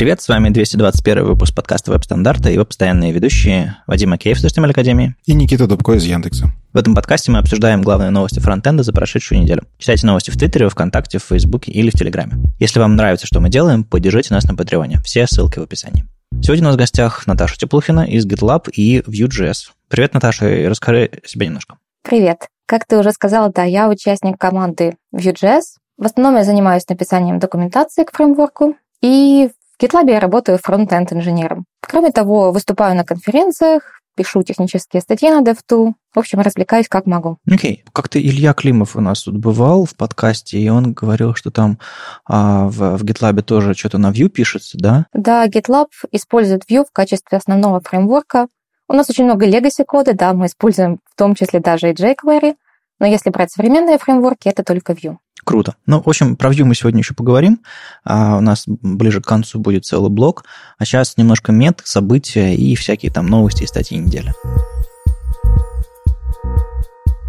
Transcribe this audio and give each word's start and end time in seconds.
Привет, 0.00 0.22
с 0.22 0.28
вами 0.28 0.48
221 0.48 1.26
выпуск 1.26 1.54
подкаста 1.54 1.90
«Веб-стандарта» 1.90 2.48
и 2.48 2.54
его 2.54 2.64
постоянные 2.64 3.12
ведущие 3.12 3.76
Вадим 3.86 4.14
Акеев 4.14 4.40
с 4.40 4.44
HTML 4.46 4.70
Академии 4.70 5.14
и 5.26 5.34
Никита 5.34 5.66
Дубко 5.66 5.92
из 5.92 6.06
Яндекса. 6.06 6.46
В 6.72 6.78
этом 6.78 6.94
подкасте 6.94 7.30
мы 7.30 7.38
обсуждаем 7.38 7.82
главные 7.82 8.08
новости 8.08 8.38
фронтенда 8.38 8.82
за 8.82 8.94
прошедшую 8.94 9.42
неделю. 9.42 9.64
Читайте 9.76 10.06
новости 10.06 10.30
в 10.30 10.38
Твиттере, 10.38 10.70
ВКонтакте, 10.70 11.18
в 11.18 11.24
Фейсбуке 11.24 11.70
или 11.72 11.90
в 11.90 11.92
Телеграме. 11.92 12.32
Если 12.58 12.80
вам 12.80 12.96
нравится, 12.96 13.26
что 13.26 13.40
мы 13.40 13.50
делаем, 13.50 13.84
поддержите 13.84 14.32
нас 14.32 14.44
на 14.44 14.54
Патреоне. 14.54 15.00
Все 15.04 15.26
ссылки 15.26 15.58
в 15.58 15.64
описании. 15.64 16.06
Сегодня 16.40 16.64
у 16.64 16.68
нас 16.68 16.76
в 16.76 16.78
гостях 16.78 17.26
Наташа 17.26 17.58
Теплухина 17.58 18.00
из 18.00 18.26
GitLab 18.26 18.70
и 18.70 19.00
Vue.js. 19.00 19.68
Привет, 19.88 20.14
Наташа, 20.14 20.48
и 20.48 20.66
расскажи 20.66 21.10
себе 21.26 21.48
немножко. 21.48 21.76
Привет. 22.08 22.46
Как 22.64 22.86
ты 22.86 22.96
уже 22.96 23.12
сказала, 23.12 23.52
да, 23.52 23.64
я 23.64 23.90
участник 23.90 24.38
команды 24.38 24.96
Vue.js. 25.14 25.60
В 25.98 26.06
основном 26.06 26.36
я 26.36 26.44
занимаюсь 26.44 26.88
написанием 26.88 27.38
документации 27.38 28.04
к 28.04 28.16
фреймворку, 28.16 28.76
и 29.02 29.50
в 29.80 29.82
GitLab 29.82 30.10
я 30.10 30.20
работаю 30.20 30.58
фронт-энд 30.58 31.12
инженером. 31.12 31.64
Кроме 31.80 32.10
того, 32.12 32.52
выступаю 32.52 32.94
на 32.94 33.04
конференциях, 33.04 34.00
пишу 34.14 34.42
технические 34.42 35.00
статьи 35.00 35.30
на 35.30 35.40
DevTool. 35.40 35.94
В 36.14 36.18
общем, 36.18 36.40
развлекаюсь 36.40 36.88
как 36.88 37.06
могу. 37.06 37.38
Окей. 37.50 37.82
Okay. 37.82 37.90
Как-то 37.92 38.20
Илья 38.20 38.52
Климов 38.52 38.96
у 38.96 39.00
нас 39.00 39.22
тут 39.22 39.38
бывал 39.38 39.86
в 39.86 39.96
подкасте, 39.96 40.58
и 40.58 40.68
он 40.68 40.92
говорил, 40.92 41.34
что 41.34 41.50
там 41.50 41.78
а, 42.26 42.66
в, 42.66 42.98
в 42.98 43.04
GitLab 43.04 43.40
тоже 43.42 43.72
что-то 43.72 43.96
на 43.96 44.10
Vue 44.10 44.28
пишется, 44.28 44.76
да? 44.78 45.06
Да, 45.14 45.46
GitLab 45.46 45.86
использует 46.12 46.64
Vue 46.70 46.84
в 46.84 46.92
качестве 46.92 47.38
основного 47.38 47.80
фреймворка. 47.80 48.48
У 48.88 48.92
нас 48.92 49.08
очень 49.08 49.24
много 49.24 49.46
legacy 49.48 49.84
кода, 49.86 50.12
да, 50.12 50.34
мы 50.34 50.46
используем 50.46 50.98
в 51.10 51.16
том 51.16 51.34
числе 51.34 51.60
даже 51.60 51.90
и 51.90 51.94
jQuery, 51.94 52.56
но 53.00 53.06
если 53.06 53.30
брать 53.30 53.50
современные 53.50 53.98
фреймворки, 53.98 54.48
это 54.48 54.62
только 54.62 54.92
Vue. 54.92 55.16
Круто. 55.42 55.74
Ну, 55.86 56.02
в 56.02 56.08
общем, 56.08 56.36
про 56.36 56.50
Vue 56.50 56.64
мы 56.64 56.74
сегодня 56.74 57.00
еще 57.00 57.14
поговорим. 57.14 57.62
А 58.04 58.36
у 58.36 58.40
нас 58.40 58.64
ближе 58.66 59.20
к 59.20 59.26
концу 59.26 59.58
будет 59.58 59.84
целый 59.84 60.10
блок. 60.10 60.44
А 60.78 60.84
сейчас 60.84 61.16
немножко 61.16 61.50
мет, 61.50 61.80
события 61.82 62.54
и 62.54 62.74
всякие 62.76 63.10
там 63.10 63.26
новости 63.26 63.64
и 63.64 63.66
статьи 63.66 63.98
недели. 63.98 64.32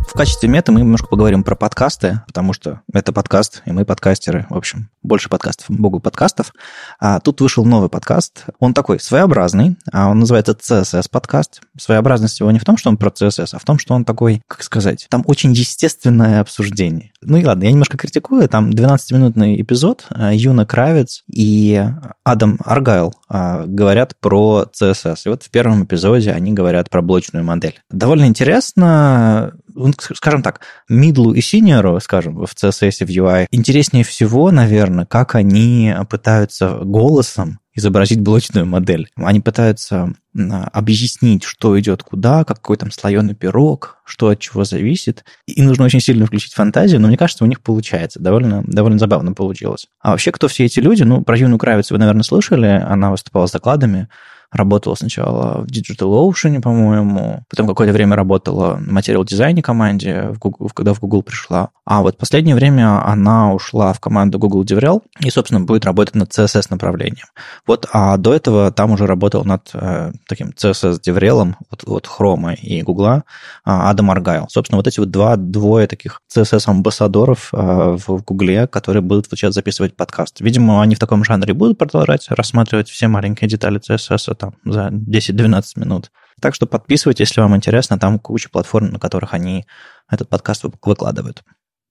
В 0.08 0.14
качестве 0.14 0.50
мета 0.50 0.73
мы 0.73 0.82
немножко 0.82 1.08
поговорим 1.08 1.42
про 1.42 1.56
подкасты, 1.56 2.22
потому 2.28 2.52
что 2.52 2.82
это 2.92 3.14
подкаст, 3.14 3.64
и 3.66 3.72
мы 3.72 3.86
подкастеры. 3.86 4.45
В 4.50 4.58
общем, 4.58 4.90
больше 5.04 5.30
подкастов, 5.30 5.66
богу 5.70 6.00
подкастов. 6.00 6.54
А 7.00 7.20
тут 7.20 7.42
вышел 7.42 7.66
новый 7.66 7.90
подкаст. 7.90 8.46
Он 8.60 8.74
такой 8.74 9.00
своеобразный. 9.00 9.78
А 9.92 10.10
он 10.10 10.20
называется 10.20 10.54
CSS 10.54 11.08
подкаст. 11.10 11.62
Своеобразность 11.78 12.40
его 12.40 12.52
не 12.52 12.60
в 12.60 12.66
том, 12.66 12.78
что 12.78 12.90
он 12.90 12.98
про 12.98 13.10
CSS, 13.10 13.50
а 13.54 13.60
в 13.60 13.64
том, 13.64 13.80
что 13.80 13.94
он 13.94 14.06
такой, 14.06 14.42
как 14.48 14.64
сказать, 14.64 15.08
там 15.10 15.24
очень 15.26 15.52
естественное 15.54 16.42
обсуждение. 16.42 17.12
Ну 17.22 17.38
и 17.38 17.46
ладно, 17.46 17.64
я 17.64 17.72
немножко 17.72 17.98
критикую. 17.98 18.48
Там 18.48 18.70
12-минутный 18.70 19.62
эпизод. 19.62 20.06
А, 20.10 20.34
Юна 20.34 20.66
Кравец 20.66 21.24
и 21.28 21.84
Адам 22.24 22.60
Аргайл 22.64 23.14
а, 23.28 23.66
говорят 23.66 24.16
про 24.20 24.66
CSS. 24.80 25.22
И 25.26 25.30
вот 25.30 25.44
в 25.44 25.50
первом 25.50 25.86
эпизоде 25.86 26.32
они 26.32 26.54
говорят 26.54 26.90
про 26.90 27.02
блочную 27.02 27.44
модель. 27.44 27.80
Довольно 27.90 28.26
интересно 28.26 29.54
скажем 30.00 30.42
так, 30.42 30.62
мидлу 30.90 31.34
и 31.34 31.42
синьору, 31.42 32.00
скажем, 32.00 32.46
в 32.46 32.54
CSS, 32.54 33.06
в 33.06 33.10
UI, 33.10 33.48
интереснее 33.52 34.04
всего, 34.04 34.52
наверное, 34.52 34.91
как 35.09 35.36
они 35.36 35.94
пытаются 36.09 36.80
голосом 36.84 37.59
изобразить 37.73 38.20
блочную 38.20 38.66
модель. 38.66 39.09
Они 39.16 39.39
пытаются 39.39 40.14
объяснить, 40.33 41.44
что 41.44 41.80
идет 41.80 42.03
куда, 42.03 42.44
какой 42.44 42.78
там 42.78 42.92
слоеный 42.92 43.33
пирог, 43.33 43.98
что 44.06 44.30
от 44.30 44.39
чего 44.39 44.64
зависит. 44.64 45.23
И 45.45 45.61
нужно 45.61 45.86
очень 45.86 46.02
сильно 46.02 46.25
включить 46.25 46.53
фантазию, 46.53 47.00
но 47.00 47.08
мне 47.08 47.17
кажется, 47.17 47.44
у 47.44 47.48
них 47.48 47.61
получается. 47.61 48.20
Довольно, 48.20 48.64
довольно 48.66 49.00
забавно 49.00 49.33
получилось. 49.33 49.88
А 50.00 50.11
вообще, 50.11 50.31
кто 50.31 50.48
все 50.48 50.66
эти 50.66 50.80
люди? 50.80 51.03
Ну, 51.03 51.22
про 51.22 51.38
Юну 51.38 51.58
Кравец 51.58 51.92
вы, 51.92 51.98
наверное, 51.98 52.23
слышали. 52.23 52.67
Она 52.67 53.11
выступала 53.11 53.48
с 53.48 53.52
докладами 53.52 54.09
работала 54.52 54.96
сначала 54.96 55.64
в 55.64 55.68
Digital 55.68 56.30
Ocean, 56.30 56.62
по-моему, 56.62 57.44
потом 57.50 57.67
какое-то 57.67 57.94
время 57.94 58.16
работала 58.16 58.76
в 58.76 58.92
материал 58.92 59.23
дизайне 59.23 59.62
команде, 59.62 60.30
в 60.30 60.39
Google, 60.39 60.70
когда 60.73 60.94
в 60.94 61.00
Google 61.00 61.23
пришла. 61.23 61.70
А 61.86 62.02
вот 62.02 62.17
последнее 62.17 62.56
время 62.56 63.06
она 63.06 63.54
ушла 63.54 63.94
в 63.94 64.00
команду 64.00 64.40
Google 64.40 64.64
DevRel 64.64 65.02
и, 65.20 65.30
собственно, 65.30 65.61
будет 65.61 65.86
работать 65.86 66.16
над 66.16 66.30
CSS 66.32 66.67
направлением. 66.70 67.28
Вот, 67.66 67.88
а 67.94 68.17
до 68.17 68.34
этого 68.34 68.72
там 68.72 68.92
уже 68.92 69.08
работал 69.08 69.45
над 69.45 69.70
э, 69.73 70.11
таким 70.28 70.50
CSS 70.50 71.00
DevRel 71.06 71.54
от, 71.70 71.84
от 71.88 72.08
Chrome 72.08 72.56
и 72.56 72.82
Google 72.82 73.08
э, 73.08 73.22
Адам 73.64 74.11
Аргайл. 74.11 74.48
Собственно, 74.50 74.78
вот 74.78 74.88
эти 74.88 75.00
вот 75.00 75.11
два, 75.11 75.38
двое 75.38 75.88
таких 75.88 76.22
CSS-амбассадоров 76.36 77.50
э, 77.54 77.98
в 78.06 78.23
Google, 78.23 78.67
которые 78.67 79.02
будут 79.02 79.28
вот 79.32 79.40
сейчас 79.40 79.54
записывать 79.54 79.95
подкаст. 79.95 80.42
Видимо, 80.42 80.82
они 80.82 80.95
в 80.95 81.00
таком 81.00 81.23
жанре 81.23 81.54
будут 81.54 81.78
продолжать 81.78 82.28
рассматривать 82.30 82.90
все 82.90 83.08
маленькие 83.08 83.50
детали 83.50 83.80
CSS 83.80 84.41
там 84.42 84.56
за 84.66 84.90
10-12 84.90 85.64
минут. 85.76 86.12
Так 86.42 86.56
что 86.56 86.66
подписывайтесь, 86.66 87.30
если 87.30 87.42
вам 87.42 87.56
интересно, 87.56 88.00
там 88.00 88.20
куча 88.20 88.50
платформ, 88.50 88.92
на 88.92 89.00
которых 89.00 89.34
они 89.34 89.66
этот 90.10 90.28
подкаст 90.28 90.64
выкладывают. 90.64 91.44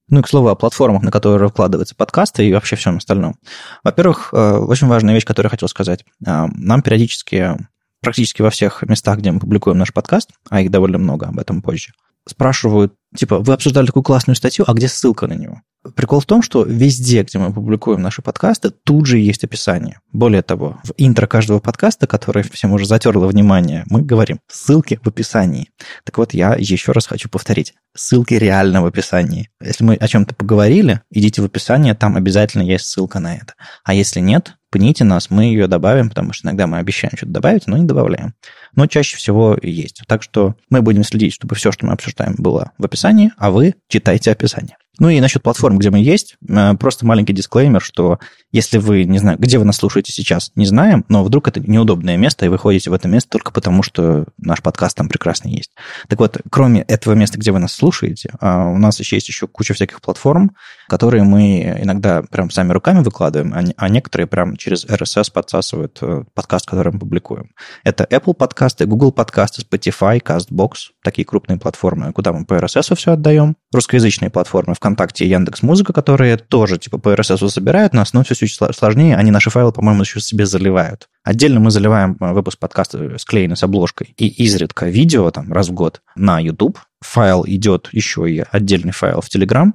Ну 0.09 0.19
и, 0.19 0.23
к 0.23 0.27
слову, 0.27 0.49
о 0.49 0.55
платформах, 0.55 1.03
на 1.03 1.11
которые 1.11 1.47
выкладываются 1.47 1.95
подкасты 1.95 2.47
и 2.47 2.53
вообще 2.53 2.75
всем 2.75 2.97
остальном. 2.97 3.35
Во-первых, 3.83 4.33
э, 4.33 4.57
очень 4.57 4.87
важная 4.87 5.13
вещь, 5.13 5.25
которую 5.25 5.47
я 5.47 5.51
хотел 5.51 5.69
сказать. 5.69 6.03
Э, 6.25 6.47
нам 6.53 6.81
периодически, 6.81 7.55
практически 8.01 8.41
во 8.41 8.49
всех 8.49 8.83
местах, 8.83 9.19
где 9.19 9.31
мы 9.31 9.39
публикуем 9.39 9.77
наш 9.77 9.93
подкаст, 9.93 10.31
а 10.49 10.59
их 10.59 10.69
довольно 10.69 10.97
много, 10.97 11.27
об 11.27 11.39
этом 11.39 11.61
позже, 11.61 11.93
спрашивают, 12.27 12.93
типа, 13.15 13.39
вы 13.39 13.53
обсуждали 13.53 13.87
такую 13.87 14.03
классную 14.03 14.35
статью, 14.35 14.65
а 14.67 14.73
где 14.73 14.87
ссылка 14.87 15.27
на 15.27 15.33
него? 15.33 15.61
Прикол 15.95 16.19
в 16.19 16.27
том, 16.27 16.43
что 16.43 16.63
везде, 16.63 17.23
где 17.23 17.39
мы 17.39 17.51
публикуем 17.51 18.01
наши 18.03 18.21
подкасты, 18.21 18.69
тут 18.69 19.07
же 19.07 19.17
есть 19.17 19.43
описание. 19.43 19.99
Более 20.11 20.43
того, 20.43 20.79
в 20.83 20.93
интро 20.97 21.25
каждого 21.25 21.59
подкаста, 21.59 22.05
который 22.05 22.43
всем 22.43 22.73
уже 22.73 22.85
затерло 22.85 23.25
внимание, 23.25 23.83
мы 23.89 24.03
говорим 24.03 24.39
ссылки 24.47 24.99
в 25.03 25.07
описании. 25.07 25.69
Так 26.03 26.19
вот, 26.19 26.35
я 26.35 26.53
еще 26.53 26.91
раз 26.91 27.07
хочу 27.07 27.29
повторить. 27.29 27.73
Ссылки 27.95 28.35
реально 28.35 28.83
в 28.83 28.85
описании. 28.85 29.49
Если 29.59 29.83
мы 29.83 29.95
о 29.95 30.07
чем-то 30.07 30.35
поговорили, 30.35 31.01
идите 31.09 31.41
в 31.41 31.45
описание, 31.45 31.95
там 31.95 32.15
обязательно 32.15 32.61
есть 32.61 32.85
ссылка 32.85 33.19
на 33.19 33.35
это. 33.35 33.55
А 33.83 33.95
если 33.95 34.19
нет, 34.19 34.57
пните 34.71 35.03
нас, 35.03 35.31
мы 35.31 35.45
ее 35.45 35.67
добавим, 35.67 36.09
потому 36.09 36.31
что 36.31 36.47
иногда 36.47 36.67
мы 36.67 36.77
обещаем 36.77 37.17
что-то 37.17 37.33
добавить, 37.33 37.67
но 37.67 37.77
не 37.77 37.85
добавляем. 37.85 38.35
Но 38.75 38.87
чаще 38.87 39.17
всего 39.17 39.57
есть. 39.61 40.01
Так 40.07 40.23
что 40.23 40.55
мы 40.69 40.81
будем 40.81 41.03
следить, 41.03 41.33
чтобы 41.33 41.55
все, 41.55 41.71
что 41.71 41.85
мы 41.85 41.93
обсуждаем, 41.93 42.35
было 42.37 42.71
в 42.77 42.85
описании, 42.85 43.00
а 43.37 43.51
вы 43.51 43.75
читайте 43.87 44.31
описание. 44.31 44.77
Ну 44.99 45.09
и 45.09 45.19
насчет 45.19 45.41
платформ, 45.41 45.77
где 45.77 45.89
мы 45.89 45.99
есть, 45.99 46.37
э, 46.47 46.73
просто 46.75 47.05
маленький 47.05 47.33
дисклеймер, 47.33 47.81
что 47.81 48.19
если 48.51 48.77
вы, 48.77 49.05
не 49.05 49.19
знаю, 49.19 49.37
где 49.39 49.57
вы 49.57 49.65
нас 49.65 49.77
слушаете 49.77 50.11
сейчас, 50.11 50.51
не 50.55 50.65
знаем, 50.65 51.05
но 51.07 51.23
вдруг 51.23 51.47
это 51.47 51.59
неудобное 51.59 52.17
место, 52.17 52.45
и 52.45 52.49
вы 52.49 52.57
ходите 52.57 52.89
в 52.89 52.93
это 52.93 53.07
место 53.07 53.29
только 53.29 53.51
потому, 53.51 53.81
что 53.81 54.25
наш 54.37 54.61
подкаст 54.61 54.97
там 54.97 55.07
прекрасно 55.07 55.47
есть. 55.47 55.71
Так 56.07 56.19
вот, 56.19 56.37
кроме 56.49 56.81
этого 56.81 57.13
места, 57.13 57.37
где 57.37 57.51
вы 57.51 57.59
нас 57.59 57.71
слушаете, 57.71 58.33
а, 58.39 58.67
у 58.67 58.77
нас 58.77 58.99
еще 58.99 59.15
есть 59.15 59.29
еще 59.29 59.47
куча 59.47 59.73
всяких 59.73 60.01
платформ, 60.01 60.51
которые 60.87 61.23
мы 61.23 61.77
иногда 61.81 62.23
прям 62.23 62.49
сами 62.51 62.73
руками 62.73 63.01
выкладываем, 63.01 63.53
а, 63.53 63.63
а 63.77 63.89
некоторые 63.89 64.27
прям 64.27 64.57
через 64.57 64.85
RSS 64.85 65.31
подсасывают 65.31 65.97
э, 66.01 66.23
подкаст, 66.33 66.67
который 66.67 66.91
мы 66.91 66.99
публикуем. 66.99 67.51
Это 67.83 68.03
Apple 68.03 68.33
подкасты, 68.33 68.85
Google 68.85 69.13
подкасты, 69.13 69.61
Spotify, 69.61 70.21
CastBox, 70.21 70.91
такие 71.03 71.25
крупные 71.25 71.57
платформы, 71.57 72.11
куда 72.11 72.33
мы 72.33 72.45
по 72.45 72.55
RSS 72.55 72.95
все 72.95 73.13
отдаем. 73.13 73.55
Русскоязычные 73.73 74.29
платформы 74.29 74.75
ВКонтакте 74.75 75.25
и 75.25 75.29
Яндекс 75.29 75.63
Музыка, 75.63 75.93
которые 75.93 76.35
тоже 76.37 76.77
типа 76.77 76.97
по 76.97 77.13
RSS 77.13 77.47
забирают 77.47 77.93
нас, 77.93 78.11
но 78.11 78.23
все 78.23 78.35
чуть 78.47 78.75
сложнее. 78.75 79.15
Они 79.15 79.31
наши 79.31 79.49
файлы, 79.49 79.71
по-моему, 79.71 80.01
еще 80.01 80.19
себе 80.19 80.45
заливают. 80.45 81.07
Отдельно 81.23 81.59
мы 81.59 81.71
заливаем 81.71 82.17
э, 82.19 82.33
выпуск 82.33 82.59
подкаста 82.59 83.17
склеенный 83.17 83.57
с 83.57 83.63
обложкой 83.63 84.13
и 84.17 84.27
изредка 84.43 84.87
видео 84.87 85.29
там 85.31 85.51
раз 85.51 85.69
в 85.69 85.73
год 85.73 86.01
на 86.15 86.39
YouTube. 86.39 86.79
Файл 87.01 87.43
идет 87.47 87.89
еще 87.91 88.29
и 88.29 88.43
отдельный 88.51 88.91
файл 88.91 89.21
в 89.21 89.27
Telegram. 89.27 89.71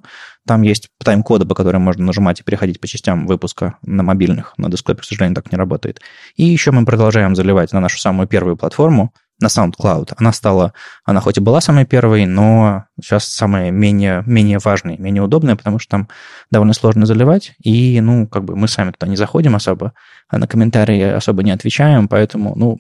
Там 0.46 0.62
есть 0.62 0.88
тайм-коды, 1.02 1.44
по 1.44 1.54
которым 1.56 1.82
можно 1.82 2.04
нажимать 2.04 2.40
и 2.40 2.44
переходить 2.44 2.80
по 2.80 2.86
частям 2.86 3.26
выпуска 3.26 3.78
на 3.82 4.04
мобильных. 4.04 4.54
На 4.56 4.70
десктопе, 4.70 5.02
к 5.02 5.04
сожалению, 5.04 5.34
так 5.34 5.50
не 5.50 5.58
работает. 5.58 6.00
И 6.36 6.44
еще 6.44 6.70
мы 6.70 6.84
продолжаем 6.84 7.34
заливать 7.34 7.72
на 7.72 7.80
нашу 7.80 7.98
самую 7.98 8.28
первую 8.28 8.56
платформу, 8.56 9.12
на 9.40 9.48
SoundCloud. 9.48 10.14
Она 10.16 10.32
стала, 10.32 10.72
она 11.04 11.20
хоть 11.20 11.36
и 11.36 11.40
была 11.40 11.60
самой 11.60 11.84
первой, 11.84 12.26
но 12.26 12.84
сейчас 13.00 13.26
самая 13.26 13.70
менее, 13.70 14.22
менее 14.26 14.58
важная, 14.62 14.96
менее 14.96 15.22
удобная, 15.22 15.56
потому 15.56 15.78
что 15.78 15.90
там 15.90 16.08
довольно 16.50 16.72
сложно 16.72 17.06
заливать, 17.06 17.54
и, 17.62 18.00
ну, 18.00 18.26
как 18.26 18.44
бы 18.44 18.56
мы 18.56 18.68
сами 18.68 18.92
туда 18.92 19.06
не 19.06 19.16
заходим 19.16 19.54
особо, 19.54 19.92
а 20.28 20.38
на 20.38 20.46
комментарии 20.46 21.02
особо 21.02 21.42
не 21.42 21.50
отвечаем, 21.50 22.08
поэтому, 22.08 22.54
ну, 22.56 22.78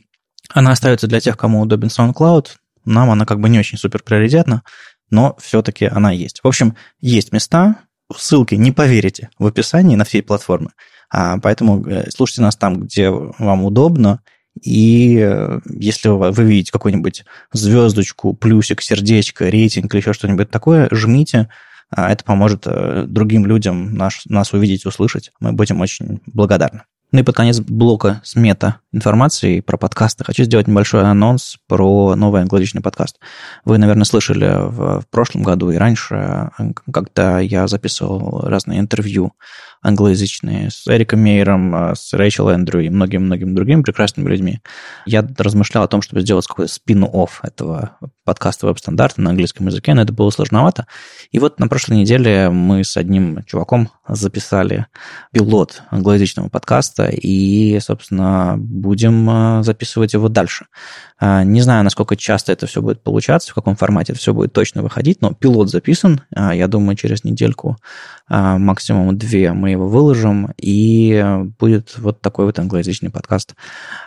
она 0.54 0.72
остается 0.72 1.06
для 1.06 1.20
тех, 1.20 1.36
кому 1.36 1.60
удобен 1.60 1.88
SoundCloud, 1.88 2.46
нам 2.84 3.10
она 3.10 3.26
как 3.26 3.40
бы 3.40 3.48
не 3.48 3.58
очень 3.58 3.78
супер 3.78 4.02
приоритетна, 4.02 4.62
но 5.10 5.36
все-таки 5.38 5.86
она 5.86 6.10
есть. 6.10 6.40
В 6.42 6.48
общем, 6.48 6.76
есть 7.00 7.32
места, 7.32 7.76
ссылки 8.16 8.54
не 8.54 8.72
поверите 8.72 9.28
в 9.38 9.46
описании 9.46 9.96
на 9.96 10.04
все 10.04 10.22
платформы, 10.22 10.70
а 11.10 11.38
поэтому 11.38 11.86
э, 11.86 12.10
слушайте 12.10 12.42
нас 12.42 12.56
там, 12.56 12.82
где 12.82 13.10
вам 13.10 13.64
удобно, 13.64 14.20
и 14.62 15.18
э, 15.20 15.60
если 15.78 16.08
вы 16.08 16.44
видите 16.44 16.72
какую-нибудь 16.72 17.24
звездочку, 17.52 18.34
плюсик, 18.34 18.82
сердечко, 18.82 19.48
рейтинг 19.48 19.92
или 19.92 20.00
еще 20.00 20.12
что-нибудь 20.12 20.50
такое, 20.50 20.88
жмите. 20.90 21.48
А 21.90 22.10
это 22.10 22.24
поможет 22.24 22.62
э, 22.66 23.04
другим 23.06 23.46
людям 23.46 23.94
наш, 23.94 24.26
нас 24.26 24.52
увидеть, 24.52 24.86
услышать. 24.86 25.30
Мы 25.40 25.52
будем 25.52 25.80
очень 25.80 26.20
благодарны. 26.26 26.82
Ну 27.12 27.20
и 27.20 27.22
под 27.22 27.36
конец 27.36 27.60
блока 27.60 28.20
с 28.24 28.34
мета-информацией 28.34 29.60
про 29.60 29.76
подкасты 29.76 30.24
хочу 30.24 30.42
сделать 30.44 30.66
небольшой 30.66 31.02
анонс 31.02 31.56
про 31.68 32.16
новый 32.16 32.42
англоязычный 32.42 32.82
подкаст. 32.82 33.20
Вы, 33.64 33.78
наверное, 33.78 34.04
слышали 34.04 34.46
в, 34.46 35.00
в 35.02 35.08
прошлом 35.08 35.44
году 35.44 35.70
и 35.70 35.76
раньше, 35.76 36.50
когда 36.92 37.38
я 37.38 37.68
записывал 37.68 38.40
разные 38.42 38.80
интервью 38.80 39.32
англоязычные 39.82 40.70
с 40.70 40.86
Эриком 40.88 41.20
Мейером, 41.20 41.74
а, 41.74 41.94
с 41.94 42.12
Рэйчел 42.12 42.48
Эндрю 42.48 42.80
и 42.80 42.88
многими-многими 42.88 43.54
другими 43.54 43.82
прекрасными 43.82 44.28
людьми, 44.28 44.60
я 45.04 45.26
размышлял 45.38 45.84
о 45.84 45.88
том, 45.88 46.02
чтобы 46.02 46.22
сделать 46.22 46.46
какой-то 46.46 46.72
спин-офф 46.72 47.40
этого 47.42 47.96
подкаста 48.26 48.66
веб-стандарта 48.66 49.22
на 49.22 49.30
английском 49.30 49.68
языке, 49.68 49.94
но 49.94 50.02
это 50.02 50.12
было 50.12 50.28
сложновато. 50.30 50.86
И 51.30 51.38
вот 51.38 51.58
на 51.60 51.68
прошлой 51.68 51.96
неделе 51.98 52.50
мы 52.50 52.84
с 52.84 52.96
одним 52.98 53.44
чуваком 53.44 53.88
записали 54.08 54.86
пилот 55.32 55.82
англоязычного 55.90 56.48
подкаста 56.48 57.08
и, 57.08 57.78
собственно, 57.80 58.56
будем 58.58 59.30
а, 59.30 59.62
записывать 59.62 60.12
его 60.12 60.28
дальше. 60.28 60.66
А, 61.18 61.44
не 61.44 61.62
знаю, 61.62 61.84
насколько 61.84 62.16
часто 62.16 62.52
это 62.52 62.66
все 62.66 62.82
будет 62.82 63.02
получаться, 63.02 63.52
в 63.52 63.54
каком 63.54 63.76
формате 63.76 64.12
это 64.12 64.20
все 64.20 64.34
будет 64.34 64.52
точно 64.52 64.82
выходить, 64.82 65.22
но 65.22 65.32
пилот 65.32 65.70
записан. 65.70 66.20
Я 66.30 66.66
думаю, 66.66 66.96
через 66.96 67.24
недельку, 67.24 67.78
максимум 68.28 69.16
две, 69.16 69.52
мы 69.52 69.70
его 69.70 69.88
выложим, 69.88 70.52
и 70.60 71.24
будет 71.58 71.94
вот 71.98 72.20
такой 72.20 72.46
вот 72.46 72.58
англоязычный 72.58 73.10
подкаст. 73.10 73.54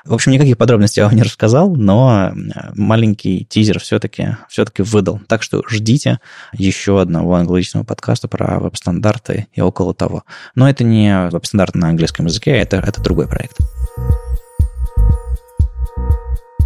В 0.06 0.14
общем, 0.14 0.34
никаких 0.34 0.58
подробностей 0.58 1.02
я 1.02 1.08
вам 1.08 1.16
не 1.16 1.24
рассказал, 1.24 1.74
но 1.76 2.34
маленький 2.76 3.46
тизер 3.46 3.80
все-таки 3.80 4.09
все 4.50 4.66
выдал. 4.84 5.20
Так 5.28 5.44
что 5.44 5.64
ждите 5.68 6.20
еще 6.54 7.02
одного 7.02 7.36
англоязычного 7.36 7.84
подкаста 7.84 8.28
про 8.28 8.60
веб-стандарты 8.60 9.48
и 9.54 9.62
около 9.62 9.94
того. 9.94 10.24
Но 10.56 10.70
это 10.70 10.84
не 10.84 11.30
веб-стандарт 11.30 11.76
на 11.76 11.90
английском 11.90 12.26
языке, 12.26 12.52
это, 12.52 12.78
это 12.78 13.02
другой 13.02 13.28
проект. 13.28 13.58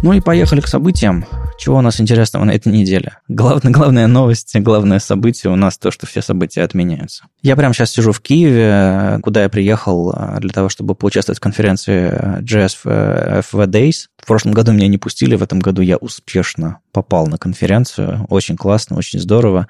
Ну 0.04 0.12
и 0.12 0.20
поехали 0.20 0.60
к 0.60 0.68
событиям. 0.68 1.24
Чего 1.56 1.78
у 1.78 1.80
нас 1.80 1.98
интересного 1.98 2.44
на 2.44 2.50
этой 2.50 2.70
неделе? 2.70 3.16
Главная, 3.28 3.72
главная 3.72 4.06
новость, 4.06 4.54
главное 4.58 4.98
событие 4.98 5.50
у 5.50 5.56
нас 5.56 5.78
то, 5.78 5.90
что 5.90 6.06
все 6.06 6.20
события 6.20 6.60
отменяются. 6.62 7.24
Я 7.40 7.56
прямо 7.56 7.72
сейчас 7.72 7.92
сижу 7.92 8.12
в 8.12 8.20
Киеве, 8.20 9.18
куда 9.22 9.44
я 9.44 9.48
приехал 9.48 10.12
а, 10.14 10.40
для 10.40 10.50
того, 10.50 10.68
чтобы 10.68 10.94
поучаствовать 10.94 11.38
в 11.38 11.42
конференции 11.42 12.42
JS 12.42 12.84
FV 12.84 13.66
Days. 13.66 14.08
В 14.24 14.26
прошлом 14.26 14.52
году 14.52 14.72
меня 14.72 14.88
не 14.88 14.96
пустили, 14.96 15.36
в 15.36 15.42
этом 15.42 15.58
году 15.58 15.82
я 15.82 15.98
успешно 15.98 16.78
попал 16.92 17.26
на 17.26 17.36
конференцию. 17.36 18.24
Очень 18.30 18.56
классно, 18.56 18.96
очень 18.96 19.20
здорово 19.20 19.68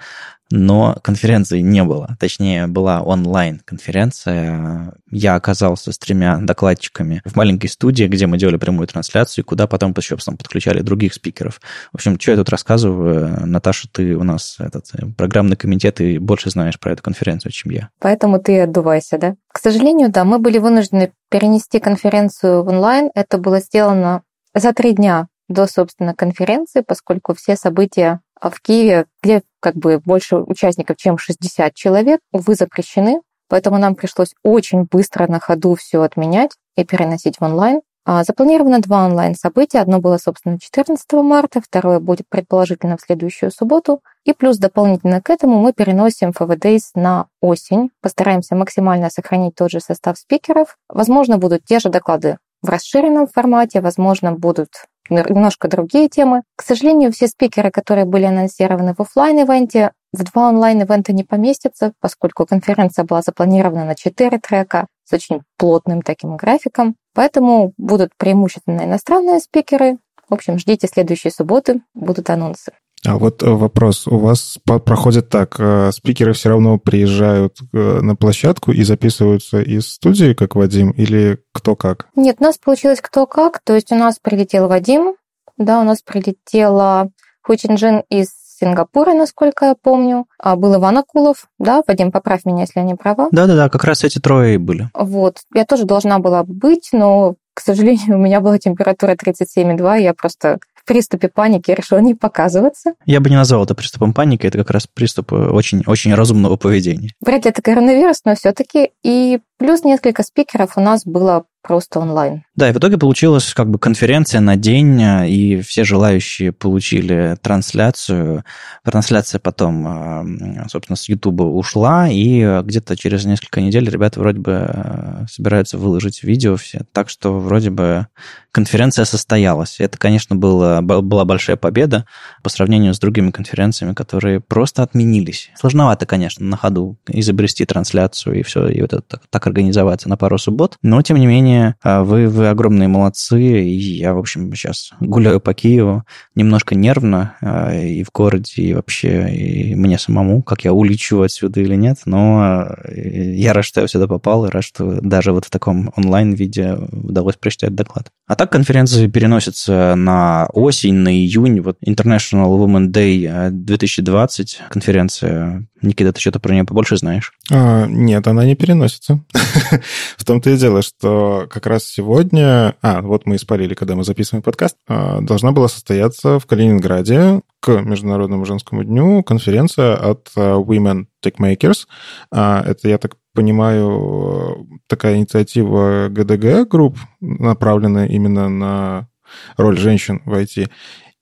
но 0.50 0.96
конференции 1.02 1.60
не 1.60 1.82
было. 1.82 2.16
Точнее, 2.20 2.66
была 2.66 3.02
онлайн-конференция. 3.02 4.92
Я 5.10 5.34
оказался 5.34 5.92
с 5.92 5.98
тремя 5.98 6.38
докладчиками 6.40 7.22
в 7.24 7.34
маленькой 7.36 7.68
студии, 7.68 8.04
где 8.04 8.26
мы 8.26 8.38
делали 8.38 8.56
прямую 8.56 8.86
трансляцию, 8.86 9.44
куда 9.44 9.66
потом 9.66 9.94
еще 9.96 10.16
подключали 10.16 10.80
других 10.80 11.14
спикеров. 11.14 11.60
В 11.92 11.96
общем, 11.96 12.20
что 12.20 12.32
я 12.32 12.36
тут 12.36 12.50
рассказываю? 12.50 13.46
Наташа, 13.46 13.88
ты 13.90 14.14
у 14.14 14.22
нас 14.22 14.56
этот 14.58 14.90
программный 15.16 15.56
комитет 15.56 16.00
и 16.00 16.18
больше 16.18 16.50
знаешь 16.50 16.78
про 16.78 16.92
эту 16.92 17.02
конференцию, 17.02 17.52
чем 17.52 17.72
я. 17.72 17.88
Поэтому 17.98 18.38
ты 18.38 18.60
отдувайся, 18.60 19.18
да? 19.18 19.34
К 19.52 19.58
сожалению, 19.58 20.10
да, 20.10 20.24
мы 20.24 20.38
были 20.38 20.58
вынуждены 20.58 21.12
перенести 21.30 21.80
конференцию 21.80 22.62
в 22.64 22.68
онлайн. 22.68 23.10
Это 23.14 23.38
было 23.38 23.60
сделано 23.60 24.22
за 24.54 24.72
три 24.72 24.92
дня 24.92 25.28
до, 25.48 25.66
собственно, 25.66 26.14
конференции, 26.14 26.82
поскольку 26.86 27.34
все 27.34 27.56
события 27.56 28.20
в 28.40 28.60
Киеве, 28.60 29.06
где 29.22 29.42
как 29.60 29.76
бы 29.76 29.98
больше 29.98 30.36
участников, 30.36 30.96
чем 30.96 31.18
60 31.18 31.74
человек, 31.74 32.20
увы, 32.32 32.54
запрещены. 32.54 33.20
Поэтому 33.48 33.78
нам 33.78 33.94
пришлось 33.94 34.34
очень 34.42 34.84
быстро 34.84 35.26
на 35.26 35.38
ходу 35.38 35.74
все 35.74 36.02
отменять 36.02 36.52
и 36.76 36.84
переносить 36.84 37.38
в 37.38 37.44
онлайн. 37.44 37.80
А 38.06 38.22
запланировано 38.22 38.80
два 38.80 39.06
онлайн-события. 39.06 39.80
Одно 39.80 39.98
было, 39.98 40.18
собственно, 40.18 40.58
14 40.60 41.10
марта, 41.14 41.62
второе 41.62 42.00
будет 42.00 42.28
предположительно 42.28 42.98
в 42.98 43.00
следующую 43.00 43.50
субботу. 43.50 44.02
И 44.24 44.34
плюс 44.34 44.58
дополнительно 44.58 45.22
к 45.22 45.30
этому 45.30 45.58
мы 45.58 45.72
переносим 45.72 46.30
Days 46.30 46.90
на 46.94 47.28
осень. 47.40 47.90
Постараемся 48.02 48.56
максимально 48.56 49.08
сохранить 49.08 49.54
тот 49.54 49.70
же 49.70 49.80
состав 49.80 50.18
спикеров. 50.18 50.76
Возможно, 50.90 51.38
будут 51.38 51.64
те 51.64 51.78
же 51.78 51.88
доклады 51.88 52.36
в 52.64 52.68
расширенном 52.70 53.26
формате, 53.26 53.82
возможно, 53.82 54.32
будут 54.32 54.70
немножко 55.10 55.68
другие 55.68 56.08
темы. 56.08 56.42
К 56.56 56.62
сожалению, 56.62 57.12
все 57.12 57.28
спикеры, 57.28 57.70
которые 57.70 58.06
были 58.06 58.24
анонсированы 58.24 58.94
в 58.94 59.00
офлайн-ивенте, 59.00 59.92
в 60.14 60.24
два 60.24 60.48
онлайн-ивента 60.48 61.12
не 61.12 61.24
поместятся, 61.24 61.92
поскольку 62.00 62.46
конференция 62.46 63.04
была 63.04 63.20
запланирована 63.20 63.84
на 63.84 63.94
4 63.94 64.38
трека 64.38 64.86
с 65.04 65.12
очень 65.12 65.42
плотным 65.58 66.00
таким 66.00 66.36
графиком. 66.36 66.96
Поэтому 67.14 67.74
будут 67.76 68.12
преимущественно 68.16 68.84
иностранные 68.84 69.40
спикеры. 69.40 69.98
В 70.26 70.32
общем, 70.32 70.58
ждите 70.58 70.88
следующей 70.88 71.30
субботы, 71.30 71.82
будут 71.92 72.30
анонсы. 72.30 72.72
А 73.06 73.18
вот 73.18 73.42
э, 73.42 73.50
вопрос. 73.50 74.06
У 74.06 74.18
вас 74.18 74.58
проходит 74.64 75.28
так, 75.28 75.56
э, 75.58 75.90
спикеры 75.92 76.32
все 76.32 76.50
равно 76.50 76.78
приезжают 76.78 77.58
э, 77.72 78.00
на 78.00 78.16
площадку 78.16 78.72
и 78.72 78.82
записываются 78.82 79.60
из 79.60 79.92
студии, 79.92 80.32
как 80.32 80.54
Вадим, 80.54 80.90
или 80.90 81.38
кто 81.52 81.76
как? 81.76 82.06
Нет, 82.16 82.36
у 82.40 82.44
нас 82.44 82.56
получилось 82.56 83.00
кто 83.02 83.26
как. 83.26 83.60
То 83.62 83.74
есть 83.74 83.92
у 83.92 83.96
нас 83.96 84.18
прилетел 84.18 84.68
Вадим, 84.68 85.16
да, 85.58 85.80
у 85.80 85.84
нас 85.84 86.00
прилетела 86.02 87.10
Хучинджин 87.42 88.04
из 88.08 88.28
Сингапура, 88.58 89.12
насколько 89.12 89.66
я 89.66 89.74
помню. 89.74 90.26
А 90.38 90.56
был 90.56 90.76
Иван 90.76 90.98
Акулов, 90.98 91.46
да, 91.58 91.82
Вадим, 91.86 92.10
поправь 92.10 92.44
меня, 92.44 92.62
если 92.62 92.80
я 92.80 92.86
не 92.86 92.94
права. 92.94 93.28
Да-да-да, 93.30 93.68
как 93.68 93.84
раз 93.84 94.04
эти 94.04 94.18
трое 94.18 94.54
и 94.54 94.58
были. 94.58 94.88
Вот, 94.94 95.40
я 95.54 95.64
тоже 95.64 95.84
должна 95.84 96.18
была 96.20 96.42
быть, 96.44 96.88
но, 96.92 97.34
к 97.52 97.60
сожалению, 97.60 98.16
у 98.16 98.20
меня 98.20 98.40
была 98.40 98.58
температура 98.58 99.14
37,2, 99.14 100.00
я 100.00 100.14
просто 100.14 100.58
приступе 100.84 101.28
паники 101.28 101.70
решил 101.70 101.98
не 102.00 102.14
показываться. 102.14 102.94
Я 103.06 103.20
бы 103.20 103.30
не 103.30 103.36
назвал 103.36 103.64
это 103.64 103.74
приступом 103.74 104.12
паники, 104.12 104.46
это 104.46 104.58
как 104.58 104.70
раз 104.70 104.86
приступ 104.86 105.32
очень, 105.32 105.82
очень 105.86 106.14
разумного 106.14 106.56
поведения. 106.56 107.12
Вряд 107.20 107.44
ли 107.44 107.50
это 107.50 107.62
коронавирус, 107.62 108.20
но 108.24 108.34
все-таки. 108.34 108.90
И 109.02 109.40
плюс 109.58 109.84
несколько 109.84 110.22
спикеров 110.22 110.76
у 110.76 110.80
нас 110.80 111.04
было 111.04 111.44
просто 111.64 111.98
онлайн. 111.98 112.44
Да, 112.54 112.68
и 112.68 112.72
в 112.72 112.76
итоге 112.76 112.98
получилась 112.98 113.54
как 113.54 113.70
бы 113.70 113.78
конференция 113.78 114.40
на 114.40 114.56
день, 114.56 115.02
а, 115.02 115.26
и 115.26 115.62
все 115.62 115.82
желающие 115.82 116.52
получили 116.52 117.36
трансляцию. 117.40 118.44
Трансляция 118.84 119.38
потом, 119.38 119.86
а, 119.86 120.24
собственно, 120.68 120.96
с 120.96 121.08
YouTube 121.08 121.40
ушла, 121.40 122.06
и 122.08 122.60
где-то 122.62 122.96
через 122.96 123.24
несколько 123.24 123.62
недель 123.62 123.88
ребята 123.88 124.20
вроде 124.20 124.40
бы 124.40 125.26
собираются 125.30 125.78
выложить 125.78 126.22
видео 126.22 126.56
все. 126.56 126.82
Так 126.92 127.08
что 127.08 127.38
вроде 127.38 127.70
бы 127.70 128.08
конференция 128.52 129.06
состоялась. 129.06 129.80
Это, 129.80 129.96
конечно, 129.96 130.36
было, 130.36 130.80
была 130.82 131.24
большая 131.24 131.56
победа 131.56 132.04
по 132.42 132.50
сравнению 132.50 132.92
с 132.92 132.98
другими 132.98 133.30
конференциями, 133.30 133.94
которые 133.94 134.40
просто 134.40 134.82
отменились. 134.82 135.50
Сложновато, 135.56 136.04
конечно, 136.04 136.44
на 136.44 136.58
ходу 136.58 136.98
изобрести 137.08 137.64
трансляцию 137.64 138.38
и 138.38 138.42
все, 138.42 138.68
и 138.68 138.82
вот 138.82 138.92
это 138.92 139.02
так, 139.08 139.22
так 139.44 139.46
организоваться 139.46 140.08
на 140.08 140.16
пару 140.16 140.38
суббот. 140.38 140.76
Но, 140.82 141.02
тем 141.02 141.18
не 141.18 141.26
менее, 141.26 141.76
вы, 141.84 142.28
вы 142.28 142.48
огромные 142.48 142.88
молодцы, 142.88 143.62
и 143.62 143.98
я, 143.98 144.14
в 144.14 144.18
общем, 144.18 144.52
сейчас 144.54 144.92
гуляю 145.00 145.40
по 145.40 145.54
Киеву 145.54 146.04
немножко 146.34 146.74
нервно 146.74 147.36
а, 147.40 147.74
и 147.74 148.02
в 148.02 148.10
городе, 148.12 148.62
и 148.62 148.74
вообще 148.74 149.34
и 149.34 149.74
мне 149.74 149.98
самому, 149.98 150.42
как 150.42 150.64
я 150.64 150.72
улечу 150.72 151.22
отсюда 151.22 151.60
или 151.60 151.74
нет, 151.74 151.98
но 152.06 152.68
э, 152.84 153.34
я 153.34 153.52
рад, 153.52 153.64
что 153.64 153.80
я 153.80 153.88
сюда 153.88 154.06
попал, 154.06 154.46
и 154.46 154.50
рад, 154.50 154.64
что 154.64 155.00
даже 155.00 155.32
вот 155.32 155.44
в 155.44 155.50
таком 155.50 155.92
онлайн-виде 155.96 156.78
удалось 156.92 157.36
прочитать 157.36 157.74
доклад. 157.74 158.08
А 158.26 158.36
так 158.36 158.50
конференции 158.50 159.06
переносятся 159.06 159.94
на 159.96 160.48
осень, 160.52 160.94
на 160.94 161.14
июнь, 161.14 161.60
вот 161.60 161.76
International 161.86 162.48
Women 162.58 162.88
Day 162.90 163.50
2020, 163.50 164.58
э, 164.60 164.72
конференция 164.72 165.66
Никита, 165.84 166.12
ты 166.12 166.20
что-то 166.20 166.40
про 166.40 166.52
нее 166.52 166.64
побольше 166.64 166.96
знаешь? 166.96 167.32
А, 167.50 167.86
нет, 167.86 168.26
она 168.26 168.44
не 168.44 168.56
переносится. 168.56 169.20
В 170.16 170.24
том-то 170.24 170.50
и 170.50 170.56
дело, 170.56 170.82
что 170.82 171.46
как 171.50 171.66
раз 171.66 171.84
сегодня... 171.84 172.74
А, 172.82 173.02
вот 173.02 173.26
мы 173.26 173.36
испарили, 173.36 173.74
когда 173.74 173.94
мы 173.94 174.04
записываем 174.04 174.42
подкаст. 174.42 174.76
А, 174.88 175.20
должна 175.20 175.52
была 175.52 175.68
состояться 175.68 176.38
в 176.38 176.46
Калининграде 176.46 177.42
к 177.60 177.80
Международному 177.80 178.44
женскому 178.44 178.84
дню 178.84 179.22
конференция 179.22 179.94
от 179.94 180.30
а, 180.36 180.58
Women 180.60 181.06
Techmakers. 181.24 181.86
А, 182.30 182.62
это, 182.66 182.88
я 182.88 182.98
так 182.98 183.16
понимаю, 183.34 184.66
такая 184.86 185.16
инициатива 185.16 186.08
ГДГ 186.08 186.68
групп, 186.68 186.96
направленная 187.20 188.06
именно 188.06 188.48
на 188.48 189.08
роль 189.56 189.78
женщин 189.78 190.22
в 190.24 190.34
IT. 190.34 190.68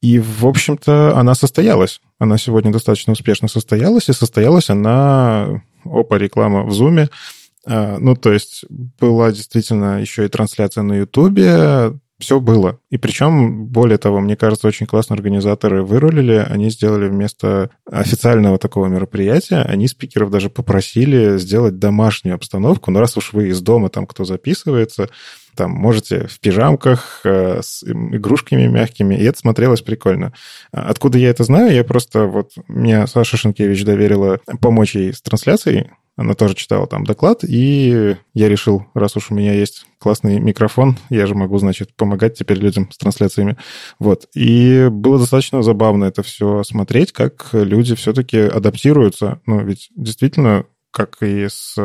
И, 0.02 0.18
в 0.18 0.44
общем-то, 0.44 1.16
она 1.16 1.35
состоялась. 1.35 2.00
Она 2.18 2.37
сегодня 2.37 2.73
достаточно 2.73 3.12
успешно 3.12 3.47
состоялась, 3.47 4.09
и 4.09 4.12
состоялась 4.12 4.68
она, 4.68 5.62
опа, 5.85 6.18
реклама 6.18 6.64
в 6.64 6.73
Зуме. 6.73 7.09
А, 7.64 7.99
ну, 7.99 8.16
то 8.16 8.32
есть 8.32 8.64
была 8.68 9.30
действительно 9.30 10.00
еще 10.00 10.26
и 10.26 10.28
трансляция 10.28 10.82
на 10.82 10.94
Ютубе, 10.94 11.92
все 12.23 12.41
было. 12.41 12.79
И 12.88 12.97
причем, 12.97 13.67
более 13.67 13.99
того, 13.99 14.21
мне 14.21 14.37
кажется, 14.37 14.69
очень 14.69 14.87
классно 14.87 15.14
организаторы 15.14 15.83
вырулили. 15.83 16.47
Они 16.49 16.71
сделали 16.71 17.09
вместо 17.09 17.71
официального 17.91 18.59
такого 18.59 18.87
мероприятия, 18.87 19.62
они 19.62 19.88
спикеров 19.88 20.31
даже 20.31 20.49
попросили 20.49 21.37
сделать 21.37 21.79
домашнюю 21.79 22.37
обстановку. 22.37 22.91
Но 22.91 23.00
раз 23.00 23.17
уж 23.17 23.33
вы 23.33 23.49
из 23.49 23.61
дома, 23.61 23.88
там 23.88 24.07
кто 24.07 24.25
записывается, 24.25 25.11
там 25.57 25.73
можете 25.73 26.29
в 26.29 26.41
пижамках 26.41 27.21
э, 27.25 27.61
с 27.61 27.83
игрушками 27.85 28.69
мягкими, 28.69 29.14
и 29.17 29.25
это 29.25 29.38
смотрелось 29.38 29.83
прикольно. 29.83 30.33
Откуда 30.71 31.19
я 31.19 31.29
это 31.29 31.45
знаю? 31.45 31.75
Я 31.75 31.85
просто 31.85 32.25
вот... 32.25 32.52
Мне 32.69 33.07
Саша 33.07 33.37
Шенкевич 33.37 33.85
доверила 33.85 34.41
помочь 34.61 34.95
ей 34.95 35.12
с 35.12 35.21
трансляцией 35.21 35.91
она 36.16 36.35
тоже 36.35 36.54
читала 36.54 36.87
там 36.87 37.04
доклад, 37.04 37.40
и 37.42 38.16
я 38.35 38.49
решил, 38.49 38.87
раз 38.95 39.16
уж 39.16 39.31
у 39.31 39.35
меня 39.35 39.54
есть 39.54 39.87
классный 39.99 40.40
микрофон, 40.40 40.99
я 41.09 41.26
же 41.26 41.35
могу, 41.35 41.59
значит, 41.59 41.95
помогать 41.97 42.37
теперь 42.37 42.59
людям 42.59 42.90
с 42.92 42.99
трансляциями. 42.99 43.57
Вот. 43.99 44.28
И 44.35 44.88
было 44.90 45.19
достаточно 45.19 45.62
забавно 45.62 46.04
это 46.04 46.23
все 46.23 46.62
смотреть, 46.64 47.12
как 47.12 47.49
люди 47.52 47.95
все-таки 47.95 48.38
адаптируются. 48.38 49.40
Ну, 49.47 49.61
ведь 49.64 49.88
действительно, 49.97 50.66
как 50.90 51.23
и 51.23 51.49
с 51.49 51.76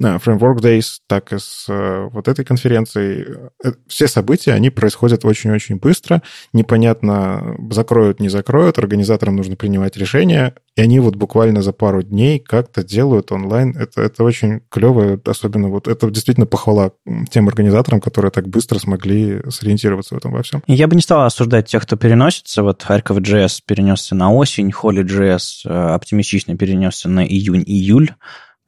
Framework 0.00 0.58
Days, 0.58 0.98
так 1.06 1.32
и 1.32 1.38
с 1.38 1.66
э, 1.68 2.08
вот 2.12 2.28
этой 2.28 2.44
конференцией. 2.44 3.26
Э, 3.64 3.72
все 3.86 4.08
события, 4.08 4.52
они 4.52 4.70
происходят 4.70 5.24
очень-очень 5.24 5.76
быстро. 5.76 6.22
Непонятно, 6.52 7.56
закроют, 7.70 8.20
не 8.20 8.28
закроют. 8.28 8.78
Организаторам 8.78 9.36
нужно 9.36 9.56
принимать 9.56 9.96
решения. 9.96 10.54
И 10.76 10.80
они 10.80 11.00
вот 11.00 11.16
буквально 11.16 11.62
за 11.62 11.72
пару 11.72 12.02
дней 12.02 12.38
как-то 12.38 12.82
делают 12.82 13.30
онлайн. 13.32 13.76
Это, 13.76 14.02
это 14.02 14.24
очень 14.24 14.60
клево, 14.70 15.20
особенно 15.24 15.68
вот 15.68 15.86
это 15.86 16.10
действительно 16.10 16.46
похвала 16.46 16.92
тем 17.30 17.48
организаторам, 17.48 18.00
которые 18.00 18.30
так 18.30 18.48
быстро 18.48 18.78
смогли 18.78 19.40
сориентироваться 19.50 20.14
в 20.14 20.18
этом 20.18 20.32
во 20.32 20.42
всем. 20.42 20.62
Я 20.66 20.88
бы 20.88 20.96
не 20.96 21.02
стал 21.02 21.24
осуждать 21.24 21.68
тех, 21.68 21.82
кто 21.82 21.96
переносится. 21.96 22.62
Вот 22.62 22.82
Харьков 22.82 23.18
JS 23.18 23.60
перенесся 23.66 24.14
на 24.14 24.32
осень, 24.32 24.72
Холли 24.72 25.04
JS 25.04 25.66
э, 25.66 25.94
оптимистично 25.94 26.56
перенесся 26.56 27.08
на 27.08 27.26
июнь-июль 27.26 28.14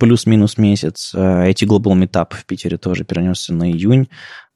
плюс-минус 0.04 0.58
месяц. 0.58 1.14
IT 1.14 1.64
э, 1.64 1.66
Global 1.66 1.94
Meetup 1.94 2.34
в 2.34 2.44
Питере 2.44 2.76
тоже 2.76 3.04
перенесся 3.04 3.54
на 3.54 3.70
июнь. 3.70 4.10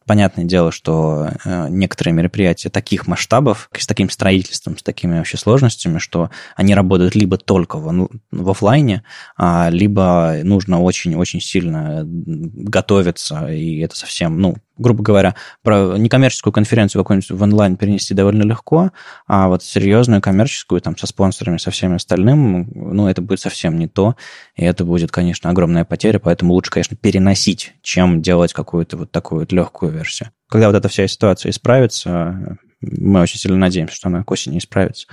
Понятное 0.07 0.45
дело, 0.45 0.73
что 0.73 1.31
э, 1.45 1.69
некоторые 1.71 2.13
мероприятия 2.13 2.69
таких 2.69 3.07
масштабов, 3.07 3.71
с 3.73 3.87
таким 3.87 4.11
строительством, 4.11 4.77
с 4.77 4.83
такими 4.83 5.17
вообще 5.17 5.39
сложностями, 5.39 5.99
что 5.99 6.31
они 6.55 6.75
работают 6.75 7.15
либо 7.15 7.39
только 7.39 7.79
в, 7.79 8.11
в 8.31 8.51
офлайне, 8.51 9.05
а, 9.39 9.71
либо 9.71 10.37
нужно 10.45 10.83
очень-очень 10.83 11.41
сильно 11.41 12.03
готовиться, 12.05 13.47
и 13.51 13.79
это 13.81 13.97
совсем, 13.97 14.39
ну, 14.39 14.57
грубо 14.79 15.03
говоря, 15.03 15.35
про 15.63 15.99
некоммерческую 15.99 16.53
конференцию 16.53 17.03
какую-нибудь 17.03 17.31
в 17.31 17.43
онлайн 17.43 17.77
перенести 17.77 18.15
довольно 18.15 18.43
легко, 18.43 18.93
а 19.27 19.49
вот 19.49 19.63
серьезную 19.63 20.23
коммерческую, 20.23 20.81
там, 20.81 20.97
со 20.97 21.07
спонсорами, 21.07 21.59
со 21.59 21.71
всем 21.71 21.95
остальным, 21.95 22.71
ну, 22.75 23.09
это 23.09 23.21
будет 23.21 23.41
совсем 23.41 23.79
не 23.79 23.89
то, 23.89 24.17
и 24.57 24.65
это 24.65 24.85
будет, 24.85 25.11
конечно, 25.11 25.51
огромная 25.51 25.85
потеря, 25.85 26.19
поэтому 26.19 26.55
лучше, 26.55 26.71
конечно, 26.71 26.97
переносить, 26.97 27.75
чем 27.83 28.23
делать 28.23 28.53
какую-то 28.53 28.97
вот 28.97 29.13
такую 29.13 29.41
вот 29.41 29.53
легкую 29.53 29.93
версию. 29.93 30.31
Когда 30.49 30.69
вот 30.69 30.77
эта 30.77 30.89
вся 30.89 31.07
ситуация 31.07 31.51
исправится, 31.51 32.59
мы 32.81 33.21
очень 33.21 33.39
сильно 33.39 33.59
надеемся, 33.59 33.95
что 33.95 34.09
она 34.09 34.25
к 34.25 34.31
осени 34.31 34.59
исправится, 34.59 35.07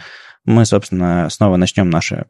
мы, 0.45 0.65
собственно, 0.65 1.29
снова 1.29 1.57
начнем 1.57 1.89
наше 1.89 2.25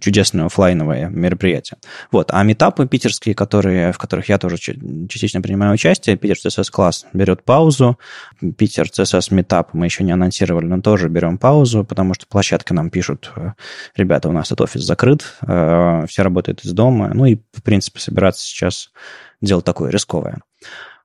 чудесное 0.00 0.46
офлайновое 0.46 1.08
мероприятие. 1.08 1.78
Вот. 2.10 2.30
А 2.32 2.42
метапы 2.42 2.86
питерские, 2.86 3.34
которые, 3.34 3.92
в 3.92 3.98
которых 3.98 4.28
я 4.28 4.38
тоже 4.38 4.58
частично 4.58 5.40
принимаю 5.40 5.72
участие, 5.72 6.16
Питер 6.16 6.36
CSS 6.36 6.70
класс 6.70 7.06
берет 7.12 7.44
паузу, 7.44 7.98
Питер 8.56 8.86
CSS 8.86 9.32
метап 9.34 9.72
мы 9.72 9.86
еще 9.86 10.04
не 10.04 10.12
анонсировали, 10.12 10.66
но 10.66 10.80
тоже 10.80 11.08
берем 11.08 11.38
паузу, 11.38 11.84
потому 11.84 12.14
что 12.14 12.26
площадка 12.26 12.74
нам 12.74 12.90
пишут, 12.90 13.32
э, 13.36 13.52
ребята, 13.96 14.28
у 14.28 14.32
нас 14.32 14.48
этот 14.48 14.62
офис 14.62 14.82
закрыт, 14.82 15.24
э, 15.46 16.04
все 16.08 16.22
работают 16.22 16.64
из 16.64 16.72
дома, 16.72 17.10
ну 17.14 17.24
и, 17.26 17.36
в 17.52 17.62
принципе, 17.62 18.00
собираться 18.00 18.44
сейчас 18.44 18.90
дело 19.40 19.62
такое 19.62 19.90
рисковое. 19.90 20.38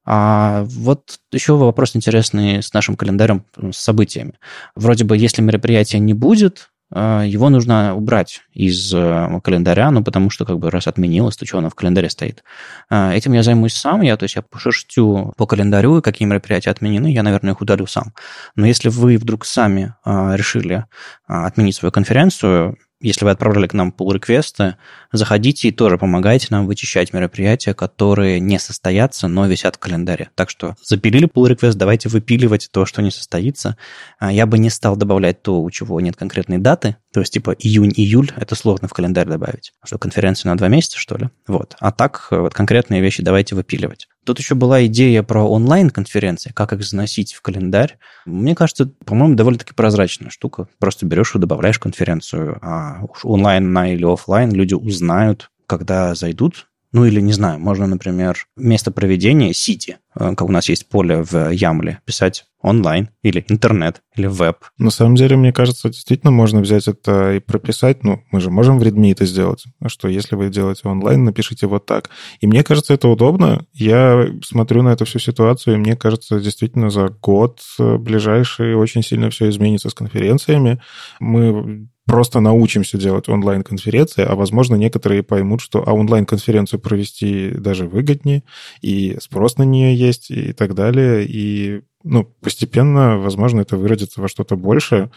А 0.06 0.64
вот 0.66 1.20
еще 1.32 1.56
вопрос 1.58 1.96
интересный 1.96 2.62
с 2.62 2.74
нашим 2.74 2.96
календарем, 2.96 3.44
с 3.72 3.78
событиями. 3.78 4.34
Вроде 4.76 5.04
бы, 5.04 5.18
если 5.18 5.42
мероприятия 5.42 6.00
не 6.00 6.14
будет, 6.14 6.70
а, 6.92 7.24
его 7.24 7.50
нужно 7.50 7.96
убрать 7.96 8.42
из 8.54 8.94
э, 8.94 9.42
календаря, 9.44 9.90
ну, 9.90 10.04
потому 10.04 10.30
что, 10.30 10.46
как 10.46 10.60
бы, 10.60 10.70
раз 10.70 10.88
отменилось, 10.88 11.36
то 11.36 11.46
что 11.46 11.58
оно 11.58 11.70
в 11.70 11.76
календаре 11.76 12.10
стоит. 12.10 12.44
А, 12.90 13.14
этим 13.14 13.34
я 13.34 13.42
займусь 13.42 13.74
сам, 13.74 14.02
я, 14.02 14.16
то 14.18 14.24
есть 14.24 14.36
я 14.36 14.44
пошерстю 14.44 15.34
по 15.36 15.48
календарю, 15.48 16.02
какие 16.02 16.28
мероприятия 16.28 16.70
отменены, 16.70 17.12
я, 17.12 17.24
наверное, 17.24 17.54
их 17.54 17.62
удалю 17.62 17.88
сам. 17.88 18.14
Но 18.56 18.68
если 18.68 18.90
вы 18.90 19.18
вдруг 19.18 19.46
сами 19.46 19.96
а, 20.04 20.36
решили 20.36 20.86
отменить 21.28 21.76
свою 21.76 21.92
конференцию, 21.92 22.78
если 23.02 23.26
вы 23.26 23.32
отправляли 23.32 23.68
к 23.68 23.74
нам 23.74 23.94
pull 23.98 24.14
реквесты 24.14 24.78
заходите 25.12 25.68
и 25.68 25.72
тоже 25.72 25.98
помогайте 25.98 26.48
нам 26.50 26.66
вычищать 26.66 27.14
мероприятия, 27.14 27.74
которые 27.74 28.40
не 28.40 28.60
состоятся, 28.60 29.28
но 29.28 29.48
висят 29.48 29.76
в 29.76 29.80
календаре. 29.80 30.30
Так 30.36 30.50
что 30.50 30.76
запилили 30.82 31.28
pull 31.28 31.50
request, 31.50 31.74
давайте 31.74 32.10
выпиливать 32.10 32.70
то, 32.72 32.86
что 32.86 33.02
не 33.02 33.12
состоится. 33.12 33.78
А, 34.20 34.32
я 34.32 34.46
бы 34.46 34.58
не 34.58 34.70
стал 34.70 34.96
добавлять 34.96 35.42
то, 35.42 35.62
у 35.62 35.70
чего 35.72 36.00
нет 36.02 36.16
конкретной 36.16 36.58
даты, 36.58 36.98
то 37.14 37.20
есть 37.20 37.34
типа 37.34 37.56
июнь-июль, 37.58 38.32
это 38.36 38.56
сложно 38.56 38.88
в 38.88 38.94
календарь 38.94 39.28
добавить. 39.28 39.74
Что, 39.84 39.98
конференция 39.98 40.50
на 40.50 40.58
два 40.58 40.68
месяца, 40.68 40.98
что 40.98 41.18
ли? 41.18 41.30
Вот. 41.48 41.76
А 41.80 41.92
так, 41.92 42.28
вот 42.32 42.54
конкретные 42.54 43.02
вещи 43.02 43.24
давайте 43.24 43.56
выпиливать. 43.56 44.08
Тут 44.26 44.40
еще 44.40 44.56
была 44.56 44.86
идея 44.88 45.22
про 45.22 45.44
онлайн-конференции, 45.44 46.52
как 46.54 46.74
их 46.74 46.84
заносить 46.84 47.34
в 47.34 47.42
календарь. 47.42 47.98
Мне 48.26 48.56
кажется, 48.56 48.92
по-моему, 49.06 49.36
довольно-таки 49.36 49.74
прозрачная 49.74 50.32
штука. 50.32 50.68
Просто 50.80 51.06
берешь 51.06 51.36
и 51.36 51.40
добавляешь 51.40 51.78
конференцию, 51.78 52.58
а 52.62 53.04
уж 53.04 53.24
онлайн 53.24 53.72
на 53.72 53.94
или 53.94 54.04
офлайн 54.04 54.52
люди 54.52 54.74
узнают, 54.74 55.52
когда 55.68 56.16
зайдут, 56.16 56.68
ну 56.92 57.06
или, 57.06 57.20
не 57.20 57.34
знаю, 57.34 57.60
можно, 57.60 57.88
например, 57.88 58.48
место 58.56 58.90
проведения 58.90 59.54
сити, 59.54 59.98
как 60.16 60.44
у 60.44 60.52
нас 60.52 60.70
есть 60.70 60.90
поле 60.90 61.24
в 61.24 61.50
Ямле, 61.52 62.00
писать 62.06 62.46
онлайн 62.66 63.10
или 63.22 63.46
интернет 63.48 64.02
или 64.16 64.26
веб. 64.26 64.58
На 64.80 64.90
самом 64.90 65.16
деле, 65.16 65.38
мне 65.38 65.54
кажется, 65.54 65.90
действительно 65.90 66.32
можно 66.32 66.62
взять 66.62 66.88
это 66.88 67.34
и 67.34 67.40
прописать. 67.40 68.04
Ну, 68.04 68.24
мы 68.32 68.40
же 68.40 68.50
можем 68.50 68.80
в 68.80 68.84
Redmi 68.84 69.12
это 69.12 69.26
сделать. 69.26 69.66
Что 69.86 70.08
если 70.08 70.36
вы 70.36 70.50
делаете 70.50 70.88
онлайн, 70.88 71.24
напишите 71.26 71.68
вот 71.68 71.86
так. 71.86 72.10
И 72.40 72.48
мне 72.48 72.64
кажется, 72.64 72.94
это 72.94 73.08
удобно. 73.08 73.66
Я 73.74 74.28
смотрю 74.44 74.82
на 74.82 74.90
эту 74.90 75.06
всю 75.06 75.20
ситуацию, 75.20 75.76
и 75.76 75.80
мне 75.80 75.96
кажется, 75.96 76.40
действительно 76.40 76.90
за 76.90 77.10
год 77.10 77.60
э, 77.80 77.98
ближайший 77.98 78.76
очень 78.76 79.04
сильно 79.04 79.30
все 79.30 79.50
изменится 79.50 79.90
с 79.90 79.94
конференциями. 79.94 80.82
Мы 81.20 81.88
просто 82.06 82.40
научимся 82.40 82.98
делать 82.98 83.28
онлайн-конференции, 83.28 84.24
а, 84.24 84.36
возможно, 84.36 84.76
некоторые 84.76 85.24
поймут, 85.24 85.62
что 85.62 85.84
а 85.88 85.94
онлайн-конференцию 85.94 86.80
провести 86.80 87.50
даже 87.50 87.88
выгоднее, 87.88 88.44
и 88.82 89.18
спрос 89.20 89.58
на 89.58 89.64
нее 89.64 89.96
есть, 90.06 90.32
и 90.32 90.54
так 90.54 90.76
далее. 90.76 91.26
И 91.26 91.82
ну, 92.04 92.24
постепенно, 92.24 93.18
возможно, 93.18 93.62
это 93.62 93.78
выродится 93.78 94.22
во 94.22 94.28
что-то 94.28 94.56
большее. 94.56 95.12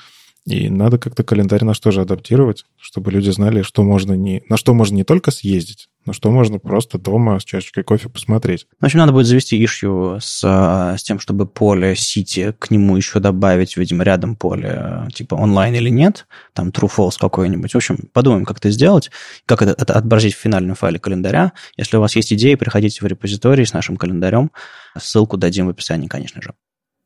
И 0.49 0.71
надо 0.71 0.97
как-то 0.97 1.25
календарь 1.25 1.63
наш 1.63 1.79
тоже 1.79 2.01
адаптировать, 2.01 2.65
чтобы 2.79 3.13
люди 3.13 3.29
знали, 3.29 3.61
что 3.61 3.83
можно 3.83 4.15
не, 4.15 4.43
на 4.49 4.57
что 4.57 4.73
можно 4.73 4.95
не 4.95 5.05
только 5.05 5.31
съездить, 5.31 5.89
но 6.07 6.15
что 6.15 6.31
можно 6.31 6.59
просто 6.59 6.99
дома 6.99 7.39
с 7.39 7.45
чашечкой 7.45 7.85
кофе 7.85 8.09
посмотреть. 8.09 8.67
В 8.81 8.85
общем, 8.85 9.01
надо 9.01 9.13
будет 9.13 9.27
завести 9.27 9.63
ишью 9.63 10.19
с, 10.23 10.43
с 10.43 11.03
тем, 11.03 11.21
чтобы 11.21 11.47
поле 11.47 11.95
Сити 11.95 12.55
к 12.59 12.71
нему 12.71 12.97
еще 12.97 13.21
добавить, 13.21 13.77
видимо, 13.77 14.05
рядом 14.05 14.37
поле 14.37 15.07
типа 15.13 15.35
онлайн 15.35 15.75
или 15.75 15.91
нет, 15.91 16.27
там 16.55 16.71
true 16.71 16.91
false 16.91 17.19
какой-нибудь. 17.21 17.73
В 17.73 17.77
общем, 17.77 18.09
подумаем, 18.15 18.47
как 18.47 18.57
это 18.57 18.71
сделать, 18.71 19.11
как 19.45 19.61
это, 19.61 19.73
это 19.73 19.93
отобразить 19.93 20.35
в 20.35 20.39
финальном 20.39 20.77
файле 20.77 20.99
календаря. 20.99 21.53
Если 21.77 21.99
у 21.99 22.01
вас 22.01 22.17
есть 22.17 22.33
идеи, 22.33 22.55
приходите 22.55 23.01
в 23.03 23.07
репозиторий 23.07 23.67
с 23.67 23.75
нашим 23.75 23.99
календарем. 23.99 24.51
Ссылку 24.97 25.37
дадим 25.37 25.67
в 25.67 25.71
описании, 25.71 26.09
конечно 26.09 26.41
же. 26.41 26.55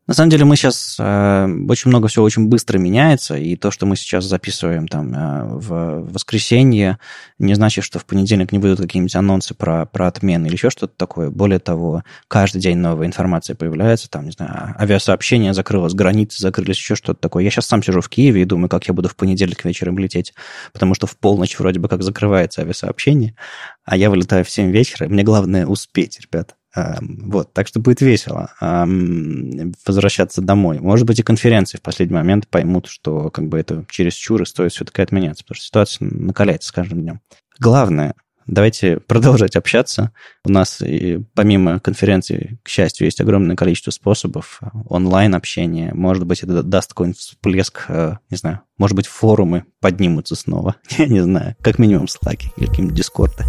На 0.09 0.14
самом 0.14 0.30
деле 0.30 0.44
мы 0.44 0.56
сейчас 0.56 0.97
э, 0.99 1.49
очень 1.68 1.88
много 1.88 2.09
всего 2.09 2.25
очень 2.25 2.49
быстро 2.49 2.76
меняется, 2.76 3.37
и 3.37 3.54
то, 3.54 3.71
что 3.71 3.87
мы 3.87 3.94
сейчас 3.94 4.25
записываем 4.25 4.88
там 4.88 5.14
э, 5.14 5.44
в 5.44 6.12
воскресенье, 6.12 6.99
не 7.38 7.54
значит, 7.54 7.85
что 7.85 8.00
в 8.00 8.04
понедельник 8.04 8.50
не 8.50 8.59
будут 8.59 8.80
какие-нибудь 8.80 9.14
анонсы 9.14 9.54
про, 9.54 9.87
про 9.87 10.09
отмены 10.09 10.47
или 10.47 10.54
еще 10.54 10.71
что-то 10.71 10.94
такое. 10.97 11.30
Более 11.30 11.61
того, 11.61 12.02
каждый 12.26 12.61
день 12.61 12.78
новая 12.78 13.06
информация 13.06 13.54
появляется, 13.54 14.11
там, 14.11 14.25
не 14.25 14.32
знаю, 14.32 14.75
авиасообщение 14.76 15.54
закрылось, 15.54 15.94
границы 15.94 16.42
закрылись, 16.42 16.78
еще 16.78 16.97
что-то 16.97 17.21
такое. 17.21 17.44
Я 17.44 17.50
сейчас 17.50 17.66
сам 17.66 17.80
сижу 17.80 18.00
в 18.00 18.09
Киеве 18.09 18.42
и 18.42 18.44
думаю, 18.44 18.68
как 18.68 18.88
я 18.88 18.94
буду 18.94 19.09
в 19.09 19.14
понедельник 19.14 19.64
вечером 19.64 19.99
лететь, 19.99 20.35
потому 20.73 20.94
что 20.94 21.06
в 21.06 21.16
полночь 21.16 21.56
вроде 21.61 21.78
бы 21.78 21.88
как 21.88 22.02
закрывается 22.02 22.62
авиасообщение, 22.62 23.37
а 23.85 23.97
я 23.97 24.11
вылетаю 24.11 24.44
в 24.44 24.50
7 24.50 24.73
вечера, 24.73 25.06
мне 25.09 25.23
главное 25.23 25.64
успеть, 25.64 26.18
ребята. 26.21 26.54
Вот, 26.75 27.52
так 27.52 27.67
что 27.67 27.81
будет 27.81 28.00
весело 28.00 28.50
возвращаться 29.87 30.41
домой. 30.41 30.81
Может 30.81 31.07
быть, 31.07 31.19
и 31.19 31.23
конференции 31.23 31.79
в 31.79 31.83
последний 31.83 32.17
момент 32.17 32.49
поймут, 32.49 32.87
что 32.87 33.31
как 33.31 33.49
бы 33.49 33.59
это 33.59 33.85
через 33.91 34.14
чуры 34.14 34.47
стоит 34.47 34.73
все-таки 34.73 35.02
отменяться, 35.02 35.45
потому 35.45 35.57
что 35.57 35.67
ситуация 35.67 36.09
накаляется 36.09 36.69
с 36.69 36.73
каждым 36.73 37.02
днем. 37.02 37.21
Главное, 37.59 38.14
Давайте 38.47 38.99
продолжать 38.99 39.57
общаться. 39.57 40.12
У 40.45 40.50
нас 40.50 40.81
и 40.81 41.23
помимо 41.35 41.81
конференции, 41.81 42.59
к 42.62 42.69
счастью, 42.69 43.07
есть 43.07 43.21
огромное 43.21 43.57
количество 43.57 43.91
способов 43.91 44.61
онлайн-общения. 44.88 45.93
Может 45.95 46.26
быть, 46.26 46.43
это 46.43 46.62
даст 46.62 46.91
какой-нибудь 46.91 47.19
всплеск, 47.19 47.85
э, 47.88 48.17
не 48.31 48.37
знаю, 48.37 48.61
может 48.79 48.97
быть, 48.97 49.07
форумы 49.07 49.64
поднимутся 49.81 50.35
снова. 50.35 50.76
Я 50.99 51.07
не 51.07 51.21
знаю, 51.21 51.57
как 51.61 51.79
минимум 51.79 52.09
слаки 52.09 52.52
или 52.57 52.67
какие-нибудь 52.67 52.97
дискорды. 52.97 53.45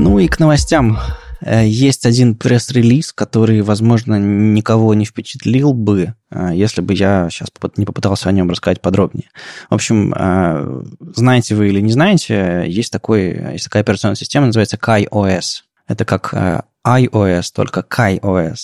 Ну 0.00 0.20
и 0.20 0.28
к 0.28 0.38
новостям. 0.38 1.00
Э, 1.40 1.66
есть 1.66 2.06
один 2.06 2.36
пресс-релиз, 2.36 3.12
который, 3.12 3.62
возможно, 3.62 4.14
никого 4.16 4.94
не 4.94 5.04
впечатлил 5.04 5.72
бы, 5.72 6.14
э, 6.30 6.50
если 6.54 6.82
бы 6.82 6.94
я 6.94 7.28
сейчас 7.30 7.48
не 7.76 7.84
попытался 7.84 8.28
о 8.28 8.32
нем 8.32 8.48
рассказать 8.48 8.80
подробнее. 8.80 9.28
В 9.68 9.74
общем, 9.74 10.14
э, 10.16 10.84
знаете 11.16 11.56
вы 11.56 11.70
или 11.70 11.80
не 11.80 11.90
знаете, 11.90 12.64
есть, 12.68 12.92
такой, 12.92 13.52
есть 13.54 13.64
такая 13.64 13.82
операционная 13.82 14.14
система, 14.14 14.46
называется 14.46 14.76
KaiOS. 14.76 15.62
Это 15.88 16.04
как 16.04 16.64
iOS, 16.96 17.46
только 17.54 17.80
KaiOS. 17.80 18.56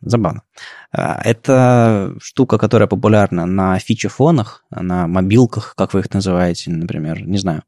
Забавно. 0.00 0.42
Это 0.92 2.14
штука, 2.20 2.58
которая 2.58 2.88
популярна 2.88 3.46
на 3.46 3.78
фичефонах, 3.78 4.64
на 4.70 5.06
мобилках, 5.06 5.74
как 5.76 5.94
вы 5.94 6.00
их 6.00 6.12
называете, 6.12 6.70
например, 6.70 7.22
не 7.26 7.38
знаю. 7.38 7.62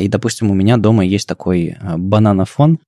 И, 0.00 0.08
допустим, 0.08 0.50
у 0.50 0.54
меня 0.54 0.76
дома 0.76 1.04
есть 1.04 1.26
такой 1.26 1.76
бананофон, 1.82 2.78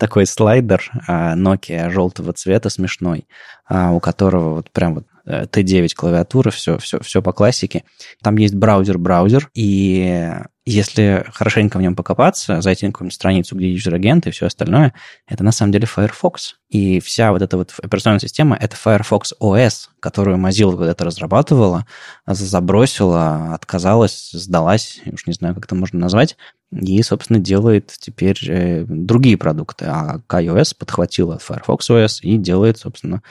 такой 0.00 0.26
слайдер 0.26 0.90
а, 1.06 1.36
Nokia 1.36 1.90
желтого 1.90 2.32
цвета 2.32 2.70
смешной, 2.70 3.28
а, 3.68 3.92
у 3.92 4.00
которого 4.00 4.54
вот 4.54 4.70
прям 4.70 4.94
вот 4.94 5.06
T9 5.26 5.84
э, 5.84 5.88
клавиатура, 5.94 6.50
все, 6.50 6.78
все, 6.78 6.98
все 7.00 7.22
по 7.22 7.32
классике. 7.32 7.84
Там 8.22 8.36
есть 8.36 8.54
браузер-браузер, 8.54 9.50
и 9.54 10.32
если 10.70 11.26
хорошенько 11.32 11.78
в 11.78 11.82
нем 11.82 11.96
покопаться, 11.96 12.60
зайти 12.60 12.86
на 12.86 12.92
какую-нибудь 12.92 13.14
страницу, 13.14 13.56
где 13.56 13.70
user 13.72 13.96
agent 13.96 14.26
и 14.26 14.30
все 14.30 14.46
остальное, 14.46 14.94
это 15.26 15.42
на 15.42 15.52
самом 15.52 15.72
деле 15.72 15.86
Firefox. 15.86 16.56
И 16.68 17.00
вся 17.00 17.32
вот 17.32 17.42
эта 17.42 17.56
вот 17.56 17.74
операционная 17.82 18.20
система— 18.20 18.56
это 18.60 18.76
Firefox 18.76 19.34
OS, 19.40 19.88
которую 19.98 20.38
Mozilla 20.38 20.76
когда-то 20.76 21.04
разрабатывала, 21.04 21.86
забросила, 22.26 23.54
отказалась, 23.54 24.30
сдалась, 24.32 25.00
уж 25.06 25.26
не 25.26 25.32
знаю, 25.32 25.54
как 25.54 25.64
это 25.64 25.74
можно 25.74 25.98
назвать, 25.98 26.36
и, 26.72 27.02
собственно, 27.02 27.40
делает 27.40 27.92
теперь 27.98 28.38
э, 28.48 28.84
другие 28.86 29.36
продукты. 29.36 29.86
А 29.86 30.20
iOS 30.28 30.76
подхватила 30.78 31.38
Firefox 31.38 31.90
OS 31.90 32.20
и 32.22 32.36
делает, 32.36 32.78
собственно, 32.78 33.22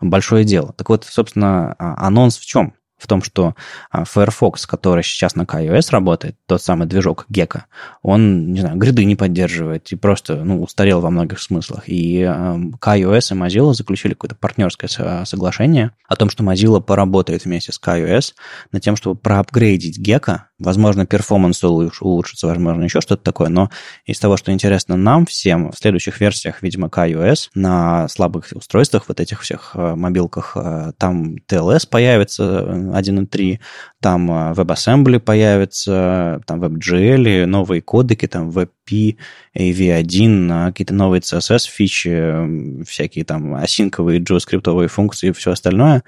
большое 0.00 0.44
дело. 0.44 0.72
Так 0.72 0.88
вот, 0.88 1.04
собственно, 1.04 1.74
а, 1.78 2.06
анонс 2.06 2.38
в 2.38 2.44
чем? 2.44 2.74
В 2.98 3.06
том, 3.06 3.22
что 3.22 3.54
а, 3.90 4.04
Firefox, 4.04 4.66
который 4.66 5.02
сейчас 5.02 5.36
на 5.36 5.42
iOS 5.42 5.90
работает, 5.90 6.36
тот 6.46 6.62
самый 6.62 6.86
движок 6.86 7.26
Gecko, 7.32 7.62
он, 8.02 8.52
не 8.52 8.60
знаю, 8.60 8.76
гриды 8.76 9.04
не 9.04 9.16
поддерживает 9.16 9.90
и 9.92 9.96
просто, 9.96 10.44
ну, 10.44 10.62
устарел 10.62 11.00
во 11.00 11.10
многих 11.10 11.40
смыслах. 11.40 11.84
И 11.88 12.22
iOS 12.22 13.34
и 13.34 13.38
Mozilla 13.38 13.72
заключили 13.72 14.14
какое-то 14.14 14.34
партнерское 14.34 15.24
соглашение 15.24 15.92
о 16.08 16.16
том, 16.16 16.28
что 16.28 16.42
Mozilla 16.42 16.80
поработает 16.80 17.44
вместе 17.44 17.72
с 17.72 17.80
iOS 17.80 18.34
над 18.72 18.82
тем, 18.82 18.96
чтобы 18.96 19.16
проапгрейдить 19.16 19.98
Gecko 19.98 20.40
Возможно, 20.58 21.06
перформанс 21.06 21.62
улучшится, 21.62 22.48
возможно, 22.48 22.82
еще 22.82 23.00
что-то 23.00 23.22
такое, 23.22 23.48
но 23.48 23.70
из 24.04 24.18
того, 24.18 24.36
что 24.36 24.52
интересно 24.52 24.96
нам 24.96 25.24
всем, 25.24 25.70
в 25.70 25.78
следующих 25.78 26.20
версиях, 26.20 26.62
видимо, 26.62 26.88
iOS 26.88 27.50
на 27.54 28.08
слабых 28.08 28.48
устройствах, 28.52 29.04
вот 29.06 29.20
этих 29.20 29.42
всех 29.42 29.72
э, 29.74 29.94
мобилках, 29.94 30.56
э, 30.56 30.92
там 30.98 31.36
TLS 31.48 31.88
появится 31.88 32.44
1.3, 32.44 33.54
э, 33.54 33.58
там 34.00 34.30
WebAssembly 34.30 35.20
появится, 35.20 36.40
там 36.44 36.60
WebGL, 36.64 37.46
новые 37.46 37.80
кодеки, 37.80 38.26
там 38.26 38.50
WebP, 38.88 39.16
AV1, 39.56 40.66
какие-то 40.68 40.94
новые 40.94 41.20
CSS 41.20 41.68
фичи, 41.68 42.84
всякие 42.84 43.24
там 43.24 43.54
осинковые 43.54 44.20
JavaScript 44.20 44.88
функции 44.88 45.28
и 45.28 45.32
все 45.32 45.52
остальное, 45.52 46.02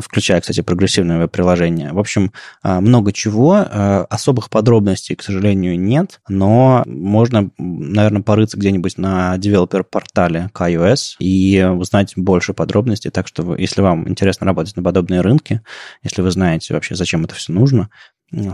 включая, 0.00 0.40
кстати, 0.40 0.60
прогрессивное 0.60 1.18
веб-приложение. 1.18 1.92
В 1.92 1.98
общем, 1.98 2.32
много 2.62 3.12
чего, 3.12 3.64
Э, 3.76 4.04
особых 4.08 4.50
подробностей, 4.50 5.16
к 5.16 5.22
сожалению, 5.22 5.78
нет, 5.78 6.20
но 6.28 6.84
можно, 6.86 7.50
наверное, 7.58 8.22
порыться 8.22 8.56
где-нибудь 8.56 8.98
на 8.98 9.36
девелопер-портале 9.38 10.50
iOS 10.54 11.16
и 11.18 11.62
узнать 11.64 12.12
больше 12.16 12.54
подробностей. 12.54 13.10
Так 13.10 13.26
что, 13.26 13.56
если 13.56 13.80
вам 13.80 14.08
интересно 14.08 14.46
работать 14.46 14.76
на 14.76 14.82
подобные 14.82 15.22
рынки, 15.22 15.60
если 16.02 16.22
вы 16.22 16.30
знаете 16.30 16.72
вообще, 16.74 16.94
зачем 16.94 17.24
это 17.24 17.34
все 17.34 17.52
нужно, 17.52 17.90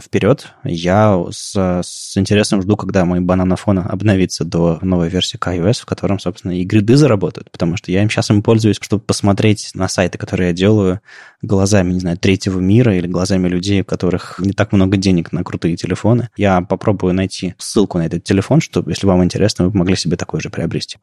вперед. 0.02 0.48
Я 0.64 1.24
с, 1.30 1.80
с 1.82 2.16
интересом 2.16 2.62
жду, 2.62 2.76
когда 2.76 3.04
мой 3.04 3.20
бананофон 3.20 3.78
обновится 3.78 4.44
до 4.44 4.78
новой 4.82 5.08
версии 5.08 5.38
iOS, 5.38 5.82
в 5.82 5.86
котором, 5.86 6.18
собственно, 6.18 6.52
и 6.52 6.64
гриды 6.64 6.96
заработают, 6.96 7.50
потому 7.50 7.76
что 7.76 7.90
я 7.92 8.02
им 8.02 8.10
сейчас 8.10 8.30
им 8.30 8.42
пользуюсь, 8.42 8.78
чтобы 8.80 9.02
посмотреть 9.02 9.70
на 9.74 9.88
сайты, 9.88 10.18
которые 10.18 10.48
я 10.48 10.54
делаю 10.54 11.00
глазами, 11.42 11.92
не 11.92 12.00
знаю, 12.00 12.18
третьего 12.18 12.60
мира 12.60 12.94
или 12.94 13.06
глазами 13.06 13.48
людей, 13.48 13.80
у 13.82 13.84
которых 13.84 14.38
не 14.38 14.52
так 14.52 14.72
много 14.72 14.96
денег 14.96 15.32
на 15.32 15.42
крутые 15.42 15.76
телефоны. 15.76 16.28
Я 16.36 16.60
попробую 16.60 17.14
найти 17.14 17.54
ссылку 17.58 17.98
на 17.98 18.06
этот 18.06 18.24
телефон, 18.24 18.60
чтобы, 18.60 18.90
если 18.90 19.06
вам 19.06 19.24
интересно, 19.24 19.66
вы 19.66 19.76
могли 19.76 19.96
себе 19.96 20.16
такой 20.16 20.40
же 20.40 20.50
приобрести. 20.50 20.98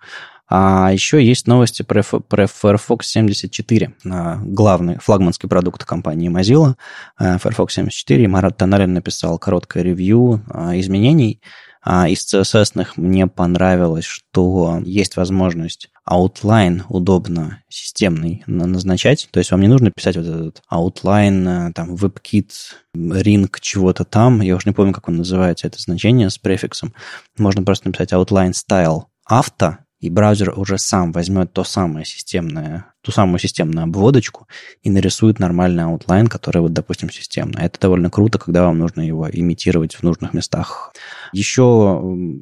А 0.50 0.92
еще 0.94 1.24
есть 1.24 1.46
новости 1.46 1.84
про, 1.84 2.04
про 2.04 2.48
Firefox 2.48 3.08
74, 3.08 3.94
а, 4.06 4.38
главный 4.44 4.98
флагманский 4.98 5.50
продукт 5.50 5.84
компании 5.84 6.30
Mozilla, 6.30 6.76
а, 7.18 7.38
Firefox 7.38 7.74
74. 7.74 8.28
Марат 8.28 8.58
Таналин 8.58 8.94
написал 8.94 9.38
короткое 9.40 9.84
ревью 9.84 10.42
а, 10.50 10.80
изменений. 10.80 11.42
Из 11.86 12.34
CSS 12.34 12.86
мне 12.98 13.28
понравилось, 13.28 14.04
что 14.04 14.82
есть 14.84 15.16
возможность 15.16 15.90
outline 16.10 16.82
удобно 16.90 17.64
системный 17.70 18.44
назначать. 18.46 19.30
То 19.32 19.40
есть 19.40 19.52
вам 19.52 19.62
не 19.62 19.70
нужно 19.70 19.92
писать 19.92 20.18
вот 20.18 20.26
этот 20.26 20.62
outline, 20.70 21.72
там, 21.72 21.96
WebKit, 21.96 22.52
ring 22.94 23.48
чего-то 23.62 24.04
там. 24.04 24.42
Я 24.42 24.58
уже 24.58 24.68
не 24.68 24.74
помню, 24.74 24.92
как 24.92 25.08
он 25.08 25.16
называется, 25.16 25.68
это 25.68 25.80
значение 25.80 26.30
с 26.30 26.38
префиксом. 26.38 26.94
Можно 27.38 27.64
просто 27.64 27.88
написать 27.88 28.12
outline 28.12 28.52
style 28.52 29.04
авто, 29.24 29.78
и 30.00 30.10
браузер 30.10 30.54
уже 30.58 30.78
сам 30.78 31.12
возьмет 31.12 31.54
то 31.54 31.64
самое 31.64 32.06
системное, 32.06 32.94
ту 33.02 33.12
самую 33.12 33.40
системную 33.40 33.86
обводочку 33.86 34.48
и 34.84 34.90
нарисует 34.90 35.40
нормальный 35.40 35.86
outline, 35.86 36.28
который, 36.28 36.62
вот, 36.62 36.74
допустим, 36.74 37.10
системный. 37.10 37.64
Это 37.64 37.80
довольно 37.80 38.10
круто, 38.10 38.38
когда 38.38 38.66
вам 38.66 38.78
нужно 38.78 39.02
его 39.02 39.28
имитировать 39.32 39.96
в 39.96 40.04
нужных 40.04 40.34
местах. 40.34 40.94
Еще 41.34 42.02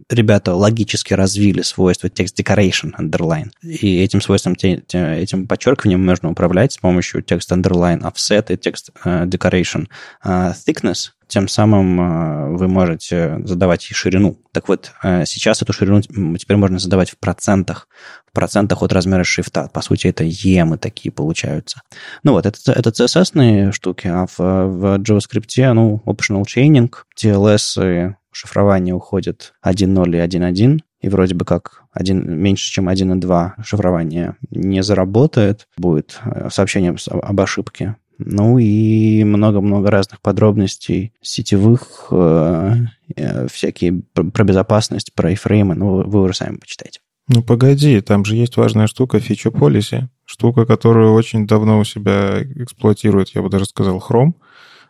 ребята 0.10 0.54
логически 0.54 1.14
развили 1.14 1.62
свойство 1.62 2.08
text 2.08 2.36
decoration 2.38 2.92
underline. 3.00 3.52
И 3.62 4.02
этим 4.02 4.22
свойством, 4.22 4.56
этим 4.62 5.48
подчеркиванием 5.48 6.06
можно 6.06 6.30
управлять 6.30 6.74
с 6.74 6.78
помощью 6.78 7.22
text 7.22 7.52
underline 7.52 8.02
offset 8.02 8.46
и 8.50 8.56
text 8.56 8.92
э, 9.06 9.26
decoration 9.26 9.88
э, 10.24 10.54
thickness 10.68 11.12
тем 11.28 11.48
самым 11.48 12.02
э, 12.02 12.58
вы 12.58 12.68
можете 12.68 13.40
задавать 13.44 13.90
и 13.90 13.94
ширину. 13.94 14.38
Так 14.52 14.68
вот, 14.68 14.92
э, 15.04 15.26
сейчас 15.26 15.62
эту 15.62 15.74
ширину 15.74 16.02
теперь 16.02 16.58
можно 16.58 16.80
задавать 16.80 17.12
в 17.12 17.18
процентах, 17.18 17.88
в 18.28 18.32
процентах 18.32 18.82
от 18.82 18.94
размера 18.94 19.24
шрифта. 19.24 19.70
По 19.74 19.82
сути, 19.82 20.08
это 20.08 20.24
емы 20.24 20.78
такие 20.78 21.12
получаются. 21.12 21.82
Ну 22.24 22.34
вот, 22.34 22.46
это, 22.46 22.72
это 22.72 22.90
CSS 22.90 23.72
штуки, 23.72 24.08
а 24.08 24.26
в, 24.28 24.40
в 24.40 24.98
JavaScript, 25.00 25.74
ну, 25.74 26.02
optional 26.06 26.44
chaining, 26.44 26.92
TLS 27.18 28.16
шифрование 28.32 28.94
уходит 28.94 29.54
1.0 29.66 30.10
и 30.10 30.20
1.1, 30.20 30.80
и 31.00 31.10
вроде 31.10 31.36
бы 31.36 31.46
как 31.46 31.84
один, 31.94 32.38
меньше, 32.38 32.72
чем 32.72 32.90
1.2 32.90 33.64
шифрование 33.64 34.36
не 34.50 34.84
заработает, 34.84 35.68
будет 35.78 36.20
э, 36.26 36.50
сообщение 36.52 36.96
об 37.10 37.42
ошибке. 37.42 37.96
Ну 38.18 38.58
и 38.58 39.24
много-много 39.24 39.92
разных 39.92 40.22
подробностей 40.22 41.14
сетевых, 41.22 42.08
э, 42.12 42.76
э, 43.16 43.48
всякие 43.48 44.02
про 44.14 44.44
безопасность, 44.44 45.14
про 45.14 45.32
iframe, 45.32 45.74
ну, 45.74 46.04
вы 46.04 46.22
уже 46.22 46.34
сами 46.34 46.58
почитайте. 46.58 47.00
Ну, 47.28 47.42
погоди, 47.42 48.00
там 48.02 48.24
же 48.24 48.36
есть 48.36 48.56
важная 48.56 48.88
штука 48.88 49.20
фичу 49.20 49.50
policy, 49.50 50.08
штука, 50.26 50.66
которую 50.66 51.14
очень 51.14 51.48
давно 51.48 51.80
у 51.80 51.84
себя 51.84 52.44
эксплуатирует, 52.44 53.30
я 53.30 53.42
бы 53.42 53.50
даже 53.50 53.66
сказал, 53.66 53.98
Chrome. 53.98 54.34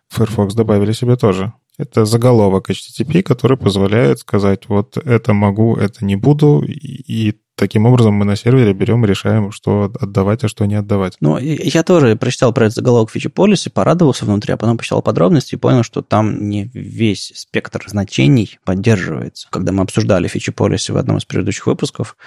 Firefox 0.10 0.54
добавили 0.54 0.92
себе 0.92 1.16
тоже. 1.16 1.54
Это 1.78 2.06
заголовок 2.06 2.70
HTTP, 2.70 3.22
который 3.22 3.58
позволяет 3.58 4.20
сказать, 4.20 4.70
вот 4.70 4.98
это 4.98 5.34
могу, 5.34 5.76
это 5.76 6.06
не 6.06 6.16
буду, 6.16 6.62
и 6.62 7.36
Таким 7.58 7.86
образом, 7.86 8.14
мы 8.16 8.26
на 8.26 8.36
сервере 8.36 8.74
берем 8.74 9.06
и 9.06 9.08
решаем, 9.08 9.54
что 9.54 9.90
отдавать, 10.02 10.44
а 10.44 10.50
что 10.50 10.66
не 10.66 10.76
отдавать. 10.76 11.16
Ну, 11.22 11.38
я 11.38 11.84
тоже 11.84 12.18
прочитал 12.18 12.52
про 12.52 12.66
этот 12.66 12.76
заголовок 12.76 13.12
фичи 13.12 13.30
полиси, 13.30 13.70
порадовался 13.70 14.26
внутри, 14.26 14.54
а 14.54 14.58
потом 14.58 14.78
почитал 14.78 15.02
подробности 15.02 15.56
и 15.56 15.58
понял, 15.58 15.84
что 15.84 16.02
там 16.02 16.50
не 16.50 16.70
весь 16.74 17.32
спектр 17.34 17.82
значений 17.88 18.60
поддерживается. 18.66 19.48
Когда 19.52 19.72
мы 19.72 19.84
обсуждали 19.84 20.28
фичи 20.28 20.52
полиси 20.52 20.92
в 20.92 20.98
одном 20.98 21.18
из 21.18 21.24
предыдущих 21.24 21.68
выпусков, 21.68 22.18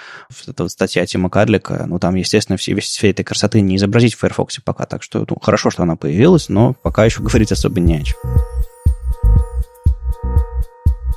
это 0.47 0.63
вот 0.63 0.71
статья 0.71 1.05
Тима 1.05 1.29
Кадлика, 1.29 1.85
ну, 1.87 1.99
там, 1.99 2.15
естественно, 2.15 2.57
все, 2.57 2.75
всей 2.79 3.11
этой 3.11 3.23
красоты 3.23 3.61
не 3.61 3.75
изобразить 3.75 4.15
в 4.15 4.19
Firefox 4.19 4.59
пока, 4.65 4.87
так 4.87 5.03
что 5.03 5.25
ну, 5.29 5.37
хорошо, 5.39 5.69
что 5.69 5.83
она 5.83 5.95
появилась, 5.95 6.49
но 6.49 6.73
пока 6.73 7.05
еще 7.05 7.21
говорить 7.21 7.51
особо 7.51 7.79
не 7.79 7.97
о 7.97 8.03
чем. 8.03 8.17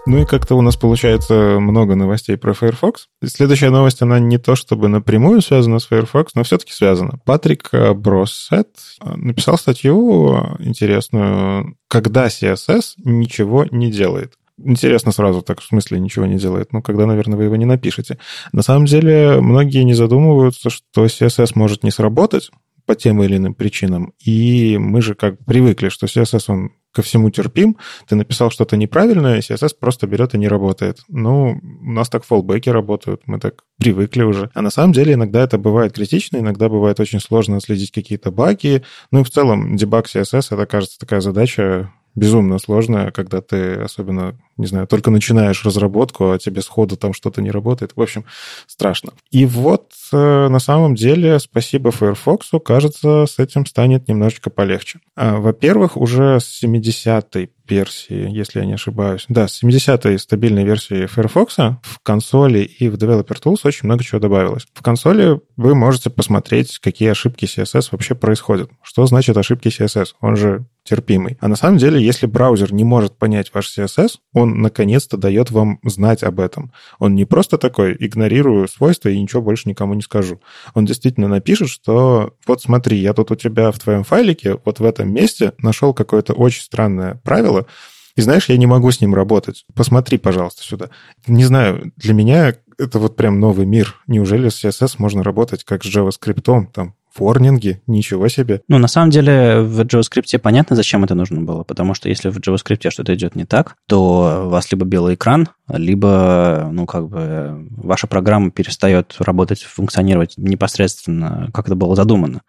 Ну 0.04 0.18
и 0.18 0.24
как-то 0.24 0.56
у 0.56 0.62
нас 0.62 0.76
получается 0.76 1.58
много 1.60 1.94
новостей 1.94 2.36
про 2.36 2.54
Firefox. 2.54 3.06
Следующая 3.24 3.70
новость, 3.70 4.02
она 4.02 4.18
не 4.18 4.36
то 4.36 4.56
чтобы 4.56 4.88
напрямую 4.88 5.42
связана 5.42 5.78
с 5.78 5.86
Firefox, 5.86 6.34
но 6.34 6.42
все-таки 6.42 6.72
связана. 6.72 7.20
Патрик 7.24 7.70
Броссет 7.94 8.68
написал 9.00 9.56
статью 9.58 10.56
интересную, 10.58 11.76
когда 11.86 12.26
CSS 12.26 12.94
ничего 13.04 13.64
не 13.70 13.92
делает. 13.92 14.34
Интересно 14.58 15.12
сразу, 15.12 15.40
так 15.40 15.60
в 15.60 15.64
смысле 15.64 15.98
ничего 15.98 16.26
не 16.26 16.36
делает. 16.36 16.72
Ну, 16.72 16.82
когда, 16.82 17.06
наверное, 17.06 17.36
вы 17.36 17.44
его 17.44 17.56
не 17.56 17.64
напишете. 17.64 18.18
На 18.52 18.62
самом 18.62 18.84
деле, 18.84 19.40
многие 19.40 19.82
не 19.82 19.94
задумываются, 19.94 20.68
что 20.68 21.06
CSS 21.06 21.52
может 21.54 21.84
не 21.84 21.90
сработать 21.90 22.50
по 22.86 22.94
тем 22.94 23.22
или 23.22 23.36
иным 23.36 23.54
причинам. 23.54 24.12
И 24.24 24.76
мы 24.78 25.02
же 25.02 25.14
как 25.14 25.44
привыкли, 25.44 25.88
что 25.88 26.06
CSS, 26.06 26.44
он 26.48 26.72
ко 26.92 27.02
всему 27.02 27.30
терпим. 27.30 27.76
Ты 28.06 28.16
написал 28.16 28.50
что-то 28.50 28.76
неправильное, 28.76 29.40
CSS 29.40 29.70
просто 29.80 30.06
берет 30.06 30.34
и 30.34 30.38
не 30.38 30.48
работает. 30.48 30.98
Ну, 31.08 31.58
у 31.62 31.90
нас 31.90 32.08
так 32.08 32.24
фоллбеки 32.24 32.68
работают, 32.68 33.22
мы 33.26 33.38
так 33.38 33.64
привыкли 33.78 34.22
уже. 34.22 34.50
А 34.54 34.62
на 34.62 34.70
самом 34.70 34.92
деле 34.92 35.14
иногда 35.14 35.42
это 35.42 35.58
бывает 35.58 35.94
критично, 35.94 36.36
иногда 36.36 36.68
бывает 36.68 37.00
очень 37.00 37.20
сложно 37.20 37.56
отследить 37.56 37.92
какие-то 37.92 38.30
баги. 38.30 38.82
Ну 39.10 39.20
и 39.20 39.24
в 39.24 39.30
целом 39.30 39.76
дебаг 39.76 40.06
CSS, 40.06 40.54
это, 40.54 40.66
кажется, 40.66 40.98
такая 40.98 41.20
задача 41.20 41.92
безумно 42.14 42.58
сложная, 42.58 43.10
когда 43.10 43.40
ты 43.40 43.74
особенно, 43.74 44.36
не 44.56 44.66
знаю, 44.66 44.86
только 44.86 45.10
начинаешь 45.10 45.64
разработку, 45.64 46.30
а 46.30 46.38
тебе 46.38 46.62
сходу 46.62 46.96
там 46.96 47.14
что-то 47.14 47.40
не 47.40 47.50
работает. 47.50 47.92
В 47.96 48.02
общем, 48.02 48.24
страшно. 48.66 49.12
И 49.30 49.46
вот 49.46 49.92
э, 50.12 50.48
на 50.48 50.58
самом 50.58 50.94
деле 50.94 51.38
спасибо 51.38 51.90
Firefox, 51.90 52.50
кажется, 52.64 53.26
с 53.26 53.38
этим 53.38 53.66
станет 53.66 54.08
немножечко 54.08 54.50
полегче. 54.50 55.00
А, 55.16 55.38
во-первых, 55.38 55.96
уже 55.96 56.38
с 56.40 56.62
70-й 56.62 57.50
версии, 57.68 58.28
если 58.30 58.60
я 58.60 58.66
не 58.66 58.74
ошибаюсь. 58.74 59.24
Да, 59.28 59.48
с 59.48 59.62
70-й 59.62 60.18
стабильной 60.18 60.64
версии 60.64 61.06
Firefox 61.06 61.56
в 61.56 62.00
консоли 62.02 62.60
и 62.60 62.88
в 62.88 62.94
Developer 62.94 63.40
Tools 63.40 63.60
очень 63.64 63.86
много 63.86 64.04
чего 64.04 64.20
добавилось. 64.20 64.66
В 64.74 64.82
консоли 64.82 65.40
вы 65.56 65.74
можете 65.74 66.10
посмотреть, 66.10 66.78
какие 66.78 67.10
ошибки 67.10 67.44
CSS 67.44 67.88
вообще 67.92 68.14
происходят. 68.14 68.70
Что 68.82 69.06
значит 69.06 69.36
ошибки 69.36 69.68
CSS? 69.68 70.08
Он 70.20 70.36
же 70.36 70.66
терпимый. 70.84 71.38
А 71.40 71.48
на 71.48 71.56
самом 71.56 71.78
деле, 71.78 72.02
если 72.02 72.26
браузер 72.26 72.72
не 72.72 72.84
может 72.84 73.16
понять 73.16 73.52
ваш 73.54 73.76
CSS, 73.76 74.18
он 74.32 74.60
наконец-то 74.60 75.16
дает 75.16 75.50
вам 75.50 75.78
знать 75.84 76.22
об 76.22 76.40
этом. 76.40 76.72
Он 76.98 77.14
не 77.14 77.24
просто 77.24 77.58
такой, 77.58 77.96
игнорирую 77.98 78.68
свойства 78.68 79.08
и 79.08 79.20
ничего 79.20 79.42
больше 79.42 79.68
никому 79.68 79.94
не 79.94 80.02
скажу. 80.02 80.40
Он 80.74 80.84
действительно 80.84 81.28
напишет, 81.28 81.68
что 81.68 82.34
вот 82.46 82.62
смотри, 82.62 82.98
я 82.98 83.12
тут 83.12 83.30
у 83.30 83.36
тебя 83.36 83.70
в 83.70 83.78
твоем 83.78 84.04
файлике 84.04 84.58
вот 84.64 84.80
в 84.80 84.84
этом 84.84 85.12
месте 85.12 85.52
нашел 85.58 85.94
какое-то 85.94 86.32
очень 86.32 86.62
странное 86.62 87.20
правило, 87.24 87.66
и 88.14 88.20
знаешь, 88.20 88.48
я 88.48 88.56
не 88.58 88.66
могу 88.66 88.90
с 88.90 89.00
ним 89.00 89.14
работать. 89.14 89.64
Посмотри, 89.74 90.18
пожалуйста, 90.18 90.62
сюда. 90.62 90.90
Не 91.26 91.44
знаю, 91.44 91.92
для 91.96 92.12
меня 92.12 92.54
это 92.78 92.98
вот 92.98 93.16
прям 93.16 93.40
новый 93.40 93.64
мир. 93.64 93.96
Неужели 94.06 94.48
с 94.48 94.62
CSS 94.62 94.96
можно 94.98 95.22
работать 95.22 95.64
как 95.64 95.84
с 95.84 95.86
JavaScript, 95.86 96.66
там, 96.72 96.94
ворнинги, 97.16 97.82
ничего 97.86 98.28
себе. 98.28 98.62
Ну, 98.68 98.78
на 98.78 98.88
самом 98.88 99.10
деле, 99.10 99.60
в 99.60 99.80
JavaScript 99.80 100.38
понятно, 100.38 100.76
зачем 100.76 101.04
это 101.04 101.14
нужно 101.14 101.40
было, 101.42 101.62
потому 101.62 101.94
что 101.94 102.08
если 102.08 102.30
в 102.30 102.38
JavaScript 102.38 102.90
что-то 102.90 103.14
идет 103.14 103.36
не 103.36 103.44
так, 103.44 103.76
то 103.86 104.44
у 104.46 104.48
вас 104.48 104.70
либо 104.72 104.84
белый 104.84 105.14
экран, 105.14 105.48
либо, 105.68 106.68
ну, 106.72 106.86
как 106.86 107.08
бы, 107.08 107.66
ваша 107.70 108.06
программа 108.06 108.50
перестает 108.50 109.16
работать, 109.18 109.62
функционировать 109.62 110.34
непосредственно, 110.36 111.48
как 111.52 111.66
это 111.66 111.74
было 111.74 111.94
задумано. 111.94 112.42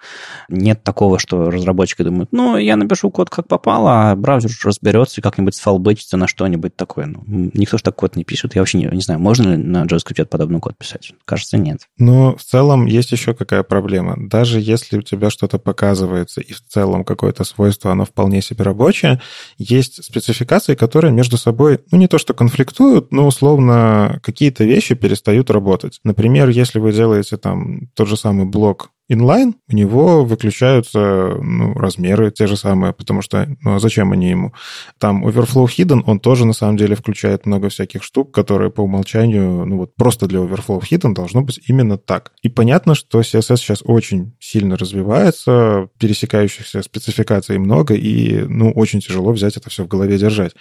Нет 0.49 0.84
такого, 0.84 1.19
что 1.19 1.49
разработчики 1.49 2.02
думают, 2.02 2.30
ну, 2.32 2.58
я 2.58 2.76
напишу 2.76 3.12
код 3.12 3.30
как 3.30 3.47
попало, 3.47 4.12
а 4.12 4.15
браузер 4.15 4.52
разберется 4.63 5.21
и 5.21 5.23
как-нибудь 5.23 5.56
сфалбычится 5.56 6.17
на 6.17 6.28
что-нибудь 6.28 6.76
такое. 6.76 7.06
Ну, 7.06 7.23
никто 7.26 7.78
же 7.78 7.84
так 7.84 7.95
код 7.95 8.15
не 8.15 8.23
пишет. 8.23 8.56
Я 8.56 8.62
вообще 8.62 8.78
не, 8.78 8.86
не 8.86 9.02
знаю, 9.02 9.19
можно 9.19 9.52
ли 9.52 9.58
на 9.58 9.84
JavaScript 9.84 10.26
подобный 10.26 10.60
код 10.60 10.78
писать? 10.78 11.13
Кажется, 11.26 11.58
нет. 11.58 11.88
Но 11.97 12.36
в 12.36 12.43
целом 12.43 12.86
есть 12.86 13.12
еще 13.12 13.34
какая 13.34 13.63
проблема. 13.63 14.15
Даже 14.17 14.53
если 14.60 14.98
у 14.98 15.02
тебя 15.02 15.30
что-то 15.30 15.58
показывается, 15.58 16.42
и 16.42 16.54
в 16.54 16.62
целом 16.62 17.04
какое-то 17.04 17.44
свойство, 17.44 17.92
оно 17.92 18.06
вполне 18.06 18.42
себе 18.42 18.63
рабочее, 18.63 19.22
есть 19.58 20.04
спецификации, 20.04 20.76
которые 20.76 21.12
между 21.12 21.38
собой, 21.38 21.80
ну, 21.92 21.98
не 21.98 22.08
то 22.08 22.18
что 22.18 22.34
конфликтуют, 22.34 23.12
но 23.12 23.28
условно 23.28 24.20
какие-то 24.24 24.63
вещи 24.63 24.96
перестают 24.96 25.50
работать. 25.50 26.00
Например, 26.04 26.50
если 26.50 26.80
вы 26.80 26.94
делаете 26.94 27.38
там 27.38 27.88
тот 27.96 28.08
же 28.08 28.18
самый 28.18 28.46
блок 28.46 28.92
inline, 29.13 29.54
у 29.69 29.76
него 29.76 30.26
выключаются 30.26 31.36
ну, 31.41 31.73
размеры 31.73 32.32
те 32.32 32.47
же 32.47 32.58
самые, 32.58 32.93
потому 32.93 33.21
что, 33.21 33.47
ну 33.62 33.76
а 33.76 33.80
зачем 33.80 34.12
они 34.12 34.30
ему? 34.30 34.54
Там 34.99 35.26
overflow 35.26 35.65
hidden, 35.65 36.04
он 36.06 36.19
тоже 36.19 36.45
на 36.45 36.54
самом 36.54 36.78
деле 36.78 36.95
включает 36.95 37.45
много 37.45 37.69
всяких 37.69 38.04
штук, 38.04 38.34
которые 38.34 38.71
по 38.71 38.82
умолчанию, 38.82 39.65
ну 39.65 39.78
вот 39.78 39.95
просто 39.95 40.28
для 40.28 40.39
overflow 40.39 40.82
hidden 40.82 41.13
должно 41.13 41.41
быть 41.41 41.60
именно 41.67 41.97
так. 41.97 42.32
И 42.41 42.49
понятно, 42.49 42.95
что 42.95 43.21
CSS 43.21 43.58
сейчас 43.58 43.84
очень 43.86 44.36
сильно 44.39 44.78
развивается, 44.78 45.89
пересекающихся 45.99 46.82
спецификаций 46.82 47.58
много, 47.58 47.93
и, 47.93 48.43
ну, 48.47 48.71
очень 48.71 48.99
тяжело 48.99 49.32
взять 49.32 49.58
это 49.58 49.69
все 49.69 49.84
в 49.84 49.88
голове 49.88 50.17
держать. 50.17 50.54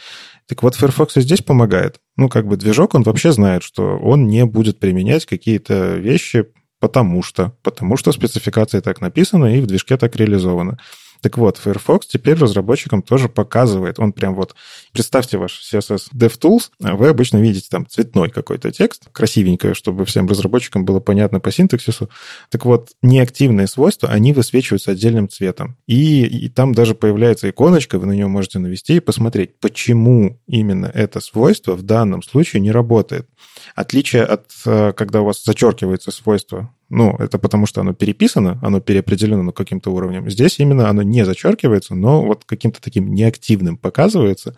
Так 0.48 0.62
вот, 0.62 0.74
Firefox 0.74 1.14
здесь 1.14 1.42
помогает. 1.42 2.00
Ну, 2.16 2.28
как 2.28 2.46
бы 2.46 2.56
движок, 2.56 2.94
он 2.94 3.02
вообще 3.02 3.32
знает, 3.32 3.62
что 3.62 3.98
он 3.98 4.26
не 4.26 4.44
будет 4.44 4.78
применять 4.78 5.26
какие-то 5.26 5.96
вещи, 5.96 6.46
потому 6.82 7.22
что, 7.22 7.52
потому 7.62 7.96
что 7.96 8.10
спецификация 8.10 8.80
так 8.80 9.00
написана 9.00 9.56
и 9.56 9.60
в 9.60 9.66
движке 9.66 9.96
так 9.96 10.16
реализована. 10.16 10.78
Так 11.22 11.38
вот, 11.38 11.56
Firefox 11.56 12.08
теперь 12.08 12.36
разработчикам 12.36 13.00
тоже 13.00 13.28
показывает. 13.28 14.00
Он 14.00 14.12
прям 14.12 14.34
вот... 14.34 14.54
Представьте 14.92 15.38
ваш 15.38 15.60
CSS 15.62 16.08
DevTools. 16.12 16.70
Вы 16.80 17.08
обычно 17.08 17.38
видите 17.38 17.68
там 17.70 17.86
цветной 17.86 18.28
какой-то 18.28 18.72
текст, 18.72 19.08
красивенькое, 19.12 19.74
чтобы 19.74 20.04
всем 20.04 20.28
разработчикам 20.28 20.84
было 20.84 20.98
понятно 20.98 21.38
по 21.38 21.52
синтаксису. 21.52 22.10
Так 22.50 22.64
вот, 22.64 22.90
неактивные 23.02 23.68
свойства, 23.68 24.08
они 24.08 24.32
высвечиваются 24.32 24.90
отдельным 24.90 25.28
цветом. 25.28 25.76
И, 25.86 26.24
и 26.24 26.48
там 26.48 26.74
даже 26.74 26.96
появляется 26.96 27.48
иконочка, 27.48 28.00
вы 28.00 28.06
на 28.06 28.12
нее 28.12 28.26
можете 28.26 28.58
навести 28.58 28.96
и 28.96 29.00
посмотреть, 29.00 29.60
почему 29.60 30.40
именно 30.48 30.86
это 30.86 31.20
свойство 31.20 31.74
в 31.74 31.82
данном 31.82 32.22
случае 32.22 32.60
не 32.60 32.72
работает. 32.72 33.28
Отличие 33.76 34.24
от, 34.24 34.46
э, 34.66 34.92
когда 34.92 35.20
у 35.20 35.26
вас 35.26 35.44
зачеркивается 35.44 36.10
свойство 36.10 36.74
ну, 36.92 37.16
это 37.18 37.38
потому 37.38 37.64
что 37.64 37.80
оно 37.80 37.94
переписано, 37.94 38.58
оно 38.62 38.80
переопределено 38.80 39.42
на 39.42 39.52
каким-то 39.52 39.90
уровнем. 39.90 40.28
Здесь 40.28 40.58
именно 40.58 40.90
оно 40.90 41.00
не 41.00 41.24
зачеркивается, 41.24 41.94
но 41.94 42.22
вот 42.22 42.44
каким-то 42.44 42.82
таким 42.82 43.14
неактивным 43.14 43.78
показывается. 43.78 44.54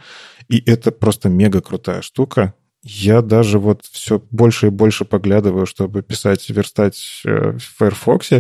И 0.49 0.61
это 0.69 0.91
просто 0.91 1.29
мега 1.29 1.61
крутая 1.61 2.03
штука. 2.03 2.55
Я 2.83 3.23
даже 3.23 3.61
вот 3.61 3.85
все 3.85 4.21
больше 4.33 4.67
и 4.67 4.71
больше 4.71 5.05
поглядываю, 5.05 5.65
чтобы 5.65 6.03
писать, 6.03 6.51
верстать 6.51 7.23
э, 7.25 7.53
в 7.57 7.79
Firefox. 7.79 8.31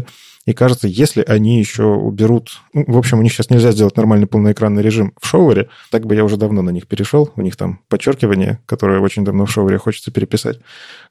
И 0.46 0.52
кажется, 0.52 0.88
если 0.88 1.22
они 1.22 1.58
еще 1.58 1.84
уберут... 1.84 2.60
Ну, 2.72 2.84
в 2.86 2.98
общем, 2.98 3.18
у 3.18 3.22
них 3.22 3.32
сейчас 3.32 3.48
нельзя 3.48 3.72
сделать 3.72 3.96
нормальный 3.96 4.26
полноэкранный 4.26 4.82
режим 4.82 5.14
в 5.20 5.26
шоуэре, 5.26 5.68
так 5.90 6.04
бы 6.06 6.14
я 6.14 6.24
уже 6.24 6.36
давно 6.36 6.60
на 6.60 6.70
них 6.70 6.86
перешел. 6.86 7.32
У 7.36 7.40
них 7.40 7.56
там 7.56 7.80
подчеркивание, 7.88 8.60
которое 8.66 9.00
очень 9.00 9.24
давно 9.24 9.46
в 9.46 9.50
шоуэре 9.50 9.78
хочется 9.78 10.12
переписать. 10.12 10.60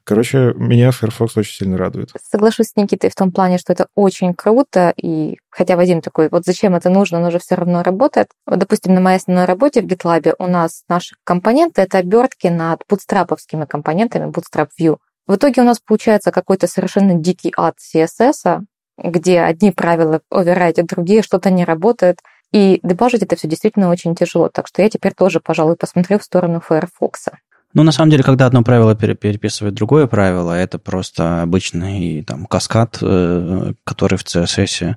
Короче, 0.04 0.54
меня 0.56 0.92
Firefox 0.92 1.36
очень 1.36 1.56
сильно 1.56 1.76
радует. 1.76 2.10
Соглашусь 2.30 2.68
с 2.68 2.76
Никитой 2.76 3.10
в 3.10 3.14
том 3.14 3.32
плане, 3.32 3.58
что 3.58 3.72
это 3.72 3.88
очень 3.96 4.34
круто, 4.34 4.92
и 4.96 5.38
хотя 5.50 5.76
Вадим 5.76 6.00
такой, 6.00 6.28
вот 6.28 6.44
зачем 6.44 6.74
это 6.74 6.88
нужно, 6.88 7.18
оно 7.18 7.30
же 7.30 7.38
все 7.38 7.56
равно 7.56 7.82
работает. 7.82 8.28
Вот, 8.46 8.58
допустим, 8.58 8.94
на 8.94 9.00
моей 9.00 9.16
основной 9.16 9.46
работе 9.46 9.82
в 9.82 9.86
GitLab 9.86 10.34
у 10.38 10.46
нас 10.46 10.84
наши 10.88 11.16
компоненты— 11.24 11.82
это 11.82 11.98
обертки 11.98 12.46
над 12.46 12.82
бутстрап'овскими 12.88 13.66
компонентами 13.66 14.30
Bootstrap 14.30 14.68
View. 14.80 14.98
В 15.26 15.36
итоге 15.36 15.62
у 15.62 15.64
нас 15.64 15.80
получается 15.80 16.30
какой-то 16.30 16.66
совершенно 16.66 17.14
дикий 17.14 17.52
ад 17.56 17.76
CSS, 17.78 18.60
где 18.98 19.40
одни 19.40 19.70
правила 19.70 20.20
оверрайтят, 20.30 20.86
другие 20.86 21.22
что-то 21.22 21.50
не 21.50 21.64
работает. 21.64 22.20
И 22.52 22.78
дебажить 22.82 23.22
это 23.22 23.34
все 23.36 23.48
действительно 23.48 23.90
очень 23.90 24.14
тяжело. 24.14 24.48
Так 24.48 24.68
что 24.68 24.82
я 24.82 24.88
теперь 24.88 25.12
тоже, 25.12 25.40
пожалуй, 25.40 25.76
посмотрю 25.76 26.18
в 26.18 26.24
сторону 26.24 26.60
Firefox. 26.60 27.26
Ну, 27.74 27.82
на 27.82 27.90
самом 27.90 28.12
деле, 28.12 28.22
когда 28.22 28.46
одно 28.46 28.62
правило 28.62 28.94
переписывает 28.94 29.74
другое 29.74 30.06
правило, 30.06 30.52
это 30.52 30.78
просто 30.78 31.42
обычный 31.42 32.22
там, 32.22 32.46
каскад, 32.46 32.98
э, 33.02 33.72
который 33.82 34.16
в 34.16 34.22
CSS 34.22 34.94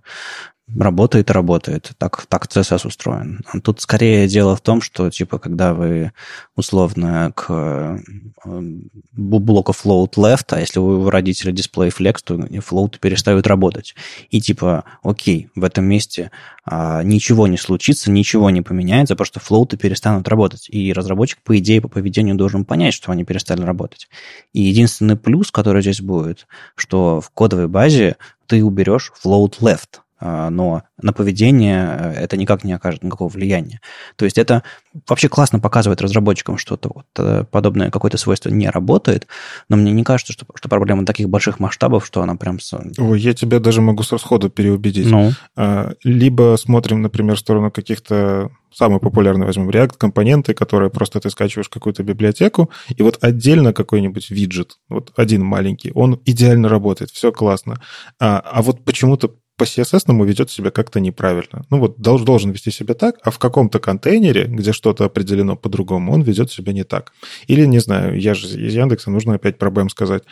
работает 0.76 1.32
работает. 1.32 1.92
Так, 1.98 2.26
так 2.28 2.46
CSS 2.46 2.88
устроен. 2.88 3.42
Тут 3.64 3.82
скорее 3.82 4.28
дело 4.28 4.56
в 4.56 4.62
том, 4.62 4.82
что, 4.82 5.10
типа, 5.10 5.40
когда 5.40 5.74
вы 5.74 6.12
условно 6.56 7.32
к 7.36 7.46
э, 7.50 7.98
блоку 9.14 9.72
float 9.72 10.16
left, 10.16 10.48
а 10.50 10.60
если 10.60 10.80
у 10.80 11.10
родителя 11.10 11.54
display 11.54 11.92
flex, 11.96 12.18
то 12.24 12.36
float 12.36 13.00
перестают 13.00 13.48
работать. 13.48 13.96
И 14.30 14.42
типа, 14.42 14.84
окей, 15.04 15.50
в 15.56 15.64
этом 15.64 15.86
месте 15.86 16.32
а, 16.66 17.02
ничего 17.02 17.48
не 17.48 17.58
случится, 17.58 18.12
ничего 18.12 18.50
не 18.50 18.62
поменяется, 18.62 19.16
потому 19.16 19.26
что 19.26 19.40
флоуты 19.40 19.78
перестанут 19.78 20.28
работать. 20.28 20.68
И 20.70 20.92
разработчик, 20.92 21.40
по 21.44 21.58
идее, 21.58 21.80
по 21.80 21.88
поведению 21.88 22.36
должен 22.36 22.66
понять, 22.66 22.94
что 22.94 23.12
они 23.14 23.24
перестали 23.24 23.62
работать. 23.62 24.10
И 24.52 24.64
единственный 24.64 25.16
плюс, 25.16 25.50
который 25.50 25.82
здесь 25.82 26.02
будет, 26.02 26.46
что 26.76 27.22
в 27.22 27.30
кодовой 27.30 27.70
базе 27.70 28.18
ты 28.48 28.64
уберешь 28.64 29.14
float 29.24 29.60
left, 29.62 30.02
но 30.20 30.84
на 31.02 31.14
поведение 31.14 31.98
э, 32.00 32.14
это 32.24 32.38
никак 32.38 32.64
не 32.64 32.74
окажет 32.74 33.04
никакого 33.04 33.30
влияния. 33.30 33.82
То 34.16 34.26
есть 34.26 34.38
это 34.38 34.64
вообще 35.08 35.30
классно 35.30 35.60
показывает 35.60 36.02
разработчикам, 36.02 36.58
что 36.58 36.80
вот 36.82 37.06
э, 37.18 37.44
подобное 37.50 37.92
какое-то 37.92 38.18
свойство 38.18 38.50
не 38.50 38.70
работает, 38.70 39.28
но 39.70 39.78
мне 39.78 39.92
не 39.92 40.04
кажется, 40.04 40.34
что, 40.34 40.46
что 40.56 40.70
проблема 40.70 41.06
таких 41.06 41.30
больших 41.30 41.60
масштабов, 41.60 42.06
что 42.06 42.22
она 42.22 42.36
прям... 42.36 42.60
Ой, 42.98 43.20
я 43.20 43.34
тебя 43.34 43.60
даже 43.60 43.82
могу 43.82 44.04
с 44.04 44.12
расхода 44.12 44.50
переубедить. 44.50 45.08
Ну? 45.08 45.32
А, 45.56 45.94
либо 46.04 46.56
смотрим, 46.60 47.02
например, 47.02 47.36
в 47.36 47.40
сторону 47.40 47.72
каких-то 47.72 48.50
самый 48.74 49.00
популярный 49.00 49.46
возьмем 49.46 49.70
React 49.70 49.98
компоненты, 49.98 50.54
которые 50.54 50.90
просто 50.90 51.20
ты 51.20 51.30
скачиваешь 51.30 51.70
какую-то 51.70 52.04
библиотеку, 52.04 52.70
и 52.96 53.02
вот 53.02 53.18
отдельно 53.22 53.74
какой-нибудь 53.74 54.30
виджет, 54.30 54.78
вот 54.90 55.12
один 55.16 55.44
маленький, 55.44 55.92
он 55.94 56.20
идеально 56.26 56.70
работает, 56.70 57.12
все 57.12 57.32
классно. 57.32 57.82
А, 58.20 58.40
а 58.40 58.62
вот 58.62 58.84
почему-то 58.84 59.36
по 59.58 59.64
CSS 59.64 60.26
ведет 60.26 60.52
себя 60.52 60.70
как-то 60.70 61.00
неправильно. 61.00 61.66
Ну 61.72 61.80
вот 61.80 62.00
должен, 62.00 62.52
вести 62.52 62.72
себя 62.72 62.94
так, 62.94 63.16
а 63.24 63.32
в 63.32 63.40
каком-то 63.40 63.80
контейнере, 63.80 64.46
где 64.46 64.72
что-то 64.72 65.06
определено 65.06 65.56
по-другому, 65.56 66.14
он 66.14 66.22
ведет 66.22 66.52
себя 66.52 66.74
не 66.74 66.84
так. 66.84 67.12
Или, 67.48 67.66
не 67.66 67.80
знаю, 67.80 68.20
я 68.20 68.36
же 68.36 68.48
из 68.48 68.74
Яндекса, 68.74 69.10
нужно 69.10 69.34
опять 69.34 69.58
про 69.58 69.70
BEM 69.70 69.90
сказать. 69.90 70.24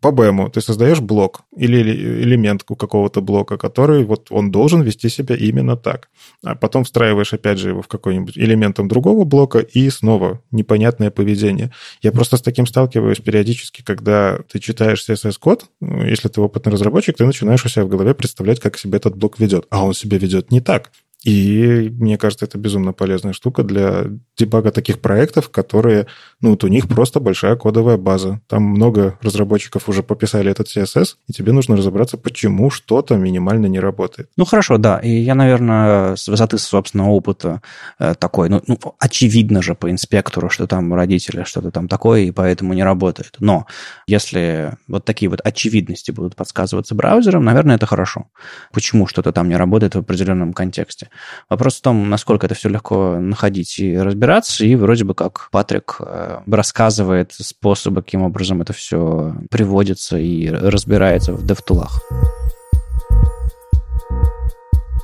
По 0.00 0.08
BEM 0.08 0.50
ты 0.50 0.60
создаешь 0.60 1.00
блок 1.00 1.40
или 1.56 1.80
элемент 2.22 2.64
у 2.68 2.76
какого-то 2.76 3.22
блока, 3.22 3.56
который 3.56 4.04
вот 4.04 4.26
он 4.30 4.50
должен 4.50 4.82
вести 4.82 5.08
себя 5.08 5.34
именно 5.34 5.76
так. 5.76 6.10
А 6.44 6.54
потом 6.54 6.84
встраиваешь 6.84 7.32
опять 7.32 7.58
же 7.58 7.70
его 7.70 7.80
в 7.80 7.88
какой-нибудь 7.88 8.36
элементом 8.36 8.86
другого 8.86 9.24
блока 9.24 9.60
и 9.60 9.88
снова 9.88 10.42
непонятное 10.50 11.10
поведение. 11.10 11.72
Я 12.02 12.12
просто 12.12 12.36
с 12.36 12.42
таким 12.42 12.66
сталкиваюсь 12.66 13.20
периодически, 13.20 13.82
когда 13.82 14.40
ты 14.50 14.58
читаешь 14.58 15.08
CSS-код, 15.08 15.64
ну, 15.80 16.04
если 16.04 16.28
ты 16.28 16.42
опытный 16.42 16.72
разработчик, 16.72 17.16
ты 17.16 17.24
начинаешь 17.24 17.64
у 17.64 17.68
себя 17.68 17.86
в 17.86 17.88
голове 17.88 18.14
представлять, 18.14 18.60
как 18.60 18.73
себя 18.78 18.98
этот 18.98 19.16
блок 19.16 19.38
ведет. 19.38 19.66
А 19.70 19.84
он 19.84 19.94
себя 19.94 20.18
ведет 20.18 20.50
не 20.50 20.60
так. 20.60 20.92
И 21.24 21.90
мне 21.98 22.18
кажется, 22.18 22.44
это 22.44 22.58
безумно 22.58 22.92
полезная 22.92 23.32
штука 23.32 23.62
для 23.62 24.04
дебага 24.36 24.70
таких 24.70 25.00
проектов, 25.00 25.48
которые, 25.48 26.06
ну, 26.40 26.50
вот 26.50 26.64
у 26.64 26.68
них 26.68 26.86
просто 26.86 27.18
большая 27.18 27.56
кодовая 27.56 27.96
база. 27.96 28.40
Там 28.46 28.62
много 28.62 29.18
разработчиков 29.22 29.88
уже 29.88 30.02
пописали 30.02 30.50
этот 30.50 30.68
CSS, 30.68 31.16
и 31.26 31.32
тебе 31.32 31.52
нужно 31.52 31.76
разобраться, 31.76 32.18
почему 32.18 32.68
что-то 32.68 33.16
минимально 33.16 33.66
не 33.66 33.80
работает. 33.80 34.28
Ну, 34.36 34.44
хорошо, 34.44 34.76
да. 34.76 34.98
И 34.98 35.10
я, 35.10 35.34
наверное, 35.34 36.16
с 36.16 36.28
высоты 36.28 36.58
собственного 36.58 37.08
опыта 37.10 37.62
э, 37.98 38.14
такой, 38.18 38.50
ну, 38.50 38.62
ну, 38.66 38.78
очевидно 38.98 39.62
же 39.62 39.74
по 39.74 39.90
инспектору, 39.90 40.50
что 40.50 40.66
там 40.66 40.92
родители 40.92 41.44
что-то 41.44 41.70
там 41.70 41.88
такое, 41.88 42.22
и 42.22 42.32
поэтому 42.32 42.74
не 42.74 42.84
работает. 42.84 43.36
Но 43.38 43.66
если 44.06 44.76
вот 44.88 45.06
такие 45.06 45.30
вот 45.30 45.40
очевидности 45.42 46.10
будут 46.10 46.36
подсказываться 46.36 46.94
браузером, 46.94 47.44
наверное, 47.44 47.76
это 47.76 47.86
хорошо. 47.86 48.26
Почему 48.72 49.06
что-то 49.06 49.32
там 49.32 49.48
не 49.48 49.56
работает 49.56 49.94
в 49.94 49.98
определенном 49.98 50.52
контексте? 50.52 51.08
Вопрос 51.48 51.76
в 51.76 51.82
том, 51.82 52.08
насколько 52.08 52.46
это 52.46 52.54
все 52.54 52.68
легко 52.68 53.18
находить 53.18 53.78
и 53.78 53.96
разбираться, 53.96 54.64
и 54.64 54.74
вроде 54.74 55.04
бы 55.04 55.14
как 55.14 55.48
Патрик 55.50 55.96
э, 56.00 56.40
рассказывает 56.46 57.32
способы, 57.32 58.02
каким 58.02 58.22
образом 58.22 58.62
это 58.62 58.72
все 58.72 59.34
приводится 59.50 60.18
и 60.18 60.48
разбирается 60.48 61.32
в 61.32 61.44
DevTool'ах. 61.44 62.00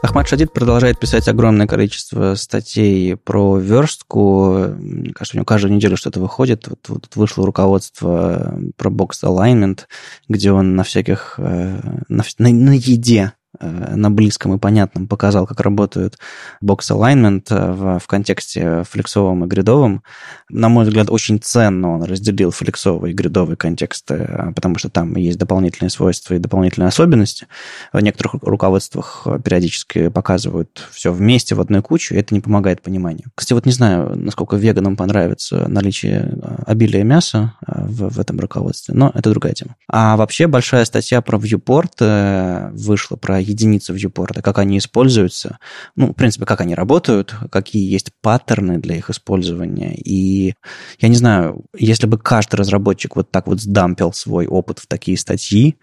Ахмад 0.02 0.28
Шадид 0.28 0.52
продолжает 0.52 0.98
писать 0.98 1.28
огромное 1.28 1.66
количество 1.66 2.34
статей 2.34 3.16
про 3.16 3.58
верстку. 3.58 4.68
Мне 4.78 5.12
кажется, 5.12 5.36
у 5.36 5.38
него 5.38 5.44
каждую 5.44 5.74
неделю 5.74 5.96
что-то 5.98 6.20
выходит. 6.20 6.68
Вот, 6.68 6.88
вот 6.88 7.16
вышло 7.16 7.44
руководство 7.44 8.58
про 8.76 8.88
бокс 8.88 9.22
alignment, 9.22 9.80
где 10.28 10.52
он 10.52 10.74
на 10.74 10.84
всяких... 10.84 11.34
Э, 11.38 11.80
на, 12.08 12.24
на, 12.38 12.50
на 12.50 12.70
еде 12.70 13.34
на 13.58 14.10
близком 14.10 14.54
и 14.54 14.58
понятном 14.58 15.08
показал, 15.08 15.46
как 15.46 15.60
работают 15.60 16.18
бокс 16.60 16.90
alignment 16.90 17.46
э, 17.50 17.72
в, 17.72 17.98
в 17.98 18.06
контексте 18.06 18.84
флексовом 18.88 19.44
и 19.44 19.48
гридовом. 19.48 20.02
На 20.48 20.68
мой 20.68 20.84
взгляд, 20.84 21.10
очень 21.10 21.40
ценно 21.40 21.94
он 21.94 22.04
разделил 22.04 22.52
флексовый 22.52 23.10
и 23.10 23.14
гридовый 23.14 23.56
контексты, 23.56 24.14
э, 24.14 24.52
потому 24.54 24.78
что 24.78 24.88
там 24.88 25.16
есть 25.16 25.38
дополнительные 25.38 25.90
свойства 25.90 26.34
и 26.34 26.38
дополнительные 26.38 26.88
особенности. 26.88 27.48
В 27.92 28.00
некоторых 28.00 28.34
руководствах 28.42 29.26
периодически 29.44 30.08
показывают 30.08 30.86
все 30.92 31.12
вместе 31.12 31.56
в 31.56 31.60
одной 31.60 31.82
кучу, 31.82 32.14
и 32.14 32.18
это 32.18 32.34
не 32.34 32.40
помогает 32.40 32.82
пониманию. 32.82 33.30
Кстати, 33.34 33.54
вот 33.54 33.66
не 33.66 33.72
знаю, 33.72 34.16
насколько 34.16 34.56
веганам 34.56 34.96
понравится 34.96 35.66
наличие 35.68 36.38
обилия 36.66 37.02
мяса 37.02 37.54
в, 37.66 38.10
в 38.10 38.20
этом 38.20 38.38
руководстве, 38.38 38.94
но 38.94 39.10
это 39.12 39.30
другая 39.30 39.54
тема. 39.54 39.74
А 39.88 40.16
вообще 40.16 40.46
большая 40.46 40.84
статья 40.84 41.20
про 41.20 41.36
viewport 41.38 42.70
вышла 42.72 43.16
про 43.16 43.39
единицы 43.40 43.92
viewport, 43.92 44.40
как 44.42 44.58
они 44.58 44.78
используются, 44.78 45.58
ну, 45.96 46.08
в 46.08 46.14
принципе, 46.14 46.46
как 46.46 46.60
они 46.60 46.74
работают, 46.74 47.34
какие 47.50 47.90
есть 47.90 48.10
паттерны 48.22 48.78
для 48.78 48.96
их 48.96 49.10
использования. 49.10 49.94
И 49.94 50.54
я 50.98 51.08
не 51.08 51.16
знаю, 51.16 51.64
если 51.76 52.06
бы 52.06 52.18
каждый 52.18 52.56
разработчик 52.56 53.16
вот 53.16 53.30
так 53.30 53.46
вот 53.46 53.60
сдампил 53.60 54.12
свой 54.12 54.46
опыт 54.46 54.78
в 54.78 54.86
такие 54.86 55.16
статьи, 55.16 55.76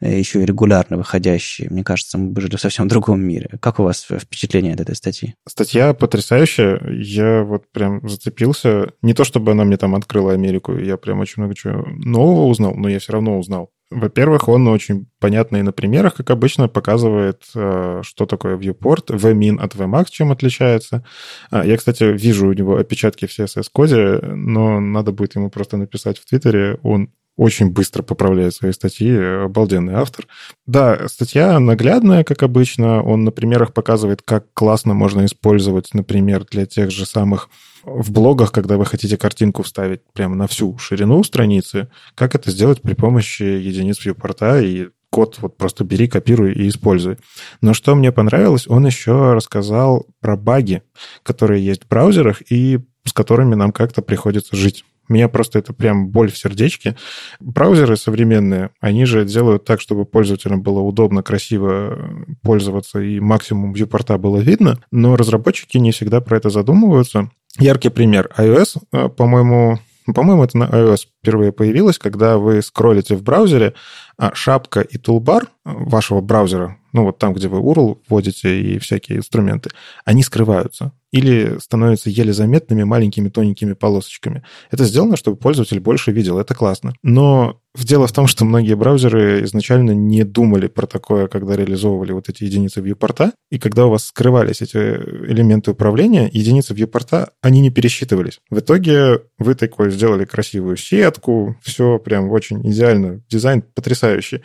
э, 0.00 0.18
еще 0.18 0.42
и 0.42 0.46
регулярно 0.46 0.96
выходящие, 0.96 1.70
мне 1.70 1.84
кажется, 1.84 2.18
мы 2.18 2.30
бы 2.30 2.40
жили 2.40 2.56
в 2.56 2.60
совсем 2.60 2.88
другом 2.88 3.20
мире. 3.20 3.50
Как 3.60 3.80
у 3.80 3.84
вас 3.84 4.04
впечатление 4.04 4.74
от 4.74 4.80
этой 4.80 4.96
статьи? 4.96 5.34
Статья 5.48 5.94
потрясающая. 5.94 6.80
Я 6.90 7.42
вот 7.42 7.70
прям 7.72 8.06
зацепился. 8.08 8.92
Не 9.02 9.14
то, 9.14 9.24
чтобы 9.24 9.52
она 9.52 9.64
мне 9.64 9.76
там 9.76 9.94
открыла 9.94 10.32
Америку, 10.32 10.76
я 10.76 10.96
прям 10.96 11.20
очень 11.20 11.42
много 11.42 11.54
чего 11.54 11.84
нового 11.86 12.46
узнал, 12.46 12.74
но 12.74 12.88
я 12.88 12.98
все 12.98 13.12
равно 13.12 13.38
узнал. 13.38 13.70
Во-первых, 13.94 14.48
он 14.48 14.66
очень 14.66 15.06
понятно 15.20 15.58
и 15.58 15.62
на 15.62 15.72
примерах, 15.72 16.16
как 16.16 16.30
обычно, 16.30 16.68
показывает, 16.68 17.42
э, 17.54 18.00
что 18.02 18.26
такое 18.26 18.56
viewport, 18.56 19.06
vmin 19.06 19.60
от 19.60 19.74
vmax, 19.74 20.06
чем 20.10 20.32
отличается. 20.32 21.04
А, 21.50 21.64
я, 21.64 21.76
кстати, 21.76 22.02
вижу 22.04 22.48
у 22.48 22.52
него 22.52 22.76
опечатки 22.76 23.26
в 23.26 23.30
CSS-коде, 23.30 24.20
но 24.34 24.80
надо 24.80 25.12
будет 25.12 25.36
ему 25.36 25.48
просто 25.48 25.76
написать 25.76 26.18
в 26.18 26.24
Твиттере. 26.24 26.78
Он 26.82 27.10
очень 27.36 27.70
быстро 27.70 28.02
поправляет 28.02 28.54
свои 28.54 28.72
статьи, 28.72 29.12
обалденный 29.16 29.94
автор. 29.94 30.26
Да, 30.66 31.08
статья 31.08 31.58
наглядная, 31.58 32.24
как 32.24 32.42
обычно. 32.42 33.02
Он 33.02 33.24
на 33.24 33.32
примерах 33.32 33.72
показывает, 33.72 34.22
как 34.22 34.52
классно 34.54 34.94
можно 34.94 35.24
использовать, 35.24 35.94
например, 35.94 36.44
для 36.50 36.66
тех 36.66 36.90
же 36.90 37.06
самых 37.06 37.48
в 37.82 38.12
блогах, 38.12 38.52
когда 38.52 38.76
вы 38.76 38.86
хотите 38.86 39.16
картинку 39.16 39.62
вставить 39.62 40.00
прямо 40.12 40.36
на 40.36 40.46
всю 40.46 40.78
ширину 40.78 41.22
страницы, 41.22 41.88
как 42.14 42.34
это 42.34 42.50
сделать 42.50 42.80
при 42.80 42.94
помощи 42.94 43.42
единиц 43.42 44.04
вьюпорта 44.04 44.60
и 44.60 44.88
код 45.10 45.38
вот 45.40 45.56
просто 45.56 45.84
бери, 45.84 46.08
копируй 46.08 46.52
и 46.52 46.68
используй. 46.68 47.18
Но 47.60 47.74
что 47.74 47.94
мне 47.94 48.10
понравилось, 48.10 48.66
он 48.66 48.86
еще 48.86 49.34
рассказал 49.34 50.06
про 50.20 50.36
баги, 50.36 50.82
которые 51.22 51.64
есть 51.64 51.84
в 51.84 51.88
браузерах 51.88 52.42
и 52.50 52.80
с 53.04 53.12
которыми 53.12 53.54
нам 53.54 53.70
как-то 53.70 54.02
приходится 54.02 54.56
жить. 54.56 54.84
Меня 55.08 55.28
просто 55.28 55.58
это 55.58 55.72
прям 55.72 56.08
боль 56.08 56.30
в 56.30 56.38
сердечке. 56.38 56.96
Браузеры 57.40 57.96
современные, 57.96 58.70
они 58.80 59.04
же 59.04 59.24
делают 59.24 59.64
так, 59.64 59.80
чтобы 59.80 60.04
пользователям 60.04 60.62
было 60.62 60.80
удобно, 60.80 61.22
красиво 61.22 62.26
пользоваться 62.42 63.00
и 63.00 63.20
максимум 63.20 63.72
вьюпорта 63.72 64.18
было 64.18 64.38
видно, 64.38 64.78
но 64.90 65.16
разработчики 65.16 65.78
не 65.78 65.92
всегда 65.92 66.20
про 66.20 66.36
это 66.36 66.50
задумываются. 66.50 67.30
Яркий 67.58 67.90
пример. 67.90 68.30
iOS, 68.36 68.78
э, 68.92 69.08
по-моему, 69.08 69.78
по-моему, 70.12 70.44
это 70.44 70.58
на 70.58 70.64
iOS 70.64 71.06
впервые 71.20 71.52
появилось, 71.52 71.98
когда 71.98 72.36
вы 72.36 72.60
скроллите 72.62 73.16
в 73.16 73.22
браузере, 73.22 73.74
а 74.18 74.34
шапка 74.34 74.80
и 74.80 74.98
тулбар 74.98 75.48
вашего 75.64 76.20
браузера, 76.20 76.76
ну 76.94 77.02
вот 77.04 77.18
там, 77.18 77.34
где 77.34 77.48
вы 77.48 77.58
URL 77.58 77.98
вводите 78.08 78.58
и 78.58 78.78
всякие 78.78 79.18
инструменты, 79.18 79.70
они 80.04 80.22
скрываются 80.22 80.92
или 81.10 81.58
становятся 81.60 82.10
еле 82.10 82.32
заметными 82.32 82.82
маленькими 82.82 83.28
тоненькими 83.28 83.74
полосочками. 83.74 84.42
Это 84.72 84.84
сделано, 84.84 85.16
чтобы 85.16 85.36
пользователь 85.36 85.78
больше 85.78 86.10
видел. 86.10 86.40
Это 86.40 86.54
классно. 86.56 86.94
Но 87.04 87.60
дело 87.76 88.08
в 88.08 88.12
том, 88.12 88.26
что 88.26 88.44
многие 88.44 88.74
браузеры 88.74 89.44
изначально 89.44 89.92
не 89.92 90.24
думали 90.24 90.66
про 90.66 90.86
такое, 90.86 91.28
когда 91.28 91.54
реализовывали 91.56 92.10
вот 92.10 92.28
эти 92.28 92.42
единицы 92.42 92.80
viewport, 92.80 93.32
и 93.50 93.60
когда 93.60 93.86
у 93.86 93.90
вас 93.90 94.06
скрывались 94.06 94.62
эти 94.62 94.76
элементы 94.76 95.70
управления, 95.70 96.28
единицы 96.32 96.74
viewport, 96.74 97.28
они 97.42 97.60
не 97.60 97.70
пересчитывались. 97.70 98.40
В 98.50 98.58
итоге 98.58 99.20
вы 99.38 99.54
такой 99.54 99.90
сделали 99.90 100.24
красивую 100.24 100.76
сетку, 100.76 101.56
все 101.62 101.98
прям 101.98 102.28
очень 102.30 102.60
идеально, 102.68 103.22
дизайн 103.28 103.62
потрясающий 103.62 104.42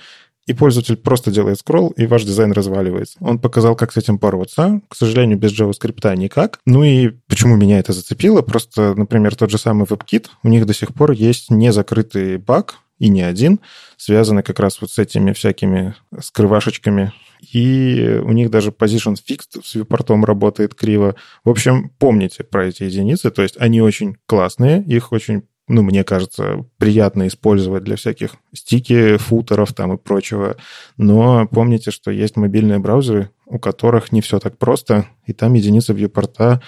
и 0.49 0.53
пользователь 0.53 0.97
просто 0.97 1.29
делает 1.29 1.59
скролл, 1.59 1.89
и 1.89 2.07
ваш 2.07 2.23
дизайн 2.23 2.51
разваливается. 2.53 3.17
Он 3.21 3.38
показал, 3.38 3.75
как 3.75 3.93
с 3.93 3.97
этим 3.97 4.17
бороться. 4.17 4.81
К 4.89 4.95
сожалению, 4.95 5.38
без 5.38 5.57
JavaScript 5.57 6.15
никак. 6.15 6.59
Ну 6.65 6.83
и 6.83 7.09
почему 7.27 7.55
меня 7.55 7.77
это 7.77 7.93
зацепило? 7.93 8.41
Просто, 8.41 8.95
например, 8.95 9.35
тот 9.35 9.51
же 9.51 9.59
самый 9.59 9.85
WebKit, 9.85 10.25
у 10.41 10.47
них 10.47 10.65
до 10.65 10.73
сих 10.73 10.95
пор 10.95 11.12
есть 11.12 11.51
незакрытый 11.51 12.38
баг, 12.38 12.77
и 12.97 13.09
не 13.09 13.21
один, 13.21 13.62
связанный 13.95 14.43
как 14.43 14.59
раз 14.59 14.81
вот 14.81 14.91
с 14.91 14.99
этими 14.99 15.33
всякими 15.33 15.95
скрывашечками. 16.19 17.13
И 17.53 18.19
у 18.23 18.31
них 18.33 18.49
даже 18.49 18.71
position 18.71 19.15
fixed 19.15 19.63
с 19.63 19.75
вьюпортом 19.75 20.25
работает 20.25 20.75
криво. 20.75 21.15
В 21.45 21.49
общем, 21.49 21.91
помните 21.97 22.43
про 22.43 22.65
эти 22.65 22.83
единицы, 22.83 23.31
то 23.31 23.41
есть 23.41 23.55
они 23.57 23.81
очень 23.81 24.17
классные, 24.25 24.83
их 24.83 25.13
очень 25.13 25.43
ну, 25.69 25.84
мне 25.84 26.03
кажется, 26.03 26.65
приятно 26.77 27.27
использовать 27.27 27.84
для 27.84 27.95
всяких 27.95 28.32
стики, 28.53 29.17
футеров 29.17 29.73
там 29.73 29.93
и 29.93 29.97
прочего. 29.97 30.58
Но 30.97 31.47
помните, 31.47 31.91
что 31.91 32.12
есть 32.12 32.36
мобильные 32.36 32.79
браузеры, 32.79 33.29
у 33.45 33.60
которых 33.60 34.12
не 34.12 34.21
все 34.21 34.39
так 34.39 34.58
просто, 34.58 35.05
и 35.25 35.34
там 35.34 35.53
единицы 35.53 35.93
вьюпорта 35.93 36.62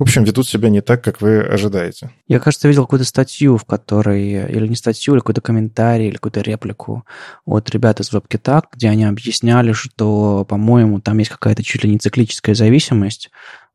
в 0.00 0.02
общем, 0.02 0.24
ведут 0.24 0.48
себя 0.48 0.70
не 0.70 0.80
так, 0.80 1.04
как 1.04 1.20
вы 1.20 1.40
ожидаете. 1.40 2.10
Я, 2.26 2.40
кажется, 2.40 2.66
видел 2.66 2.84
какую-то 2.84 3.04
статью, 3.04 3.58
в 3.58 3.66
которой, 3.66 4.50
или 4.50 4.66
не 4.66 4.74
статью, 4.74 5.12
или 5.12 5.20
какой-то 5.20 5.42
комментарий, 5.42 6.06
или 6.06 6.14
какую-то 6.14 6.40
реплику 6.40 7.04
от 7.44 7.68
ребят 7.68 8.00
из 8.00 8.10
WebKit, 8.10 8.62
где 8.72 8.88
они 8.88 9.04
объясняли, 9.04 9.72
что, 9.72 10.46
по-моему, 10.46 11.02
там 11.02 11.18
есть 11.18 11.30
какая-то 11.30 11.62
чуть 11.62 11.84
ли 11.84 11.90
не 11.90 11.98
циклическая 11.98 12.54
зависимость, 12.54 13.30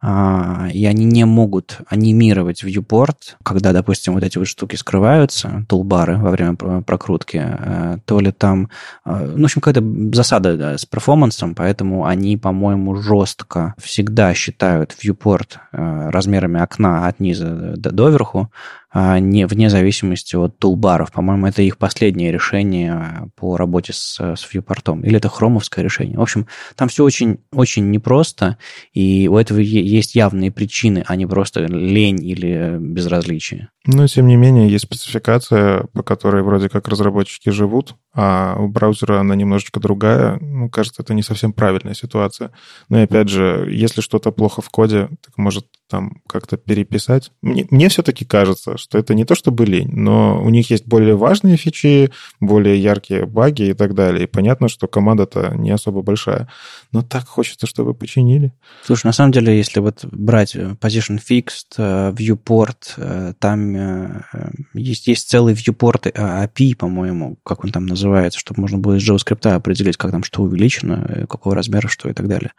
и 0.06 0.86
они 0.86 1.06
не 1.06 1.26
могут 1.26 1.80
анимировать 1.88 2.64
viewport, 2.64 3.16
когда, 3.44 3.74
допустим, 3.74 4.14
вот 4.14 4.24
эти 4.24 4.38
вот 4.38 4.48
штуки 4.48 4.76
скрываются, 4.76 5.66
тулбары 5.68 6.18
во 6.18 6.30
время 6.32 6.56
прокрутки, 6.56 7.42
э, 7.44 7.98
то 8.06 8.20
ли 8.20 8.32
там, 8.32 8.70
э, 9.06 9.32
ну, 9.36 9.42
в 9.42 9.46
общем, 9.46 9.62
какая-то 9.62 10.16
засада 10.16 10.58
да, 10.58 10.78
с 10.78 10.86
перформансом, 10.86 11.56
поэтому 11.56 12.06
они, 12.06 12.38
по-моему, 12.38 12.96
жестко 12.96 13.74
всегда 13.82 14.34
считают 14.34 14.96
viewport 15.04 15.58
э, 15.72 16.10
размерами 16.10 16.62
окна 16.62 17.08
от 17.08 17.20
низа 17.20 17.74
до 17.76 17.92
доверху, 17.92 18.52
а, 18.85 18.85
не, 18.96 19.46
вне 19.46 19.70
зависимости 19.70 20.36
от 20.36 20.58
тулбаров. 20.58 21.12
По-моему, 21.12 21.48
это 21.48 21.62
их 21.62 21.78
последнее 21.78 22.32
решение 22.32 23.30
по 23.36 23.58
работе 23.58 23.94
с, 23.94 24.20
с 24.20 24.48
viewport. 24.54 25.02
Или 25.04 25.18
это 25.18 25.30
хромовское 25.30 25.84
решение. 25.84 26.18
В 26.18 26.22
общем, 26.22 26.48
там 26.76 26.88
все 26.88 27.04
очень, 27.04 27.40
очень 27.52 27.92
непросто, 27.92 28.58
и 28.94 29.28
у 29.28 29.38
этого 29.38 29.60
есть 29.60 30.16
явные 30.16 30.52
причины, 30.52 31.04
а 31.08 31.16
не 31.16 31.26
просто 31.26 31.66
лень 31.66 32.24
или 32.26 32.78
безразличие. 32.80 33.70
Но, 33.86 34.08
тем 34.08 34.28
не 34.28 34.36
менее, 34.36 34.70
есть 34.70 34.86
спецификация, 34.86 35.86
по 35.94 36.02
которой 36.02 36.42
вроде 36.42 36.70
как 36.70 36.88
разработчики 36.88 37.50
живут, 37.50 37.96
а 38.14 38.56
у 38.58 38.68
браузера 38.68 39.20
она 39.20 39.36
немножечко 39.36 39.80
другая. 39.80 40.38
Ну, 40.40 40.70
кажется, 40.70 41.04
это 41.04 41.14
не 41.14 41.22
совсем 41.22 41.54
правильная 41.54 41.94
ситуация. 41.94 42.52
Но, 42.90 43.00
и 43.00 43.04
опять 43.04 43.30
же, 43.30 43.68
если 43.70 44.02
что-то 44.02 44.32
плохо 44.32 44.62
в 44.62 44.70
коде, 44.70 45.10
так 45.24 45.38
может 45.38 45.68
там 45.90 46.22
как-то 46.28 46.58
переписать. 46.58 47.32
Мне, 47.42 47.68
мне 47.70 47.90
все-таки 47.90 48.26
кажется, 48.26 48.78
что 48.78 48.98
это 48.98 49.14
не 49.14 49.26
то 49.26 49.36
чтобы 49.36 49.66
лень, 49.66 49.92
но 49.92 50.42
у 50.42 50.50
них 50.50 50.70
есть 50.70 50.86
более 50.88 51.16
важные 51.16 51.58
фичи, 51.58 52.12
более 52.40 52.82
яркие 52.82 53.26
баги 53.26 53.70
и 53.70 53.74
так 53.74 53.94
далее. 53.94 54.24
И 54.24 54.28
понятно, 54.28 54.68
что 54.68 54.88
команда-то 54.88 55.54
не 55.56 55.72
особо 55.72 56.02
большая. 56.02 56.50
Но 56.92 57.02
так 57.02 57.28
хочется, 57.28 57.68
чтобы 57.68 57.94
починили. 57.94 58.54
Слушай, 58.84 59.08
на 59.08 59.14
самом 59.14 59.32
деле, 59.32 59.56
если 59.58 59.80
вот 59.80 60.06
брать 60.06 60.56
Position 60.56 61.20
Fixed, 61.20 61.76
э, 61.78 62.12
Viewport, 62.12 62.94
э, 62.98 63.34
там 63.40 63.76
Э, 64.36 64.50
есть, 64.74 65.08
есть 65.08 65.30
целый 65.30 65.54
viewport 65.54 66.12
API, 66.12 66.76
по-моему, 66.76 67.38
как 67.44 67.64
он 67.64 67.72
там 67.72 67.86
называется, 67.86 68.40
чтобы 68.40 68.62
можно 68.62 68.78
было 68.78 68.96
из 68.96 69.10
JavaScript 69.10 69.48
определить, 69.48 69.98
как 69.98 70.12
там 70.12 70.24
что 70.24 70.44
увеличено, 70.44 71.06
э, 71.08 71.28
какого 71.28 71.56
размера 71.56 71.88
что 71.88 72.10
и 72.10 72.14
так 72.14 72.28
далее. 72.28 72.52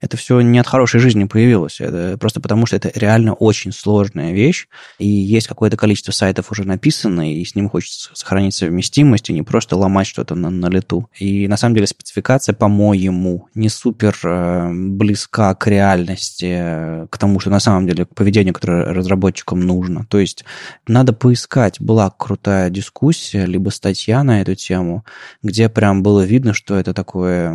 Это 0.00 0.16
все 0.16 0.40
не 0.40 0.58
от 0.58 0.66
хорошей 0.66 1.00
жизни 1.00 1.24
появилось. 1.24 1.80
Это 1.80 2.16
просто 2.18 2.40
потому, 2.40 2.66
что 2.66 2.76
это 2.76 2.90
реально 2.94 3.34
очень 3.34 3.72
сложная 3.72 4.32
вещь, 4.32 4.66
и 4.98 5.06
есть 5.06 5.46
какое-то 5.46 5.76
количество 5.76 6.12
сайтов 6.12 6.50
уже 6.50 6.64
написано, 6.64 7.32
и 7.34 7.44
с 7.44 7.54
ним 7.54 7.68
хочется 7.68 8.10
сохранить 8.14 8.54
совместимость, 8.54 9.30
и 9.30 9.32
не 9.32 9.42
просто 9.42 9.76
ломать 9.76 10.06
что-то 10.06 10.34
на, 10.34 10.50
на 10.50 10.66
лету. 10.66 11.08
И 11.18 11.48
на 11.48 11.56
самом 11.56 11.74
деле 11.74 11.86
спецификация, 11.86 12.54
по-моему, 12.54 13.48
не 13.54 13.68
супер 13.68 14.18
э, 14.24 14.70
близка 14.72 15.54
к 15.54 15.66
реальности, 15.66 17.06
к 17.10 17.18
тому, 17.18 17.40
что 17.40 17.50
на 17.50 17.60
самом 17.60 17.86
деле 17.86 18.06
к 18.06 18.14
поведению, 18.14 18.54
которое 18.54 18.84
разработчикам 18.92 19.60
нужно. 19.60 20.06
То 20.06 20.18
есть 20.18 20.44
надо 20.86 21.12
поискать. 21.12 21.80
Была 21.80 22.10
крутая 22.10 22.70
дискуссия, 22.70 23.44
либо 23.46 23.70
статья 23.70 24.22
на 24.22 24.40
эту 24.40 24.54
тему, 24.54 25.04
где 25.42 25.68
прям 25.68 26.02
было 26.02 26.24
видно, 26.24 26.54
что 26.54 26.76
это 26.76 26.94
такое 26.94 27.50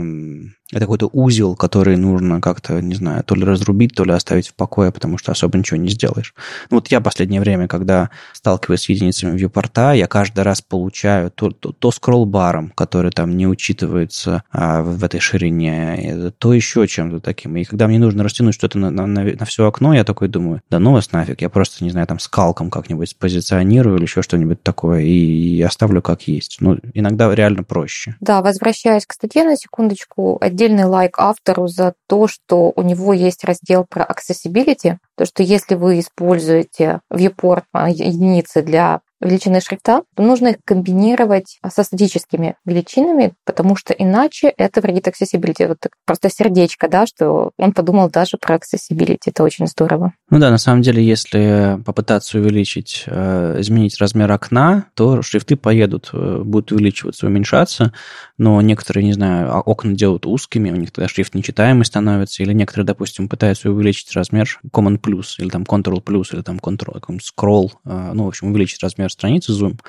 это 0.71 0.81
какой-то 0.81 1.09
узел, 1.13 1.55
который 1.55 1.95
нужно 1.95 2.41
как-то, 2.41 2.81
не 2.81 2.95
знаю, 2.95 3.23
то 3.23 3.35
ли 3.35 3.43
разрубить, 3.43 3.93
то 3.93 4.03
ли 4.03 4.11
оставить 4.11 4.47
в 4.47 4.55
покое, 4.55 4.91
потому 4.91 5.17
что 5.17 5.31
особо 5.31 5.57
ничего 5.57 5.77
не 5.77 5.89
сделаешь. 5.89 6.33
Ну, 6.71 6.77
вот 6.77 6.87
я 6.87 7.01
последнее 7.01 7.39
время, 7.39 7.67
когда 7.67 8.09
сталкиваюсь 8.33 8.81
с 8.81 8.89
единицами 8.89 9.37
вьюпорта, 9.37 9.93
я 9.93 10.07
каждый 10.07 10.41
раз 10.41 10.61
получаю 10.61 11.29
то, 11.29 11.51
то, 11.51 11.71
то 11.71 11.91
скролл-баром, 11.91 12.71
который 12.75 13.11
там 13.11 13.37
не 13.37 13.47
учитывается 13.47 14.43
а, 14.51 14.81
в, 14.81 14.99
в 14.99 15.03
этой 15.03 15.19
ширине, 15.19 16.31
то 16.39 16.51
еще 16.51 16.87
чем-то 16.87 17.19
таким. 17.19 17.55
И 17.57 17.63
когда 17.63 17.87
мне 17.87 17.99
нужно 17.99 18.23
растянуть 18.23 18.55
что-то 18.55 18.79
на, 18.79 18.89
на, 18.89 19.05
на 19.05 19.45
все 19.45 19.67
окно, 19.67 19.93
я 19.93 20.03
такой 20.03 20.29
думаю, 20.29 20.61
да 20.71 20.79
ну 20.79 20.93
вас 20.93 21.11
нафиг, 21.11 21.41
я 21.41 21.49
просто, 21.49 21.83
не 21.83 21.91
знаю, 21.91 22.07
там 22.07 22.17
скалком 22.17 22.71
как-нибудь 22.71 23.09
спозиционирую 23.09 23.97
или 23.97 24.03
еще 24.03 24.23
что-нибудь 24.23 24.63
такое 24.63 25.01
и, 25.01 25.57
и 25.57 25.61
оставлю 25.61 26.01
как 26.01 26.23
есть. 26.23 26.57
Ну, 26.59 26.79
иногда 26.95 27.33
реально 27.33 27.63
проще. 27.63 28.15
Да, 28.19 28.41
возвращаясь 28.41 29.05
к 29.05 29.13
статье 29.13 29.43
на 29.43 29.55
секундочку, 29.55 30.39
отдельный 30.55 30.85
лайк 30.85 31.19
автору 31.19 31.67
за 31.67 31.95
то, 32.07 32.27
что 32.27 32.71
у 32.75 32.81
него 32.81 33.11
есть 33.11 33.43
раздел 33.43 33.85
про 33.87 34.05
accessibility, 34.05 34.97
то, 35.17 35.25
что 35.25 35.43
если 35.43 35.75
вы 35.75 35.99
используете 35.99 37.01
viewport 37.11 37.63
а, 37.73 37.89
единицы 37.89 38.61
для 38.61 39.01
величины 39.25 39.61
шрифта, 39.61 40.03
то 40.15 40.23
нужно 40.23 40.49
их 40.49 40.57
комбинировать 40.63 41.59
со 41.67 41.83
статическими 41.83 42.55
величинами, 42.65 43.33
потому 43.45 43.75
что 43.75 43.93
иначе 43.93 44.53
это 44.57 44.81
вредит 44.81 45.07
accessibility. 45.07 45.67
Вот 45.67 45.87
просто 46.05 46.29
сердечко, 46.29 46.87
да, 46.87 47.05
что 47.05 47.51
он 47.57 47.73
подумал 47.73 48.09
даже 48.09 48.37
про 48.37 48.55
accessibility. 48.55 49.27
Это 49.27 49.43
очень 49.43 49.67
здорово. 49.67 50.13
Ну 50.29 50.39
да, 50.39 50.49
на 50.51 50.57
самом 50.57 50.81
деле, 50.81 51.03
если 51.03 51.79
попытаться 51.85 52.37
увеличить, 52.37 53.03
э, 53.07 53.57
изменить 53.59 53.99
размер 53.99 54.31
окна, 54.31 54.85
то 54.93 55.21
шрифты 55.21 55.55
поедут, 55.55 56.09
э, 56.13 56.41
будут 56.43 56.71
увеличиваться, 56.71 57.27
уменьшаться, 57.27 57.93
но 58.37 58.61
некоторые, 58.61 59.05
не 59.05 59.13
знаю, 59.13 59.53
а, 59.53 59.61
окна 59.61 59.93
делают 59.93 60.25
узкими, 60.25 60.71
у 60.71 60.75
них 60.75 60.91
тогда 60.91 61.07
шрифт 61.07 61.35
нечитаемый 61.35 61.85
становится, 61.85 62.43
или 62.43 62.53
некоторые, 62.53 62.85
допустим, 62.85 63.29
пытаются 63.29 63.69
увеличить 63.69 64.13
размер 64.13 64.59
Command 64.71 64.99
Plus, 64.99 65.35
или 65.37 65.49
там 65.49 65.63
Control 65.63 66.03
Plus, 66.03 66.33
или 66.33 66.41
там 66.41 66.57
Control, 66.57 67.01
Scroll, 67.01 67.71
э, 67.85 68.11
ну, 68.13 68.25
в 68.25 68.27
общем, 68.27 68.49
увеличить 68.49 68.83
размер 68.83 69.11
страницы 69.15 69.51
Zoom, 69.51 69.79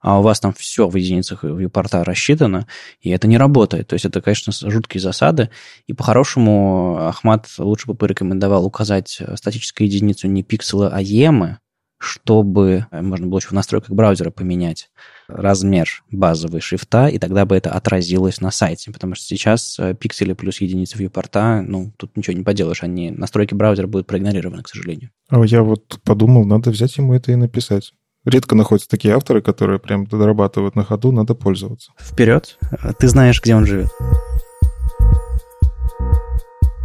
а 0.00 0.18
у 0.18 0.22
вас 0.22 0.40
там 0.40 0.52
все 0.52 0.88
в 0.88 0.96
единицах 0.96 1.44
viewport 1.44 2.02
рассчитано, 2.02 2.66
и 3.00 3.10
это 3.10 3.28
не 3.28 3.38
работает. 3.38 3.88
То 3.88 3.94
есть 3.94 4.04
это, 4.04 4.20
конечно, 4.20 4.52
жуткие 4.52 5.00
засады, 5.00 5.50
и 5.86 5.92
по-хорошему 5.92 6.96
Ахмат 6.98 7.46
лучше 7.58 7.86
бы 7.86 7.94
порекомендовал 7.94 8.64
указать 8.66 9.20
статическую 9.34 9.86
единицу 9.86 10.26
не 10.28 10.42
пикселы, 10.42 10.88
а 10.88 11.00
емы, 11.00 11.58
чтобы 12.00 12.86
можно 12.90 13.26
было 13.26 13.38
еще 13.38 13.48
в 13.48 13.52
настройках 13.52 13.90
браузера 13.90 14.30
поменять 14.30 14.90
размер 15.28 16.02
базовой 16.10 16.60
шрифта, 16.60 17.08
и 17.08 17.18
тогда 17.18 17.44
бы 17.44 17.54
это 17.54 17.70
отразилось 17.70 18.40
на 18.40 18.50
сайте, 18.50 18.90
потому 18.90 19.14
что 19.14 19.26
сейчас 19.26 19.78
э, 19.78 19.94
пиксели 19.94 20.32
плюс 20.32 20.60
единицы 20.62 20.96
viewport, 20.96 21.60
ну, 21.60 21.92
тут 21.98 22.16
ничего 22.16 22.36
не 22.36 22.42
поделаешь, 22.42 22.82
они, 22.82 23.10
настройки 23.10 23.54
браузера 23.54 23.86
будут 23.86 24.06
проигнорированы, 24.06 24.62
к 24.62 24.68
сожалению. 24.68 25.10
А 25.28 25.44
я 25.44 25.62
вот 25.62 26.00
подумал, 26.02 26.46
надо 26.46 26.70
взять 26.70 26.96
ему 26.96 27.14
это 27.14 27.32
и 27.32 27.36
написать. 27.36 27.92
Редко 28.30 28.54
находятся 28.54 28.88
такие 28.88 29.14
авторы, 29.14 29.42
которые 29.42 29.80
прям 29.80 30.06
дорабатывают 30.06 30.76
на 30.76 30.84
ходу, 30.84 31.10
надо 31.10 31.34
пользоваться. 31.34 31.90
Вперед. 31.98 32.58
Ты 32.98 33.08
знаешь, 33.08 33.42
где 33.42 33.56
он 33.56 33.66
живет. 33.66 33.88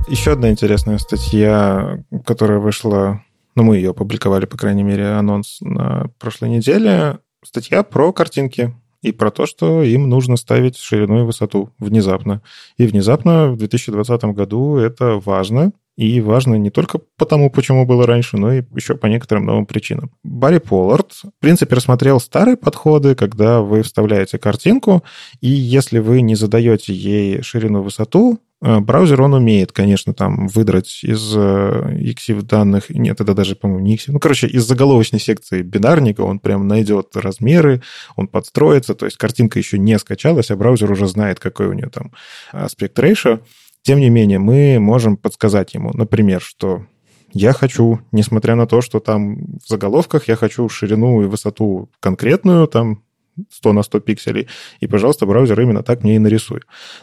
Еще 0.08 0.32
одна 0.32 0.50
интересная 0.50 0.98
статья, 0.98 2.04
которая 2.26 2.58
вышла, 2.58 3.22
ну, 3.54 3.62
мы 3.64 3.76
ее 3.76 3.92
опубликовали, 3.92 4.46
по 4.46 4.58
крайней 4.58 4.84
мере, 4.84 5.10
анонс 5.10 5.58
на 5.62 6.10
прошлой 6.20 6.50
неделе. 6.50 7.20
Статья 7.44 7.84
про 7.84 8.12
картинки 8.12 8.76
и 9.02 9.12
про 9.12 9.32
то, 9.32 9.46
что 9.46 9.84
им 9.84 10.10
нужно 10.10 10.38
ставить 10.38 10.78
ширину 10.78 11.22
и 11.22 11.26
высоту 11.26 11.70
внезапно. 11.80 12.42
И 12.78 12.86
внезапно 12.86 13.52
в 13.52 13.58
2020 13.58 14.24
году 14.26 14.78
это 14.78 15.22
важно, 15.24 15.72
и 15.98 16.20
важно 16.20 16.56
не 16.56 16.70
только 16.70 17.00
потому, 17.18 17.50
почему 17.50 17.86
было 17.86 18.06
раньше, 18.06 18.38
но 18.38 18.54
и 18.54 18.64
еще 18.76 18.96
по 18.96 19.08
некоторым 19.08 19.46
новым 19.46 19.66
причинам. 19.66 20.12
Барри 20.24 20.58
Поллард, 20.58 21.14
в 21.14 21.40
принципе, 21.40 21.76
рассмотрел 21.76 22.20
старые 22.20 22.58
подходы, 22.58 23.16
когда 23.16 23.62
вы 23.62 23.82
вставляете 23.82 24.38
картинку, 24.38 25.04
и 25.40 25.48
если 25.48 26.00
вы 26.00 26.22
не 26.22 26.36
задаете 26.36 26.94
ей 26.94 27.42
ширину 27.42 27.82
высоту, 27.82 28.40
э, 28.55 28.55
браузер, 28.66 29.22
он 29.22 29.34
умеет, 29.34 29.72
конечно, 29.72 30.14
там 30.14 30.48
выдрать 30.48 31.04
из 31.04 31.36
EXIF 31.36 32.40
э, 32.40 32.42
данных, 32.42 32.90
нет, 32.90 33.22
это 33.22 33.34
даже, 33.34 33.56
по-моему, 33.56 33.86
не 33.86 33.96
EXIF, 33.96 34.12
ну, 34.14 34.20
короче, 34.20 34.48
из 34.48 34.66
заголовочной 34.66 35.20
секции 35.20 35.62
бинарника 35.62 36.22
он 36.22 36.40
прям 36.40 36.68
найдет 36.68 37.16
размеры, 37.16 37.82
он 38.16 38.28
подстроится, 38.28 38.96
то 38.96 39.06
есть 39.06 39.18
картинка 39.18 39.60
еще 39.60 39.78
не 39.78 39.98
скачалась, 40.00 40.52
а 40.52 40.56
браузер 40.56 40.92
уже 40.92 41.08
знает, 41.08 41.40
какой 41.40 41.68
у 41.68 41.74
нее 41.74 41.90
там 41.90 42.12
аспект 42.52 42.98
ratio. 43.00 43.42
Тем 43.84 44.00
не 44.00 44.10
менее, 44.10 44.40
мы 44.40 44.80
можем 44.80 45.16
подсказать 45.16 45.76
ему, 45.76 45.92
например, 45.94 46.42
что 46.42 46.86
я 47.34 47.54
хочу, 47.54 48.00
несмотря 48.12 48.56
на 48.56 48.66
то, 48.66 48.82
что 48.82 49.00
там 49.00 49.58
в 49.64 49.68
заголовках, 49.68 50.28
я 50.28 50.36
хочу 50.36 50.70
ширину 50.70 51.22
и 51.22 51.28
высоту 51.28 51.90
конкретную, 52.00 52.68
там 52.68 53.04
100 53.52 53.74
на 53.74 53.84
100 53.84 54.00
пикселей, 54.02 54.48
и, 54.80 54.88
пожалуйста, 54.88 55.26
браузер 55.26 55.60
именно 55.62 55.84
так 55.84 56.04
мне 56.04 56.16
и 56.16 56.20
нарисуй. 56.20 56.62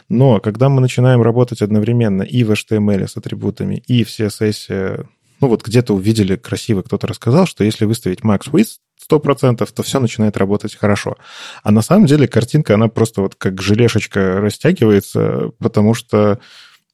Но 0.09 0.39
когда 0.39 0.69
мы 0.69 0.81
начинаем 0.81 1.21
работать 1.21 1.61
одновременно 1.61 2.23
и 2.23 2.43
в 2.43 2.51
HTML 2.51 3.07
с 3.07 3.17
атрибутами, 3.17 3.83
и 3.87 4.03
в 4.03 4.07
CSS, 4.07 5.05
ну 5.41 5.47
вот 5.47 5.65
где-то 5.65 5.93
увидели 5.93 6.35
красиво, 6.35 6.81
кто-то 6.81 7.07
рассказал, 7.07 7.45
что 7.45 7.63
если 7.63 7.85
выставить 7.85 8.21
max 8.21 8.51
width 8.51 8.77
100%, 9.09 9.67
то 9.73 9.83
все 9.83 9.99
начинает 9.99 10.37
работать 10.37 10.75
хорошо. 10.75 11.17
А 11.63 11.71
на 11.71 11.81
самом 11.81 12.05
деле 12.05 12.27
картинка, 12.27 12.75
она 12.75 12.87
просто 12.87 13.21
вот 13.21 13.35
как 13.35 13.61
желешечка 13.61 14.39
растягивается, 14.39 15.51
потому 15.59 15.93
что 15.93 16.39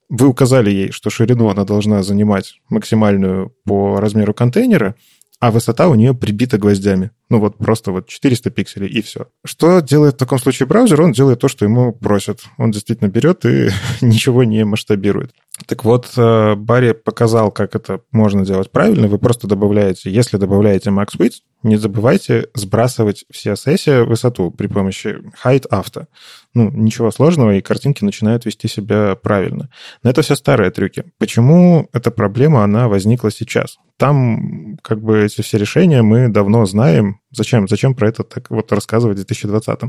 вы 0.10 0.28
указали 0.28 0.72
ей, 0.72 0.92
что 0.92 1.10
ширину 1.10 1.50
она 1.50 1.66
должна 1.66 2.02
занимать 2.02 2.56
максимальную 2.70 3.56
по 3.66 4.00
размеру 4.00 4.34
контейнера, 4.34 4.96
а 5.40 5.52
высота 5.52 5.88
у 5.88 5.96
нее 5.96 6.16
прибита 6.16 6.58
гвоздями. 6.58 7.12
Ну 7.30 7.40
вот 7.40 7.58
просто 7.58 7.92
вот 7.92 8.08
400 8.08 8.50
пикселей 8.50 8.88
и 8.88 9.02
все. 9.02 9.28
Что 9.46 9.82
делает 9.82 10.16
в 10.16 10.18
таком 10.18 10.40
случае 10.40 10.68
браузер? 10.68 11.02
Он 11.02 11.12
делает 11.12 11.40
то, 11.40 11.48
что 11.48 11.66
ему 11.66 11.94
просят. 11.94 12.42
Он 12.58 12.72
действительно 12.72 13.08
берет 13.08 13.46
и 13.46 13.70
ничего 14.02 14.44
не 14.44 14.66
масштабирует. 14.66 15.34
Так 15.66 15.84
вот, 15.84 16.12
э, 16.16 16.56
Барри 16.56 16.94
показал, 16.94 17.52
как 17.52 17.76
это 17.76 18.02
можно 18.12 18.46
делать 18.46 18.72
правильно. 18.72 19.08
Вы 19.08 19.20
просто 19.20 19.48
добавляете, 19.48 20.10
если 20.10 20.38
добавляете 20.38 20.90
max 20.90 21.18
width, 21.18 21.42
не 21.64 21.76
забывайте 21.76 22.48
сбрасывать 22.54 23.26
в 23.30 23.36
CSS 23.36 24.06
высоту 24.06 24.52
при 24.52 24.68
помощи 24.68 25.18
height 25.44 25.66
auto. 25.70 26.06
Ну, 26.54 26.72
ничего 26.72 27.12
сложного, 27.12 27.56
и 27.56 27.62
картинки 27.62 28.04
начинают 28.04 28.46
вести 28.46 28.68
себя 28.68 29.16
правильно. 29.16 29.70
Но 30.02 30.10
это 30.10 30.22
все 30.22 30.36
старые 30.36 30.72
трюки. 30.72 31.04
Почему 31.18 31.90
эта 31.92 32.12
проблема, 32.12 32.64
она 32.64 32.88
возникла 32.88 33.30
сейчас? 33.30 33.78
Там 33.98 34.78
как 34.82 35.02
бы 35.02 35.26
эти 35.26 35.42
все 35.42 35.58
решения 35.58 36.02
мы 36.02 36.30
давно 36.30 36.66
знаем. 36.66 37.19
Зачем? 37.32 37.68
Зачем 37.68 37.94
про 37.94 38.10
это 38.10 38.24
так 38.24 38.50
вот 38.50 38.72
рассказывать 38.72 39.18
в 39.18 39.26
2020? 39.26 39.80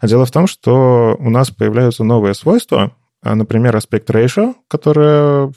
А 0.00 0.06
дело 0.06 0.24
в 0.24 0.30
том, 0.30 0.46
что 0.46 1.16
у 1.18 1.30
нас 1.30 1.50
появляются 1.50 2.04
новые 2.04 2.34
свойства, 2.34 2.92
а, 3.22 3.34
например, 3.34 3.76
аспект 3.76 4.08
ratio, 4.10 4.54
которое 4.68 5.52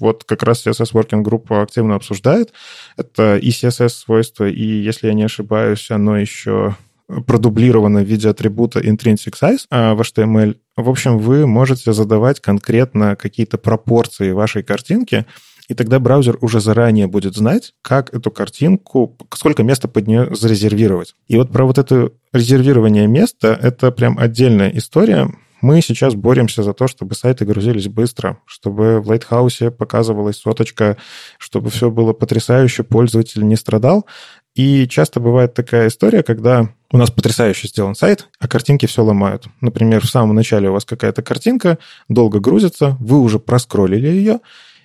вот 0.00 0.24
как 0.24 0.42
раз 0.42 0.66
CSS 0.66 0.92
Working 0.92 1.22
Group 1.22 1.62
активно 1.62 1.94
обсуждает. 1.94 2.52
Это 2.96 3.36
и 3.36 3.50
CSS-свойство, 3.50 4.48
и, 4.48 4.64
если 4.64 5.08
я 5.08 5.14
не 5.14 5.24
ошибаюсь, 5.24 5.90
оно 5.90 6.16
еще 6.16 6.74
продублировано 7.26 8.00
в 8.00 8.06
виде 8.06 8.28
атрибута 8.28 8.80
intrinsic 8.80 9.34
size 9.40 9.66
а, 9.70 9.94
в 9.94 10.00
HTML. 10.00 10.56
В 10.76 10.88
общем, 10.88 11.18
вы 11.18 11.46
можете 11.46 11.92
задавать 11.92 12.40
конкретно 12.40 13.16
какие-то 13.16 13.58
пропорции 13.58 14.32
вашей 14.32 14.62
картинки, 14.62 15.26
и 15.70 15.74
тогда 15.74 16.00
браузер 16.00 16.36
уже 16.40 16.60
заранее 16.60 17.06
будет 17.06 17.36
знать, 17.36 17.74
как 17.80 18.12
эту 18.12 18.32
картинку, 18.32 19.16
сколько 19.32 19.62
места 19.62 19.86
под 19.86 20.08
нее 20.08 20.34
зарезервировать. 20.34 21.14
И 21.28 21.36
вот 21.36 21.52
про 21.52 21.64
вот 21.64 21.78
это 21.78 22.10
резервирование 22.32 23.06
места, 23.06 23.56
это 23.62 23.92
прям 23.92 24.18
отдельная 24.18 24.68
история. 24.70 25.32
Мы 25.60 25.80
сейчас 25.80 26.16
боремся 26.16 26.64
за 26.64 26.72
то, 26.72 26.88
чтобы 26.88 27.14
сайты 27.14 27.44
грузились 27.44 27.86
быстро, 27.86 28.38
чтобы 28.46 29.00
в 29.00 29.06
Лайтхаусе 29.06 29.70
показывалась 29.70 30.38
соточка, 30.38 30.96
чтобы 31.38 31.70
все 31.70 31.88
было 31.88 32.12
потрясающе, 32.14 32.82
пользователь 32.82 33.46
не 33.46 33.54
страдал. 33.54 34.06
И 34.56 34.88
часто 34.88 35.20
бывает 35.20 35.54
такая 35.54 35.86
история, 35.86 36.24
когда 36.24 36.68
у 36.90 36.96
нас 36.96 37.12
потрясающе 37.12 37.68
сделан 37.68 37.94
сайт, 37.94 38.26
а 38.40 38.48
картинки 38.48 38.86
все 38.86 39.04
ломают. 39.04 39.44
Например, 39.60 40.04
в 40.04 40.10
самом 40.10 40.34
начале 40.34 40.68
у 40.68 40.72
вас 40.72 40.84
какая-то 40.84 41.22
картинка 41.22 41.78
долго 42.08 42.40
грузится, 42.40 42.96
вы 42.98 43.20
уже 43.20 43.38
проскроллили 43.38 44.08
ее, 44.08 44.40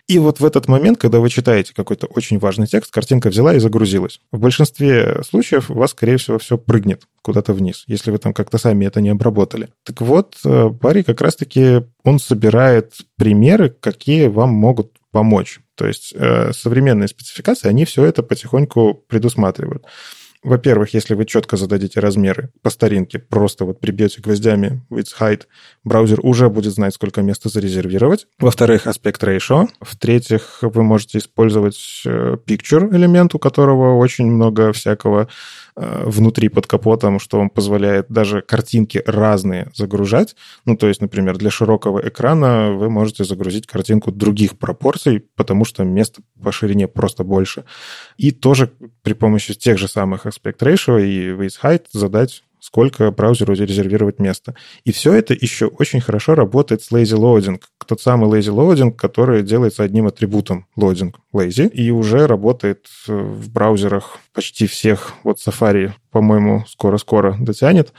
и 0.08 0.20
вот 0.20 0.40
в 0.40 0.46
этот 0.46 0.68
момент, 0.68 1.00
когда 1.00 1.20
вы 1.20 1.30
читаете 1.30 1.74
какой-то 1.74 2.06
очень 2.08 2.38
важный 2.38 2.68
текст, 2.68 2.92
картинка 2.92 3.30
взяла 3.30 3.56
и 3.56 3.60
загрузилась. 3.60 4.22
В 4.32 4.40
большинстве 4.40 5.22
случаев 5.28 5.72
у 5.72 5.74
вас, 5.74 5.92
скорее 5.92 6.18
всего, 6.18 6.38
все 6.38 6.58
прыгнет 6.58 7.04
куда-то 7.24 7.54
вниз, 7.54 7.86
если 7.88 8.12
вы 8.12 8.20
там 8.20 8.34
как-то 8.34 8.60
сами 8.60 8.86
это 8.86 9.02
не 9.02 9.10
обработали. 9.10 9.70
Так 9.84 10.02
вот, 10.02 10.36
Барри 10.44 11.02
э, 11.02 11.04
как 11.04 11.22
раз-таки, 11.22 11.84
он 12.04 12.20
собирает 12.20 12.94
примеры, 13.18 13.70
какие 13.70 14.28
вам 14.28 14.50
могут 14.50 14.92
помочь. 15.12 15.60
То 15.76 15.88
есть 15.88 16.14
э, 16.16 16.52
современные 16.54 17.08
спецификации, 17.08 17.68
они 17.68 17.86
все 17.86 18.06
это 18.06 18.22
потихоньку 18.22 18.94
предусматривают. 19.08 19.86
Во-первых, 20.46 20.94
если 20.94 21.16
вы 21.16 21.26
четко 21.26 21.58
зададите 21.58 22.00
размеры 22.00 22.52
по 22.62 22.70
старинке, 22.70 23.18
просто 23.18 23.66
вот 23.66 23.80
прибьете 23.80 24.22
гвоздями 24.22 24.86
width 24.92 25.16
height, 25.20 25.46
браузер 25.84 26.20
уже 26.22 26.50
будет 26.50 26.72
знать, 26.72 26.94
сколько 26.94 27.24
места 27.24 27.50
зарезервировать. 27.50 28.28
Во-вторых, 28.38 28.86
аспект 28.86 29.24
ratio. 29.24 29.68
В-третьих, 29.82 30.60
вы 30.62 30.84
можете 30.84 31.18
использовать 31.18 32.04
э, 32.06 32.38
picture 32.46 32.96
элемент, 32.96 33.34
у 33.34 33.40
которого 33.40 33.98
очень 33.98 34.28
много 34.28 34.72
всякого 34.72 35.30
внутри 35.76 36.50
под 36.50 36.68
капотом, 36.68 37.20
что 37.20 37.38
вам 37.38 37.50
позволяет 37.50 38.08
даже 38.10 38.42
картинки 38.42 39.04
разные 39.06 39.72
загружать. 39.74 40.36
Ну, 40.66 40.78
то 40.78 40.88
есть, 40.88 41.02
например, 41.02 41.38
для 41.38 41.50
широкого 41.50 42.00
экрана 42.08 42.72
вы 42.72 42.90
можете 42.90 43.24
загрузить 43.24 43.68
картинку 43.68 44.12
других 44.12 44.58
пропорций, 44.58 45.26
потому 45.36 45.66
что 45.66 45.84
места 45.84 46.22
по 46.42 46.52
ширине 46.52 46.88
просто 46.88 47.24
больше. 47.24 47.66
И 48.18 48.32
тоже 48.32 48.72
при 49.02 49.14
помощи 49.14 49.54
тех 49.54 49.78
же 49.78 49.88
самых 49.88 50.26
aspect 50.26 50.60
ratio 50.60 51.04
и 51.04 51.32
width 51.32 51.62
height 51.62 51.86
задать 51.92 52.44
сколько 52.66 53.12
браузеру 53.12 53.54
резервировать 53.54 54.20
место. 54.20 54.56
И 54.86 54.92
все 54.92 55.14
это 55.14 55.36
еще 55.36 55.68
очень 55.68 56.02
хорошо 56.02 56.34
работает 56.34 56.82
с 56.82 56.92
lazy 56.92 57.16
loading. 57.16 57.62
Тот 57.86 58.02
самый 58.02 58.28
lazy 58.28 58.52
loading, 58.52 58.92
который 58.92 59.44
делается 59.44 59.84
одним 59.84 60.08
атрибутом 60.08 60.66
loading 60.76 61.14
lazy 61.32 61.70
и 61.70 61.92
уже 61.92 62.26
работает 62.26 62.88
в 63.06 63.52
браузерах 63.52 64.18
почти 64.36 64.68
всех. 64.68 65.14
Вот 65.24 65.38
Safari, 65.40 65.94
по-моему, 66.12 66.66
скоро-скоро 66.68 67.36
дотянет. 67.40 67.94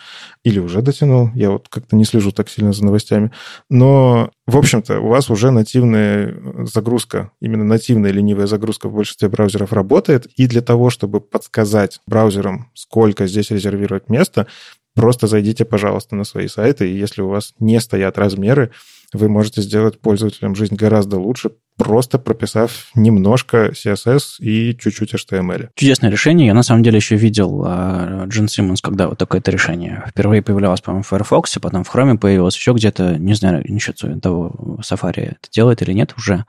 Или 0.44 0.58
уже 0.58 0.82
дотянул. 0.82 1.30
Я 1.34 1.50
вот 1.50 1.68
как-то 1.68 1.96
не 1.96 2.04
слежу 2.04 2.30
так 2.30 2.50
сильно 2.50 2.72
за 2.72 2.84
новостями. 2.84 3.32
Но, 3.70 4.30
в 4.46 4.56
общем-то, 4.56 5.00
у 5.00 5.08
вас 5.08 5.30
уже 5.30 5.50
нативная 5.50 6.36
загрузка, 6.66 7.32
именно 7.40 7.64
нативная 7.64 8.12
ленивая 8.12 8.46
загрузка 8.46 8.88
в 8.88 8.94
большинстве 8.94 9.28
браузеров 9.28 9.72
работает. 9.72 10.26
И 10.36 10.46
для 10.46 10.60
того, 10.60 10.90
чтобы 10.90 11.20
подсказать 11.20 12.00
браузерам, 12.06 12.70
сколько 12.74 13.26
здесь 13.26 13.50
резервировать 13.50 14.10
места, 14.10 14.46
просто 14.94 15.26
зайдите, 15.26 15.64
пожалуйста, 15.64 16.16
на 16.16 16.24
свои 16.24 16.48
сайты, 16.48 16.90
и 16.90 16.96
если 16.96 17.22
у 17.22 17.28
вас 17.28 17.54
не 17.58 17.80
стоят 17.80 18.18
размеры, 18.18 18.72
вы 19.12 19.28
можете 19.28 19.62
сделать 19.62 20.00
пользователям 20.00 20.54
жизнь 20.54 20.74
гораздо 20.74 21.18
лучше, 21.18 21.50
просто 21.76 22.18
прописав 22.18 22.90
немножко 22.94 23.68
CSS 23.68 24.38
и 24.40 24.76
чуть-чуть 24.78 25.14
HTML. 25.14 25.68
Чудесное 25.74 26.10
решение. 26.10 26.46
Я 26.48 26.54
на 26.54 26.62
самом 26.62 26.82
деле 26.82 26.96
еще 26.96 27.16
видел 27.16 27.64
а, 27.66 28.24
Джин 28.26 28.48
Симмонс, 28.48 28.80
когда 28.80 29.08
вот 29.08 29.18
такое-то 29.18 29.50
решение 29.50 30.04
впервые 30.08 30.42
появлялось, 30.42 30.80
по-моему, 30.80 31.02
в 31.02 31.08
Firefox, 31.08 31.58
потом 31.60 31.84
в 31.84 31.94
Chrome 31.94 32.18
появилось 32.18 32.56
еще 32.56 32.72
где-то, 32.72 33.18
не 33.18 33.34
знаю, 33.34 33.64
насчет 33.68 34.00
того, 34.22 34.78
Safari 34.80 35.32
это 35.32 35.50
делает 35.52 35.82
или 35.82 35.92
нет 35.92 36.14
уже, 36.16 36.44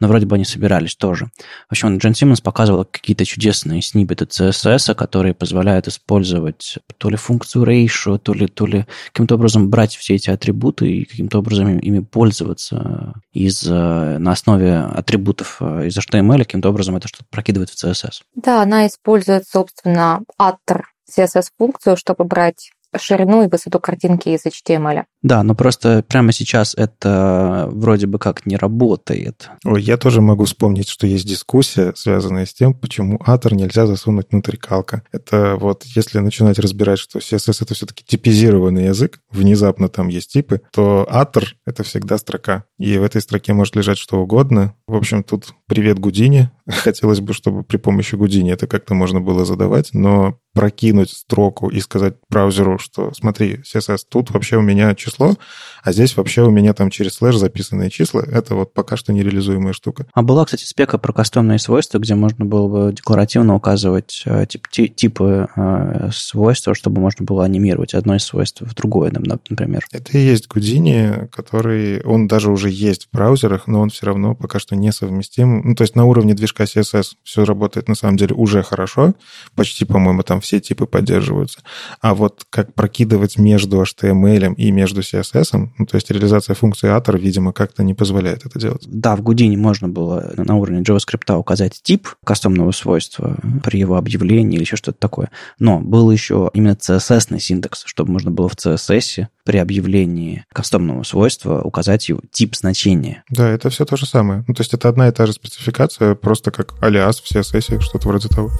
но 0.00 0.08
вроде 0.08 0.26
бы 0.26 0.34
они 0.34 0.44
собирались 0.44 0.96
тоже. 0.96 1.30
В 1.68 1.72
общем, 1.72 1.96
Джин 1.98 2.14
Симмонс 2.14 2.40
показывал 2.40 2.84
какие-то 2.84 3.24
чудесные 3.24 3.80
сниппеты 3.80 4.24
CSS, 4.24 4.94
которые 4.94 5.34
позволяют 5.34 5.86
использовать 5.86 6.78
то 6.98 7.10
ли 7.10 7.16
функцию 7.16 7.64
ratio, 7.64 8.18
то 8.18 8.34
ли, 8.34 8.48
то 8.48 8.66
ли 8.66 8.86
каким-то 9.12 9.36
образом 9.36 9.70
брать 9.70 9.94
все 9.94 10.16
эти 10.16 10.30
атрибуты 10.30 10.90
и 10.90 11.04
каким-то 11.04 11.38
образом 11.38 11.78
ими 11.94 12.04
пользоваться 12.04 13.14
из, 13.32 13.66
э, 13.66 14.18
на 14.18 14.32
основе 14.32 14.78
атрибутов 14.78 15.58
э, 15.60 15.86
из 15.86 15.96
HTML 15.98 16.38
каким-то 16.38 16.68
образом 16.68 16.96
это 16.96 17.08
что-то 17.08 17.24
прокидывает 17.30 17.70
в 17.70 17.82
CSS. 17.82 18.22
Да, 18.34 18.62
она 18.62 18.86
использует, 18.86 19.46
собственно, 19.46 20.20
attr 20.40 20.82
CSS-функцию, 21.10 21.96
чтобы 21.96 22.24
брать 22.24 22.70
ширину 22.96 23.42
и 23.42 23.48
высоту 23.48 23.80
картинки 23.80 24.28
из 24.30 24.46
HTML. 24.46 25.04
Да, 25.24 25.42
но 25.42 25.54
просто 25.54 26.04
прямо 26.06 26.32
сейчас 26.32 26.74
это 26.76 27.66
вроде 27.72 28.06
бы 28.06 28.18
как 28.18 28.44
не 28.44 28.56
работает. 28.56 29.48
Ой, 29.64 29.82
я 29.82 29.96
тоже 29.96 30.20
могу 30.20 30.44
вспомнить, 30.44 30.86
что 30.86 31.06
есть 31.06 31.26
дискуссия, 31.26 31.94
связанная 31.96 32.44
с 32.44 32.52
тем, 32.52 32.74
почему 32.74 33.18
Атор 33.24 33.54
нельзя 33.54 33.86
засунуть 33.86 34.26
внутрь 34.30 34.58
калка. 34.58 35.02
Это 35.12 35.56
вот 35.58 35.84
если 35.84 36.18
начинать 36.18 36.58
разбирать, 36.58 36.98
что 36.98 37.20
CSS 37.20 37.62
это 37.62 37.74
все-таки 37.74 38.04
типизированный 38.04 38.84
язык, 38.84 39.18
внезапно 39.30 39.88
там 39.88 40.08
есть 40.08 40.30
типы, 40.30 40.60
то 40.70 41.08
Атор 41.10 41.56
это 41.64 41.84
всегда 41.84 42.18
строка. 42.18 42.64
И 42.78 42.98
в 42.98 43.02
этой 43.02 43.22
строке 43.22 43.54
может 43.54 43.76
лежать 43.76 43.96
что 43.96 44.20
угодно. 44.20 44.74
В 44.86 44.94
общем, 44.94 45.24
тут 45.24 45.54
привет 45.66 45.98
Гудини. 45.98 46.50
Хотелось 46.68 47.20
бы, 47.20 47.32
чтобы 47.32 47.62
при 47.62 47.78
помощи 47.78 48.14
Гудини 48.14 48.52
это 48.52 48.66
как-то 48.66 48.92
можно 48.92 49.22
было 49.22 49.46
задавать, 49.46 49.94
но 49.94 50.38
прокинуть 50.54 51.10
строку 51.10 51.68
и 51.68 51.80
сказать 51.80 52.14
браузеру, 52.30 52.78
что 52.78 53.12
смотри, 53.12 53.60
CSS, 53.62 53.98
тут 54.08 54.30
вообще 54.30 54.56
у 54.56 54.62
меня 54.62 54.94
число 54.94 55.13
число, 55.14 55.36
а 55.84 55.92
здесь 55.92 56.16
вообще 56.16 56.42
у 56.42 56.50
меня 56.50 56.72
там 56.72 56.90
через 56.90 57.14
слэш 57.14 57.36
записанные 57.36 57.90
числа. 57.90 58.22
Это 58.26 58.54
вот 58.54 58.72
пока 58.72 58.96
что 58.96 59.12
нереализуемая 59.12 59.74
штука. 59.74 60.06
А 60.14 60.22
была, 60.22 60.46
кстати, 60.46 60.64
спека 60.64 60.96
про 60.96 61.12
кастомные 61.12 61.58
свойства, 61.58 61.98
где 61.98 62.14
можно 62.14 62.46
было 62.46 62.68
бы 62.68 62.92
декларативно 62.92 63.54
указывать 63.54 64.22
э, 64.24 64.46
тип, 64.46 64.66
типы 64.68 65.48
э, 65.54 66.10
свойства, 66.10 66.74
чтобы 66.74 67.02
можно 67.02 67.26
было 67.26 67.44
анимировать 67.44 67.92
одно 67.92 68.16
из 68.16 68.24
свойств 68.24 68.62
в 68.62 68.74
другое, 68.74 69.12
например. 69.12 69.84
Это 69.92 70.16
и 70.16 70.22
есть 70.22 70.48
Гудини, 70.48 71.28
который, 71.30 72.02
он 72.02 72.28
даже 72.28 72.50
уже 72.50 72.70
есть 72.70 73.08
в 73.10 73.14
браузерах, 73.14 73.66
но 73.66 73.80
он 73.80 73.90
все 73.90 74.06
равно 74.06 74.34
пока 74.34 74.58
что 74.58 74.74
несовместим. 74.74 75.60
Ну, 75.68 75.74
то 75.74 75.82
есть 75.82 75.96
на 75.96 76.06
уровне 76.06 76.32
движка 76.34 76.64
CSS 76.64 77.12
все 77.22 77.44
работает 77.44 77.88
на 77.88 77.94
самом 77.94 78.16
деле 78.16 78.34
уже 78.34 78.62
хорошо. 78.62 79.14
Почти, 79.54 79.84
по-моему, 79.84 80.22
там 80.22 80.40
все 80.40 80.60
типы 80.60 80.86
поддерживаются. 80.86 81.60
А 82.00 82.14
вот 82.14 82.46
как 82.48 82.72
прокидывать 82.72 83.36
между 83.36 83.82
HTML 83.82 84.54
и 84.54 84.70
между 84.70 85.02
CSS, 85.04 85.68
ну, 85.78 85.86
то 85.86 85.94
есть 85.94 86.10
реализация 86.10 86.54
функции 86.54 86.88
Ator, 86.88 87.18
видимо, 87.18 87.52
как-то 87.52 87.82
не 87.82 87.94
позволяет 87.94 88.44
это 88.46 88.58
делать. 88.58 88.84
Да, 88.86 89.16
в 89.16 89.22
Гудине 89.22 89.56
можно 89.56 89.88
было 89.88 90.32
на 90.36 90.56
уровне 90.56 90.82
JavaScript 90.82 91.34
указать 91.36 91.80
тип 91.82 92.08
кастомного 92.24 92.72
свойства 92.72 93.36
при 93.62 93.78
его 93.78 93.96
объявлении 93.96 94.56
или 94.56 94.64
еще 94.64 94.76
что-то 94.76 94.98
такое. 94.98 95.30
Но 95.58 95.80
был 95.80 96.10
еще 96.10 96.50
именно 96.54 96.72
CSS-ный 96.74 97.40
синтекс, 97.40 97.84
чтобы 97.86 98.12
можно 98.12 98.30
было 98.30 98.48
в 98.48 98.56
CSS 98.56 99.26
при 99.44 99.58
объявлении 99.58 100.44
кастомного 100.52 101.02
свойства 101.02 101.60
указать 101.62 102.08
его 102.08 102.20
тип 102.30 102.56
значения. 102.56 103.22
Да, 103.28 103.48
это 103.48 103.70
все 103.70 103.84
то 103.84 103.96
же 103.96 104.06
самое. 104.06 104.44
Ну, 104.48 104.54
то 104.54 104.62
есть 104.62 104.74
это 104.74 104.88
одна 104.88 105.08
и 105.08 105.12
та 105.12 105.26
же 105.26 105.32
спецификация, 105.32 106.14
просто 106.14 106.50
как 106.50 106.82
алиас 106.82 107.20
в 107.20 107.34
CSS, 107.34 107.80
что-то 107.80 108.08
вроде 108.08 108.28
того. 108.28 108.50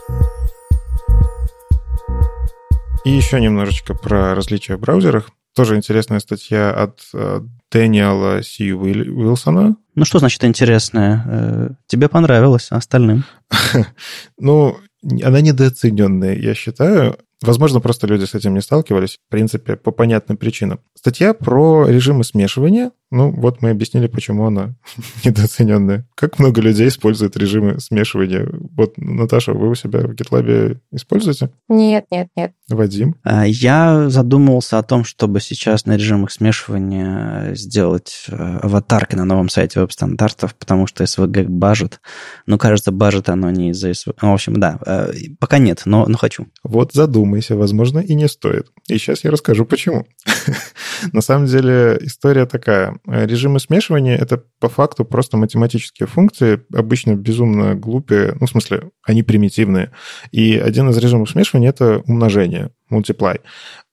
И 3.04 3.10
еще 3.10 3.38
немножечко 3.40 3.94
про 3.94 4.34
различия 4.34 4.76
в 4.76 4.80
браузерах. 4.80 5.30
Тоже 5.54 5.76
интересная 5.76 6.18
статья 6.18 6.72
от 6.72 7.00
э, 7.14 7.40
Дэниела 7.70 8.42
Си 8.42 8.72
Уилсона. 8.72 9.76
Ну, 9.94 10.04
что 10.04 10.18
значит 10.18 10.42
интересная? 10.44 11.24
Э, 11.26 11.68
тебе 11.86 12.08
понравилось, 12.08 12.68
а 12.70 12.76
остальным? 12.76 13.24
Ну, 14.38 14.76
она 15.22 15.40
недооцененная, 15.40 16.34
я 16.34 16.54
считаю. 16.54 17.18
Возможно, 17.42 17.80
просто 17.80 18.06
люди 18.06 18.24
с 18.24 18.34
этим 18.34 18.54
не 18.54 18.62
сталкивались, 18.62 19.18
в 19.26 19.30
принципе, 19.30 19.76
по 19.76 19.90
понятным 19.90 20.38
причинам. 20.38 20.80
Статья 20.94 21.34
про 21.34 21.86
режимы 21.86 22.24
смешивания. 22.24 22.90
Ну, 23.10 23.30
вот 23.30 23.62
мы 23.62 23.70
объяснили, 23.70 24.06
почему 24.06 24.46
она 24.46 24.74
недооцененная. 25.24 26.06
Как 26.14 26.38
много 26.38 26.60
людей 26.60 26.88
используют 26.88 27.36
режимы 27.36 27.78
смешивания? 27.80 28.48
Вот, 28.76 28.94
Наташа, 28.96 29.52
вы 29.52 29.70
у 29.70 29.74
себя 29.74 30.00
в 30.00 30.12
GitLab 30.12 30.78
используете? 30.90 31.50
Нет, 31.68 32.06
нет, 32.10 32.28
нет. 32.36 32.52
Вадим? 32.68 33.16
А, 33.22 33.46
я 33.46 34.08
задумывался 34.08 34.78
о 34.78 34.82
том, 34.82 35.04
чтобы 35.04 35.40
сейчас 35.40 35.86
на 35.86 35.96
режимах 35.96 36.32
смешивания 36.32 37.54
сделать 37.54 38.24
э, 38.28 38.58
аватарки 38.62 39.14
на 39.14 39.24
новом 39.24 39.48
сайте 39.48 39.80
веб-стандартов, 39.80 40.54
потому 40.54 40.86
что 40.86 41.04
SVG 41.04 41.46
бажет. 41.48 42.00
Ну, 42.46 42.58
кажется, 42.58 42.90
бажет 42.90 43.28
оно 43.28 43.50
не 43.50 43.70
из-за 43.70 43.90
SVG. 43.90 44.16
Ну, 44.22 44.30
в 44.30 44.34
общем, 44.34 44.54
да, 44.56 44.78
э, 44.86 45.12
пока 45.38 45.58
нет, 45.58 45.82
но, 45.84 46.06
но 46.06 46.16
хочу. 46.16 46.46
Вот 46.62 46.92
задумайся, 46.94 47.54
возможно, 47.54 47.98
и 47.98 48.14
не 48.14 48.28
стоит. 48.28 48.68
И 48.88 48.98
сейчас 48.98 49.24
я 49.24 49.30
расскажу, 49.30 49.66
почему. 49.66 50.06
На 51.12 51.20
самом 51.20 51.46
деле 51.46 51.98
история 52.00 52.46
такая. 52.46 52.93
Режимы 53.06 53.60
смешивания— 53.60 54.16
это 54.20 54.44
по 54.60 54.68
факту 54.68 55.04
просто 55.04 55.36
математические 55.36 56.06
функции, 56.06 56.64
обычно 56.72 57.14
безумно 57.14 57.74
глупые, 57.74 58.36
ну, 58.40 58.46
в 58.46 58.50
смысле, 58.50 58.90
они 59.02 59.22
примитивные. 59.22 59.92
И 60.32 60.56
один 60.56 60.88
из 60.90 60.98
режимов 60.98 61.30
смешивания— 61.30 61.68
это 61.70 62.02
умножение, 62.06 62.70
multiply. 62.90 63.40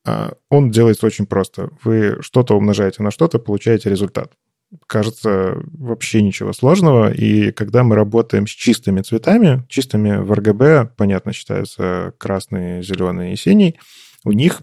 А, 0.06 0.34
он 0.50 0.72
делается 0.72 1.06
очень 1.06 1.26
просто. 1.26 1.70
Вы 1.84 2.18
что-то 2.22 2.56
умножаете 2.56 3.04
на 3.04 3.12
что-то, 3.12 3.40
получаете 3.40 3.90
результат. 3.90 4.32
Кажется, 4.88 5.58
вообще 5.74 6.22
ничего 6.22 6.54
сложного. 6.54 7.12
И 7.12 7.52
когда 7.52 7.84
мы 7.84 7.96
работаем 7.96 8.48
с 8.48 8.52
чистыми 8.52 9.02
цветами, 9.02 9.66
чистыми 9.68 10.18
в 10.18 10.32
RGB, 10.32 10.92
понятно, 10.96 11.34
считаются 11.34 12.14
красный, 12.18 12.82
зеленый 12.82 13.34
и 13.34 13.36
синий, 13.36 13.78
у 14.24 14.32
них 14.32 14.62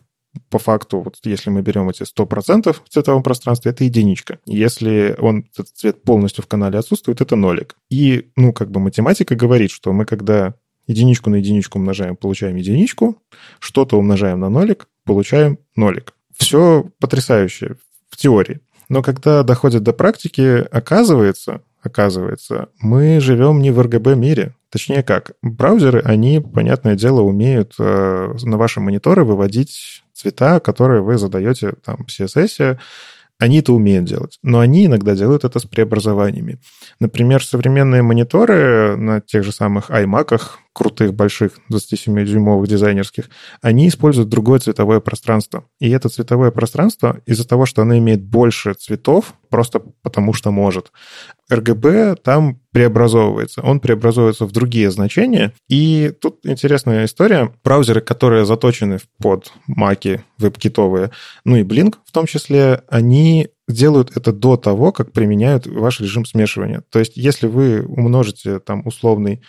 по 0.51 0.59
факту, 0.59 1.01
вот 1.01 1.17
если 1.25 1.51
мы 1.51 1.63
берем 1.63 1.89
эти 1.89 2.03
100% 2.03 2.73
в 2.73 2.89
цветовом 2.89 3.23
пространстве, 3.23 3.71
это 3.71 3.85
единичка. 3.85 4.39
Если 4.47 5.17
он, 5.19 5.47
этот 5.53 5.69
цвет 5.69 6.03
полностью 6.03 6.45
в 6.45 6.47
канале 6.47 6.79
отсутствует, 6.79 7.21
это 7.21 7.37
нолик. 7.37 7.77
И, 7.91 8.31
ну, 8.37 8.53
как 8.53 8.71
бы 8.71 8.81
математика 8.81 9.35
говорит, 9.35 9.71
что 9.71 9.93
мы 9.93 10.05
когда 10.05 10.55
единичку 10.87 11.31
на 11.31 11.37
единичку 11.37 11.79
умножаем, 11.79 12.17
получаем 12.17 12.57
единичку, 12.57 13.19
что-то 13.61 13.99
умножаем 13.99 14.41
на 14.41 14.49
нолик, 14.49 14.89
получаем 15.05 15.59
нолик. 15.77 16.15
Все 16.37 16.91
потрясающе 16.99 17.77
в 18.09 18.17
теории. 18.17 18.61
Но 18.89 19.03
когда 19.03 19.43
доходит 19.43 19.83
до 19.83 19.93
практики, 19.93 20.67
оказывается, 20.71 21.63
оказывается, 21.83 22.69
мы 22.81 23.21
живем 23.21 23.61
не 23.61 23.71
в 23.71 23.81
RGB 23.81 24.17
мире. 24.17 24.55
Точнее 24.71 25.03
как, 25.03 25.33
браузеры, 25.43 26.01
они, 26.01 26.41
понятное 26.41 26.95
дело, 26.95 27.21
умеют 27.21 27.75
э, 27.79 28.35
на 28.43 28.57
ваши 28.57 28.81
мониторы 28.81 29.25
выводить 29.25 30.03
цвета, 30.19 30.61
которые 30.61 31.03
вы 31.03 31.17
задаете 31.17 31.75
там 31.85 32.05
в 32.05 32.09
CSS, 32.09 32.79
они 33.39 33.61
это 33.61 33.73
умеют 33.73 34.05
делать, 34.05 34.39
но 34.43 34.59
они 34.59 34.87
иногда 34.87 35.15
делают 35.15 35.45
это 35.45 35.61
с 35.61 35.65
преобразованиями. 35.65 36.59
Например, 36.99 37.45
современные 37.45 38.03
мониторы 38.03 38.97
на 38.97 39.21
тех 39.21 39.45
же 39.45 39.53
самых 39.53 39.91
iMac, 39.91 40.41
крутых, 40.79 41.13
больших, 41.13 41.59
27-дюймовых 41.73 42.69
дизайнерских, 42.69 43.29
они 43.61 43.89
используют 43.89 44.29
другое 44.29 44.61
цветовое 44.61 45.01
пространство. 45.01 45.65
И 45.81 45.91
это 45.91 46.09
цветовое 46.09 46.53
пространство, 46.53 47.21
из-за 47.27 47.47
того, 47.47 47.67
что 47.67 47.83
оно 47.83 47.99
имеет 47.99 48.23
больше 48.23 48.75
цветов, 48.75 49.35
просто 49.51 49.81
потому 50.03 50.33
что 50.33 50.53
может, 50.53 50.93
RGB 51.51 52.17
там 52.23 52.61
преобразовывается. 52.71 53.61
Он 53.63 53.81
преобразовывается 53.81 54.45
в 54.45 54.53
другие 54.53 54.93
значения. 54.93 55.53
И 55.69 56.13
тут 56.21 56.47
интересная 56.47 57.07
история. 57.07 57.53
Браузеры, 57.65 58.01
которые 58.01 58.45
заточены 58.45 59.01
под 59.21 59.53
маки 59.67 60.23
веб-китовые, 60.39 61.11
ну 61.45 61.57
и 61.57 61.63
Blink 61.63 61.97
в 62.05 62.13
том 62.13 62.27
числе, 62.27 62.83
они 62.89 63.49
делают 63.67 64.17
это 64.17 64.33
до 64.33 64.57
того, 64.57 64.93
как 64.93 65.11
применяют 65.11 65.67
ваш 65.67 66.01
режим 66.01 66.25
смешивания. 66.25 66.85
То 66.91 67.01
есть, 67.01 67.17
если 67.17 67.49
вы 67.49 67.83
умножите 67.83 68.61
там 68.61 68.87
условный, 68.87 69.43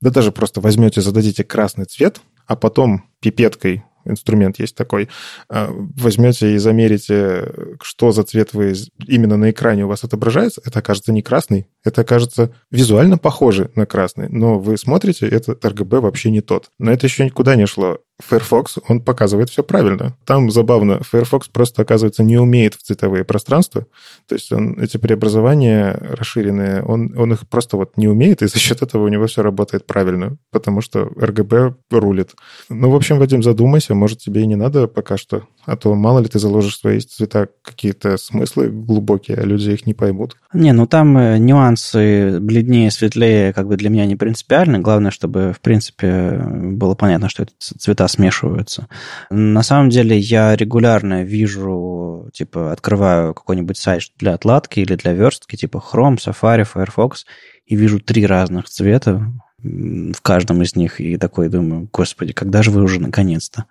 да 0.00 0.10
даже 0.10 0.32
просто 0.32 0.60
возьмете, 0.60 1.00
зададите 1.00 1.44
красный 1.44 1.84
цвет, 1.84 2.20
а 2.46 2.56
потом 2.56 3.04
пипеткой 3.20 3.84
инструмент 4.08 4.58
есть 4.58 4.74
такой, 4.74 5.08
а, 5.48 5.70
возьмете 5.70 6.54
и 6.54 6.58
замерите, 6.58 7.52
что 7.82 8.12
за 8.12 8.24
цвет 8.24 8.54
вы 8.54 8.74
именно 9.06 9.36
на 9.36 9.50
экране 9.50 9.84
у 9.84 9.88
вас 9.88 10.04
отображается, 10.04 10.62
это 10.64 10.78
окажется 10.78 11.12
не 11.12 11.22
красный, 11.22 11.68
это 11.84 12.00
окажется 12.00 12.54
визуально 12.70 13.18
похоже 13.18 13.70
на 13.74 13.86
красный, 13.86 14.28
но 14.28 14.58
вы 14.58 14.76
смотрите, 14.76 15.28
этот 15.28 15.64
RGB 15.64 16.00
вообще 16.00 16.30
не 16.30 16.40
тот. 16.40 16.70
Но 16.78 16.90
это 16.90 17.06
еще 17.06 17.24
никуда 17.24 17.54
не 17.54 17.66
шло. 17.66 17.98
Firefox, 18.20 18.78
он 18.88 19.00
показывает 19.00 19.48
все 19.48 19.62
правильно. 19.62 20.16
Там 20.24 20.50
забавно, 20.50 21.02
Firefox 21.04 21.48
просто, 21.48 21.82
оказывается, 21.82 22.24
не 22.24 22.36
умеет 22.36 22.74
в 22.74 22.82
цветовые 22.82 23.24
пространства. 23.24 23.86
То 24.26 24.34
есть 24.34 24.50
он 24.52 24.78
эти 24.80 24.96
преобразования 24.96 25.92
расширенные, 25.92 26.82
он, 26.82 27.16
он 27.16 27.32
их 27.32 27.48
просто 27.48 27.76
вот 27.76 27.96
не 27.96 28.08
умеет, 28.08 28.42
и 28.42 28.48
за 28.48 28.58
счет 28.58 28.82
этого 28.82 29.04
у 29.04 29.08
него 29.08 29.26
все 29.26 29.42
работает 29.42 29.86
правильно, 29.86 30.36
потому 30.50 30.80
что 30.80 31.02
RGB 31.02 31.74
рулит. 31.90 32.32
Ну, 32.68 32.90
в 32.90 32.96
общем, 32.96 33.18
Вадим, 33.18 33.42
задумайся, 33.42 33.94
может, 33.94 34.18
тебе 34.18 34.42
и 34.42 34.46
не 34.46 34.56
надо 34.56 34.88
пока 34.88 35.16
что, 35.16 35.44
а 35.68 35.76
то 35.76 35.94
мало 35.94 36.20
ли 36.20 36.28
ты 36.28 36.38
заложишь 36.38 36.78
свои 36.78 36.98
цвета 37.00 37.48
какие-то 37.62 38.16
смыслы 38.16 38.68
глубокие, 38.68 39.36
а 39.36 39.44
люди 39.44 39.70
их 39.70 39.86
не 39.86 39.92
поймут. 39.92 40.34
Не, 40.54 40.72
ну 40.72 40.86
там 40.86 41.18
э, 41.18 41.36
нюансы 41.36 42.40
бледнее, 42.40 42.90
светлее, 42.90 43.52
как 43.52 43.68
бы 43.68 43.76
для 43.76 43.90
меня 43.90 44.06
не 44.06 44.16
принципиальны. 44.16 44.78
Главное, 44.78 45.10
чтобы, 45.10 45.52
в 45.52 45.60
принципе, 45.60 46.42
было 46.42 46.94
понятно, 46.94 47.28
что 47.28 47.42
это 47.42 47.52
цвета 47.58 48.08
смешиваются. 48.08 48.88
На 49.28 49.62
самом 49.62 49.90
деле 49.90 50.16
я 50.16 50.56
регулярно 50.56 51.22
вижу, 51.22 52.30
типа, 52.32 52.72
открываю 52.72 53.34
какой-нибудь 53.34 53.76
сайт 53.76 54.04
для 54.18 54.34
отладки 54.34 54.80
или 54.80 54.94
для 54.94 55.12
верстки, 55.12 55.56
типа 55.56 55.84
Chrome, 55.92 56.16
Safari, 56.16 56.64
Firefox, 56.64 57.26
и 57.66 57.76
вижу 57.76 58.00
три 58.00 58.24
разных 58.26 58.70
цвета 58.70 59.30
в 59.62 60.20
каждом 60.22 60.62
из 60.62 60.76
них, 60.76 61.00
и 61.00 61.16
такой 61.16 61.48
думаю, 61.48 61.88
господи, 61.92 62.32
когда 62.32 62.62
же 62.62 62.70
вы 62.70 62.82
уже 62.82 63.00
наконец-то 63.00 63.64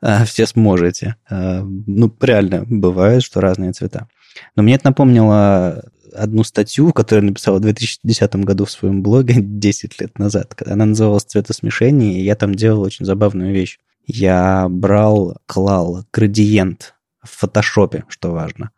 а, 0.00 0.24
все 0.24 0.46
сможете? 0.46 1.16
А, 1.28 1.62
ну, 1.62 2.14
реально, 2.20 2.64
бывает, 2.66 3.22
что 3.22 3.40
разные 3.40 3.72
цвета. 3.72 4.08
Но 4.56 4.62
мне 4.62 4.74
это 4.74 4.86
напомнило 4.86 5.84
одну 6.14 6.44
статью, 6.44 6.92
которую 6.92 7.24
я 7.24 7.30
написал 7.30 7.56
в 7.56 7.60
2010 7.60 8.36
году 8.36 8.64
в 8.64 8.70
своем 8.70 9.02
блоге 9.02 9.34
10 9.38 10.00
лет 10.00 10.18
назад. 10.18 10.54
Она 10.66 10.86
называлась 10.86 11.24
«Цветосмешение», 11.24 12.20
и 12.20 12.24
я 12.24 12.34
там 12.34 12.54
делал 12.54 12.80
очень 12.80 13.04
забавную 13.04 13.52
вещь. 13.52 13.78
Я 14.06 14.68
брал, 14.70 15.36
клал 15.46 16.06
градиент 16.12 16.94
в 17.22 17.28
фотошопе, 17.30 18.04
что 18.08 18.30
важно, 18.30 18.70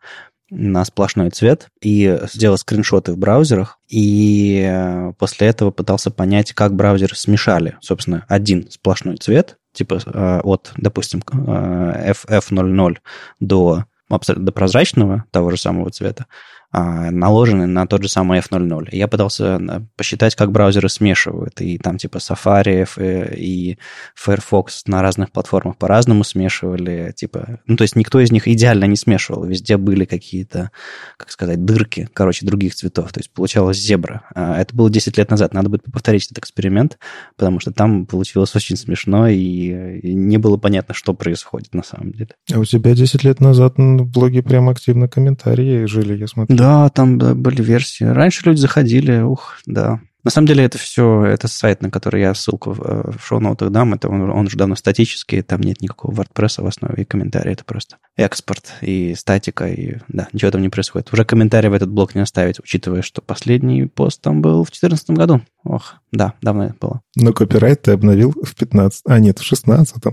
на 0.51 0.85
сплошной 0.85 1.29
цвет 1.29 1.69
и 1.81 2.19
сделал 2.31 2.57
скриншоты 2.57 3.13
в 3.13 3.17
браузерах, 3.17 3.79
и 3.87 5.11
после 5.17 5.47
этого 5.47 5.71
пытался 5.71 6.11
понять, 6.11 6.53
как 6.53 6.75
браузеры 6.75 7.15
смешали, 7.15 7.77
собственно, 7.81 8.25
один 8.27 8.69
сплошной 8.69 9.15
цвет, 9.17 9.57
типа 9.73 9.99
э, 10.05 10.41
от, 10.43 10.73
допустим, 10.75 11.21
FF00 11.21 12.91
э, 12.91 12.95
до 13.39 13.85
абсолютно 14.09 14.45
до 14.45 14.51
прозрачного, 14.51 15.23
того 15.31 15.51
же 15.51 15.57
самого 15.57 15.89
цвета, 15.89 16.25
наложены 16.71 17.67
на 17.67 17.85
тот 17.85 18.03
же 18.03 18.09
самый 18.09 18.39
F00. 18.39 18.89
Я 18.91 19.07
пытался 19.07 19.59
э, 19.59 19.81
посчитать, 19.97 20.35
как 20.35 20.51
браузеры 20.51 20.89
смешивают. 20.89 21.59
И 21.59 21.77
там 21.77 21.97
типа 21.97 22.17
Safari 22.17 22.87
э, 22.95 23.35
и 23.35 23.77
Firefox 24.15 24.83
на 24.87 25.01
разных 25.01 25.31
платформах 25.31 25.77
по-разному 25.77 26.23
смешивали. 26.23 27.13
Типа, 27.15 27.59
ну, 27.65 27.75
то 27.75 27.83
есть 27.83 27.95
никто 27.95 28.19
из 28.19 28.31
них 28.31 28.47
идеально 28.47 28.85
не 28.85 28.95
смешивал. 28.95 29.43
Везде 29.43 29.77
были 29.77 30.05
какие-то, 30.05 30.71
как 31.17 31.29
сказать, 31.31 31.65
дырки, 31.65 32.09
короче, 32.13 32.45
других 32.45 32.73
цветов. 32.73 33.11
То 33.11 33.19
есть 33.19 33.31
получалось 33.31 33.77
зебра. 33.77 34.23
А, 34.33 34.59
это 34.61 34.75
было 34.75 34.89
10 34.89 35.17
лет 35.17 35.29
назад. 35.29 35.53
Надо 35.53 35.69
будет 35.69 35.83
повторить 35.91 36.25
этот 36.25 36.37
эксперимент, 36.37 36.99
потому 37.35 37.59
что 37.59 37.71
там 37.71 38.05
получилось 38.05 38.55
очень 38.55 38.77
смешно, 38.77 39.27
и, 39.27 39.99
не 40.03 40.37
было 40.37 40.57
понятно, 40.57 40.93
что 40.93 41.13
происходит 41.13 41.73
на 41.73 41.83
самом 41.83 42.11
деле. 42.11 42.29
А 42.53 42.59
у 42.59 42.65
тебя 42.65 42.95
10 42.95 43.23
лет 43.23 43.41
назад 43.41 43.73
в 43.77 44.05
блоге 44.05 44.41
прям 44.41 44.69
активно 44.69 45.07
комментарии 45.07 45.85
жили, 45.85 46.17
я 46.17 46.27
смотрю. 46.27 46.60
Там 46.89 47.17
были 47.17 47.61
версии. 47.61 48.03
Раньше 48.03 48.45
люди 48.45 48.59
заходили, 48.59 49.21
ух, 49.21 49.57
да. 49.65 49.99
На 50.23 50.29
самом 50.29 50.47
деле 50.47 50.63
это 50.63 50.77
все, 50.77 51.25
это 51.25 51.47
сайт, 51.47 51.81
на 51.81 51.89
который 51.89 52.21
я 52.21 52.35
ссылку 52.35 52.73
в, 52.73 52.81
э, 52.81 53.11
в 53.17 53.25
шоу-ноутах 53.25 53.71
дам, 53.71 53.95
это 53.95 54.07
он, 54.07 54.29
он 54.29 54.49
же 54.49 54.57
давно 54.57 54.75
статический, 54.75 55.41
там 55.41 55.61
нет 55.61 55.81
никакого 55.81 56.13
WordPress 56.13 56.61
в 56.61 56.67
основе, 56.67 57.01
и 57.01 57.05
комментарии 57.05 57.53
это 57.53 57.65
просто 57.65 57.97
экспорт 58.17 58.73
и 58.81 59.15
статика, 59.15 59.67
и 59.67 59.97
да, 60.09 60.27
ничего 60.31 60.51
там 60.51 60.61
не 60.61 60.69
происходит. 60.69 61.11
Уже 61.11 61.25
комментарий 61.25 61.69
в 61.69 61.73
этот 61.73 61.89
блок 61.89 62.13
не 62.13 62.21
оставить, 62.21 62.59
учитывая, 62.59 63.01
что 63.01 63.23
последний 63.23 63.85
пост 63.85 64.21
там 64.21 64.43
был 64.43 64.63
в 64.63 64.67
2014 64.67 65.09
году. 65.11 65.41
Ох, 65.63 65.95
да, 66.11 66.33
давно 66.41 66.65
это 66.65 66.75
было. 66.79 67.01
Но 67.15 67.33
копирайт 67.33 67.81
ты 67.81 67.91
обновил 67.91 68.31
в 68.43 68.55
15, 68.55 69.01
а 69.07 69.19
нет, 69.19 69.39
в 69.39 69.43
16 69.43 70.03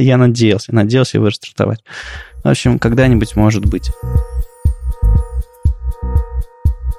Я 0.00 0.16
надеялся, 0.16 0.74
надеялся 0.74 1.18
его 1.18 1.28
рестартовать. 1.28 1.84
В 2.42 2.48
общем, 2.48 2.80
когда-нибудь 2.80 3.36
может 3.36 3.64
быть. 3.64 3.90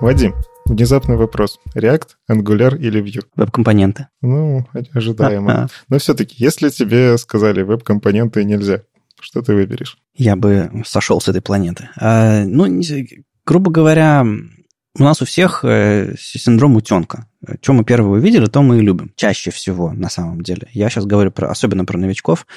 Вадим, 0.01 0.33
внезапный 0.65 1.15
вопрос. 1.15 1.59
React, 1.75 2.07
Angular 2.27 2.75
или 2.75 3.03
Vue? 3.03 3.23
Веб-компоненты. 3.35 4.07
Ну, 4.23 4.65
ожидаемо. 4.93 5.69
Но 5.89 5.99
все-таки, 5.99 6.35
если 6.39 6.69
тебе 6.69 7.19
сказали 7.19 7.61
веб-компоненты 7.61 8.43
нельзя, 8.43 8.81
что 9.19 9.43
ты 9.43 9.53
выберешь? 9.53 9.99
Я 10.15 10.35
бы 10.35 10.71
сошел 10.87 11.21
с 11.21 11.27
этой 11.27 11.43
планеты. 11.43 11.89
А, 11.97 12.43
ну, 12.45 12.81
грубо 13.45 13.69
говоря, 13.69 14.25
у 14.99 15.03
нас 15.03 15.21
у 15.21 15.25
всех 15.25 15.63
э, 15.63 16.15
синдром 16.17 16.75
утенка. 16.75 17.27
Что 17.61 17.73
мы 17.73 17.83
первого 17.83 18.15
увидели, 18.15 18.47
то 18.47 18.63
мы 18.63 18.79
и 18.79 18.81
любим. 18.81 19.13
Чаще 19.15 19.51
всего, 19.51 19.93
на 19.93 20.09
самом 20.09 20.41
деле. 20.41 20.67
Я 20.73 20.89
сейчас 20.89 21.05
говорю 21.05 21.31
про, 21.31 21.49
особенно 21.49 21.85
про 21.85 21.99
новичков, 21.99 22.47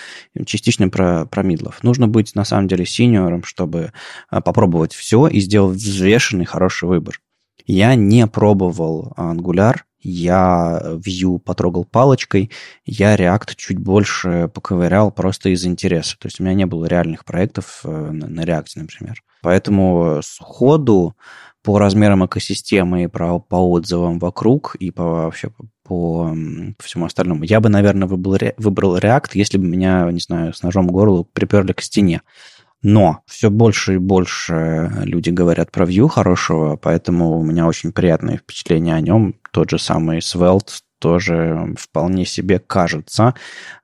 частично 0.46 0.88
про, 0.88 1.26
про 1.26 1.42
мидлов. 1.42 1.82
Нужно 1.82 2.08
быть, 2.08 2.34
на 2.34 2.44
самом 2.44 2.68
деле, 2.68 2.86
синьором, 2.86 3.44
чтобы 3.44 3.92
а, 4.30 4.40
попробовать 4.40 4.94
все 4.94 5.26
и 5.26 5.40
сделать 5.40 5.76
взвешенный, 5.76 6.46
хороший 6.46 6.88
выбор. 6.88 7.20
Я 7.66 7.94
не 7.94 8.26
пробовал 8.26 9.12
Angular, 9.16 9.76
я 10.00 10.80
Vue 10.84 11.38
потрогал 11.38 11.84
палочкой, 11.84 12.50
я 12.84 13.16
React 13.16 13.54
чуть 13.56 13.78
больше 13.78 14.50
поковырял 14.52 15.10
просто 15.10 15.48
из 15.48 15.64
интереса. 15.64 16.18
То 16.18 16.26
есть 16.26 16.40
у 16.40 16.44
меня 16.44 16.54
не 16.54 16.66
было 16.66 16.84
реальных 16.84 17.24
проектов 17.24 17.80
э, 17.84 17.88
на 17.88 18.42
React, 18.42 18.66
например. 18.76 19.22
Поэтому 19.42 20.20
сходу 20.22 21.16
по 21.62 21.78
размерам 21.78 22.24
экосистемы 22.26 23.04
и 23.04 23.06
по, 23.06 23.38
по 23.38 23.56
отзывам 23.56 24.18
вокруг 24.18 24.74
и 24.74 24.90
по 24.90 25.02
вообще 25.02 25.48
по, 25.48 25.64
по 25.82 26.36
всему 26.82 27.06
остальному. 27.06 27.42
Я 27.44 27.60
бы, 27.60 27.70
наверное, 27.70 28.06
выбрал, 28.06 28.52
выбрал 28.58 28.98
React, 28.98 29.30
если 29.34 29.56
бы 29.56 29.66
меня, 29.66 30.10
не 30.10 30.20
знаю, 30.20 30.52
с 30.52 30.62
ножом 30.62 30.88
горло 30.88 31.24
приперли 31.32 31.72
к 31.72 31.80
стене. 31.80 32.20
Но 32.84 33.22
все 33.26 33.48
больше 33.48 33.94
и 33.94 33.98
больше 33.98 34.92
люди 35.04 35.30
говорят 35.30 35.72
про 35.72 35.86
Vue 35.86 36.06
хорошего, 36.06 36.76
поэтому 36.76 37.38
у 37.38 37.42
меня 37.42 37.66
очень 37.66 37.92
приятные 37.92 38.36
впечатления 38.36 38.94
о 38.94 39.00
нем. 39.00 39.36
Тот 39.52 39.70
же 39.70 39.78
самый 39.78 40.18
Svelte 40.18 40.70
тоже 40.98 41.74
вполне 41.78 42.26
себе 42.26 42.58
кажется, 42.58 43.34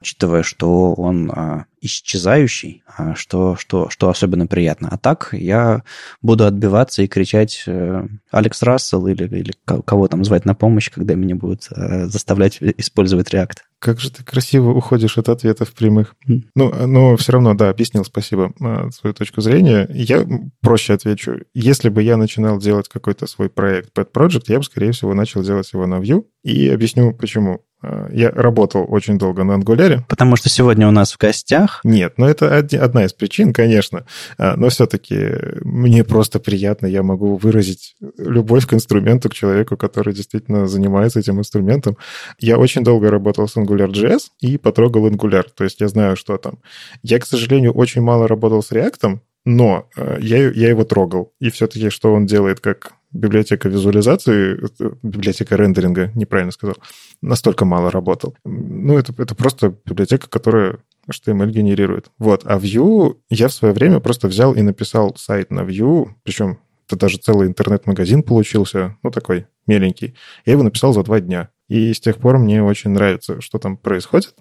учитывая, 0.02 0.42
что 0.42 0.92
он 0.92 1.30
а, 1.30 1.64
исчезающий, 1.80 2.82
а, 2.86 3.14
что, 3.14 3.56
что, 3.56 3.88
что 3.88 4.10
особенно 4.10 4.46
приятно. 4.46 4.88
А 4.90 4.98
так 4.98 5.30
я 5.32 5.82
буду 6.20 6.44
отбиваться 6.44 7.02
и 7.02 7.08
кричать 7.08 7.64
э, 7.66 8.06
Алекс 8.30 8.62
Рассел 8.62 9.06
или, 9.06 9.24
или 9.24 9.52
кого 9.64 10.08
там 10.08 10.24
звать 10.24 10.44
на 10.44 10.54
помощь, 10.54 10.90
когда 10.90 11.14
меня 11.14 11.34
будут 11.34 11.68
э, 11.74 12.06
заставлять 12.06 12.58
использовать 12.60 13.32
React. 13.32 13.58
Как 13.78 13.98
же 13.98 14.10
ты 14.10 14.22
красиво 14.22 14.70
уходишь 14.70 15.16
от 15.16 15.30
ответов 15.30 15.72
прямых. 15.72 16.14
Mm. 16.28 16.42
Ну, 16.54 16.86
но 16.86 17.16
все 17.16 17.32
равно, 17.32 17.54
да, 17.54 17.70
объяснил, 17.70 18.04
спасибо, 18.04 18.52
э, 18.60 18.90
свою 18.90 19.14
точку 19.14 19.40
зрения. 19.40 19.88
Я 19.90 20.26
проще 20.60 20.92
отвечу. 20.92 21.40
Если 21.54 21.88
бы 21.88 22.02
я 22.02 22.18
начинал 22.18 22.58
делать 22.58 22.88
какой-то 22.88 23.26
свой 23.26 23.48
проект 23.48 23.96
Pet 23.96 24.08
Project, 24.12 24.44
я 24.48 24.58
бы, 24.58 24.64
скорее 24.64 24.92
всего, 24.92 25.14
начал 25.14 25.42
делать 25.42 25.72
его 25.72 25.86
на 25.86 26.00
Vue. 26.00 26.24
И 26.42 26.68
объясню, 26.68 27.14
почему. 27.14 27.64
Э, 27.82 28.08
я 28.12 28.30
работал 28.30 28.84
очень 28.88 29.18
долго 29.18 29.44
на 29.44 29.52
Angular. 29.52 30.02
Потому 30.08 30.36
что 30.36 30.48
сегодня 30.48 30.88
у 30.88 30.90
нас 30.90 31.12
в 31.12 31.18
гостях? 31.18 31.80
Нет, 31.84 32.14
но 32.18 32.28
это 32.28 32.56
одна 32.56 33.04
из 33.04 33.12
причин, 33.12 33.52
конечно. 33.52 34.04
Э, 34.38 34.54
но 34.56 34.68
все-таки 34.68 35.30
мне 35.62 36.04
просто 36.04 36.40
приятно, 36.40 36.86
я 36.86 37.02
могу 37.02 37.36
выразить 37.36 37.96
любовь 38.18 38.66
к 38.66 38.74
инструменту, 38.74 39.28
к 39.28 39.34
человеку, 39.34 39.76
который 39.76 40.14
действительно 40.14 40.66
занимается 40.66 41.20
этим 41.20 41.38
инструментом. 41.38 41.96
Я 42.38 42.58
очень 42.58 42.84
долго 42.84 43.10
работал 43.10 43.48
с 43.48 43.56
AngularJS 43.56 44.30
и 44.40 44.58
потрогал 44.58 45.08
Angular, 45.08 45.44
то 45.54 45.64
есть 45.64 45.80
я 45.80 45.88
знаю, 45.88 46.16
что 46.16 46.36
там. 46.36 46.58
Я, 47.02 47.18
к 47.18 47.26
сожалению, 47.26 47.72
очень 47.72 48.02
мало 48.02 48.28
работал 48.28 48.62
с 48.62 48.72
React, 48.72 49.20
но 49.44 49.88
э, 49.96 50.18
я, 50.20 50.50
я 50.50 50.68
его 50.68 50.84
трогал. 50.84 51.32
И 51.40 51.50
все-таки, 51.50 51.90
что 51.90 52.12
он 52.12 52.26
делает 52.26 52.60
как 52.60 52.92
библиотека 53.12 53.68
визуализации, 53.68 54.60
библиотека 55.02 55.56
рендеринга, 55.56 56.12
неправильно 56.14 56.52
сказал, 56.52 56.76
настолько 57.22 57.64
мало 57.64 57.90
работал. 57.90 58.36
Ну, 58.44 58.96
это, 58.98 59.14
это 59.20 59.34
просто 59.34 59.74
библиотека, 59.84 60.28
которая 60.28 60.78
HTML 61.10 61.50
генерирует. 61.50 62.10
Вот. 62.18 62.42
А 62.44 62.58
Vue 62.58 63.16
я 63.28 63.48
в 63.48 63.52
свое 63.52 63.74
время 63.74 64.00
просто 64.00 64.28
взял 64.28 64.54
и 64.54 64.62
написал 64.62 65.14
сайт 65.16 65.50
на 65.50 65.60
Vue, 65.60 66.08
причем 66.22 66.58
это 66.86 66.96
даже 66.96 67.18
целый 67.18 67.46
интернет-магазин 67.46 68.22
получился, 68.22 68.96
ну, 69.02 69.10
такой 69.10 69.46
меленький. 69.66 70.14
Я 70.44 70.54
его 70.54 70.62
написал 70.62 70.92
за 70.92 71.02
два 71.02 71.20
дня. 71.20 71.50
И 71.70 71.94
с 71.94 72.00
тех 72.00 72.18
пор 72.18 72.38
мне 72.38 72.62
очень 72.64 72.90
нравится, 72.90 73.40
что 73.40 73.60
там 73.60 73.76
происходит. 73.76 74.34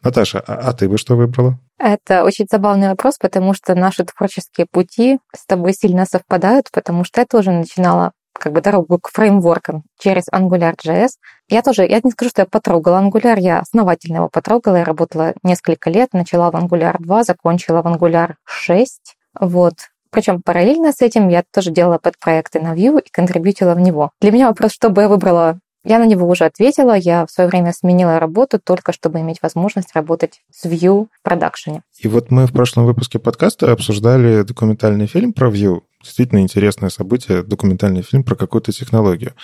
Наташа, 0.00 0.38
а, 0.38 0.54
а 0.68 0.72
ты 0.72 0.88
бы 0.88 0.96
что 0.96 1.16
выбрала? 1.16 1.58
Это 1.76 2.22
очень 2.22 2.46
забавный 2.48 2.88
вопрос, 2.88 3.18
потому 3.18 3.52
что 3.52 3.74
наши 3.74 4.04
творческие 4.04 4.66
пути 4.70 5.18
с 5.36 5.44
тобой 5.44 5.72
сильно 5.72 6.06
совпадают, 6.06 6.70
потому 6.72 7.02
что 7.02 7.20
я 7.20 7.26
тоже 7.26 7.50
начинала 7.50 8.12
как 8.32 8.52
бы 8.52 8.60
дорогу 8.60 9.00
к 9.00 9.10
фреймворкам 9.10 9.82
через 9.98 10.28
AngularJS. 10.32 11.08
Я 11.48 11.62
тоже, 11.62 11.84
я 11.84 12.00
не 12.02 12.12
скажу, 12.12 12.30
что 12.30 12.42
я 12.42 12.46
потрогала 12.46 13.02
Angular, 13.02 13.40
я 13.40 13.58
основательно 13.58 14.18
его 14.18 14.28
потрогала, 14.28 14.76
я 14.76 14.84
работала 14.84 15.34
несколько 15.42 15.90
лет, 15.90 16.12
начала 16.12 16.52
в 16.52 16.54
Angular 16.54 16.94
2, 17.00 17.24
закончила 17.24 17.82
в 17.82 17.86
Angular 17.86 18.34
6, 18.44 19.16
вот. 19.40 19.74
Причем 20.10 20.42
параллельно 20.42 20.92
с 20.92 21.00
этим 21.00 21.26
я 21.28 21.42
тоже 21.52 21.72
делала 21.72 21.98
подпроекты 21.98 22.60
на 22.60 22.74
Vue 22.74 23.02
и 23.02 23.10
контрибьютила 23.10 23.74
в 23.74 23.80
него. 23.80 24.12
Для 24.20 24.30
меня 24.30 24.46
вопрос, 24.46 24.72
что 24.72 24.90
бы 24.90 25.02
я 25.02 25.08
выбрала 25.08 25.58
я 25.84 25.98
на 25.98 26.06
него 26.06 26.28
уже 26.28 26.44
ответила. 26.44 26.96
Я 26.96 27.26
в 27.26 27.30
свое 27.30 27.48
время 27.48 27.72
сменила 27.72 28.18
работу 28.18 28.58
только 28.58 28.92
чтобы 28.92 29.20
иметь 29.20 29.38
возможность 29.42 29.94
работать 29.94 30.42
с 30.50 30.64
Vue 30.66 31.06
в 31.12 31.22
продакшене. 31.22 31.82
И 31.98 32.08
вот 32.08 32.30
мы 32.30 32.46
в 32.46 32.52
прошлом 32.52 32.84
выпуске 32.84 33.18
подкаста 33.18 33.72
обсуждали 33.72 34.42
документальный 34.42 35.06
фильм 35.06 35.32
про 35.32 35.50
Vue 35.50 35.82
действительно 36.08 36.40
интересное 36.40 36.90
событие, 36.90 37.42
документальный 37.42 38.02
фильм 38.02 38.24
про 38.24 38.34
какую-то 38.34 38.72
технологию. 38.72 39.34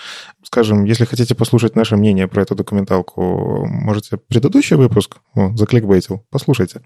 Скажем, 0.43 0.83
если 0.83 1.05
хотите 1.05 1.35
послушать 1.35 1.75
наше 1.75 1.95
мнение 1.95 2.27
про 2.27 2.41
эту 2.41 2.55
документалку, 2.55 3.65
можете 3.65 4.17
предыдущий 4.17 4.75
выпуск, 4.75 5.17
о, 5.35 5.55
закликбейтил, 5.55 6.25
послушайте. 6.31 6.81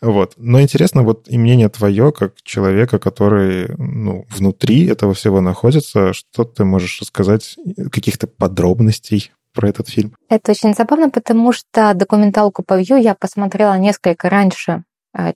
Вот. 0.00 0.34
Но 0.36 0.60
интересно 0.60 1.02
вот 1.02 1.28
и 1.28 1.36
мнение 1.36 1.68
твое, 1.68 2.12
как 2.12 2.34
человека, 2.42 2.98
который 2.98 3.68
ну, 3.76 4.24
внутри 4.30 4.86
этого 4.86 5.14
всего 5.14 5.40
находится, 5.40 6.12
что 6.12 6.44
ты 6.44 6.64
можешь 6.64 7.00
рассказать, 7.00 7.56
каких-то 7.90 8.26
подробностей 8.26 9.32
про 9.52 9.68
этот 9.68 9.88
фильм? 9.88 10.14
Это 10.28 10.52
очень 10.52 10.74
забавно, 10.74 11.10
потому 11.10 11.52
что 11.52 11.92
документалку 11.94 12.62
по 12.62 12.80
Vue 12.80 13.00
я 13.00 13.14
посмотрела 13.14 13.78
несколько 13.78 14.28
раньше 14.28 14.84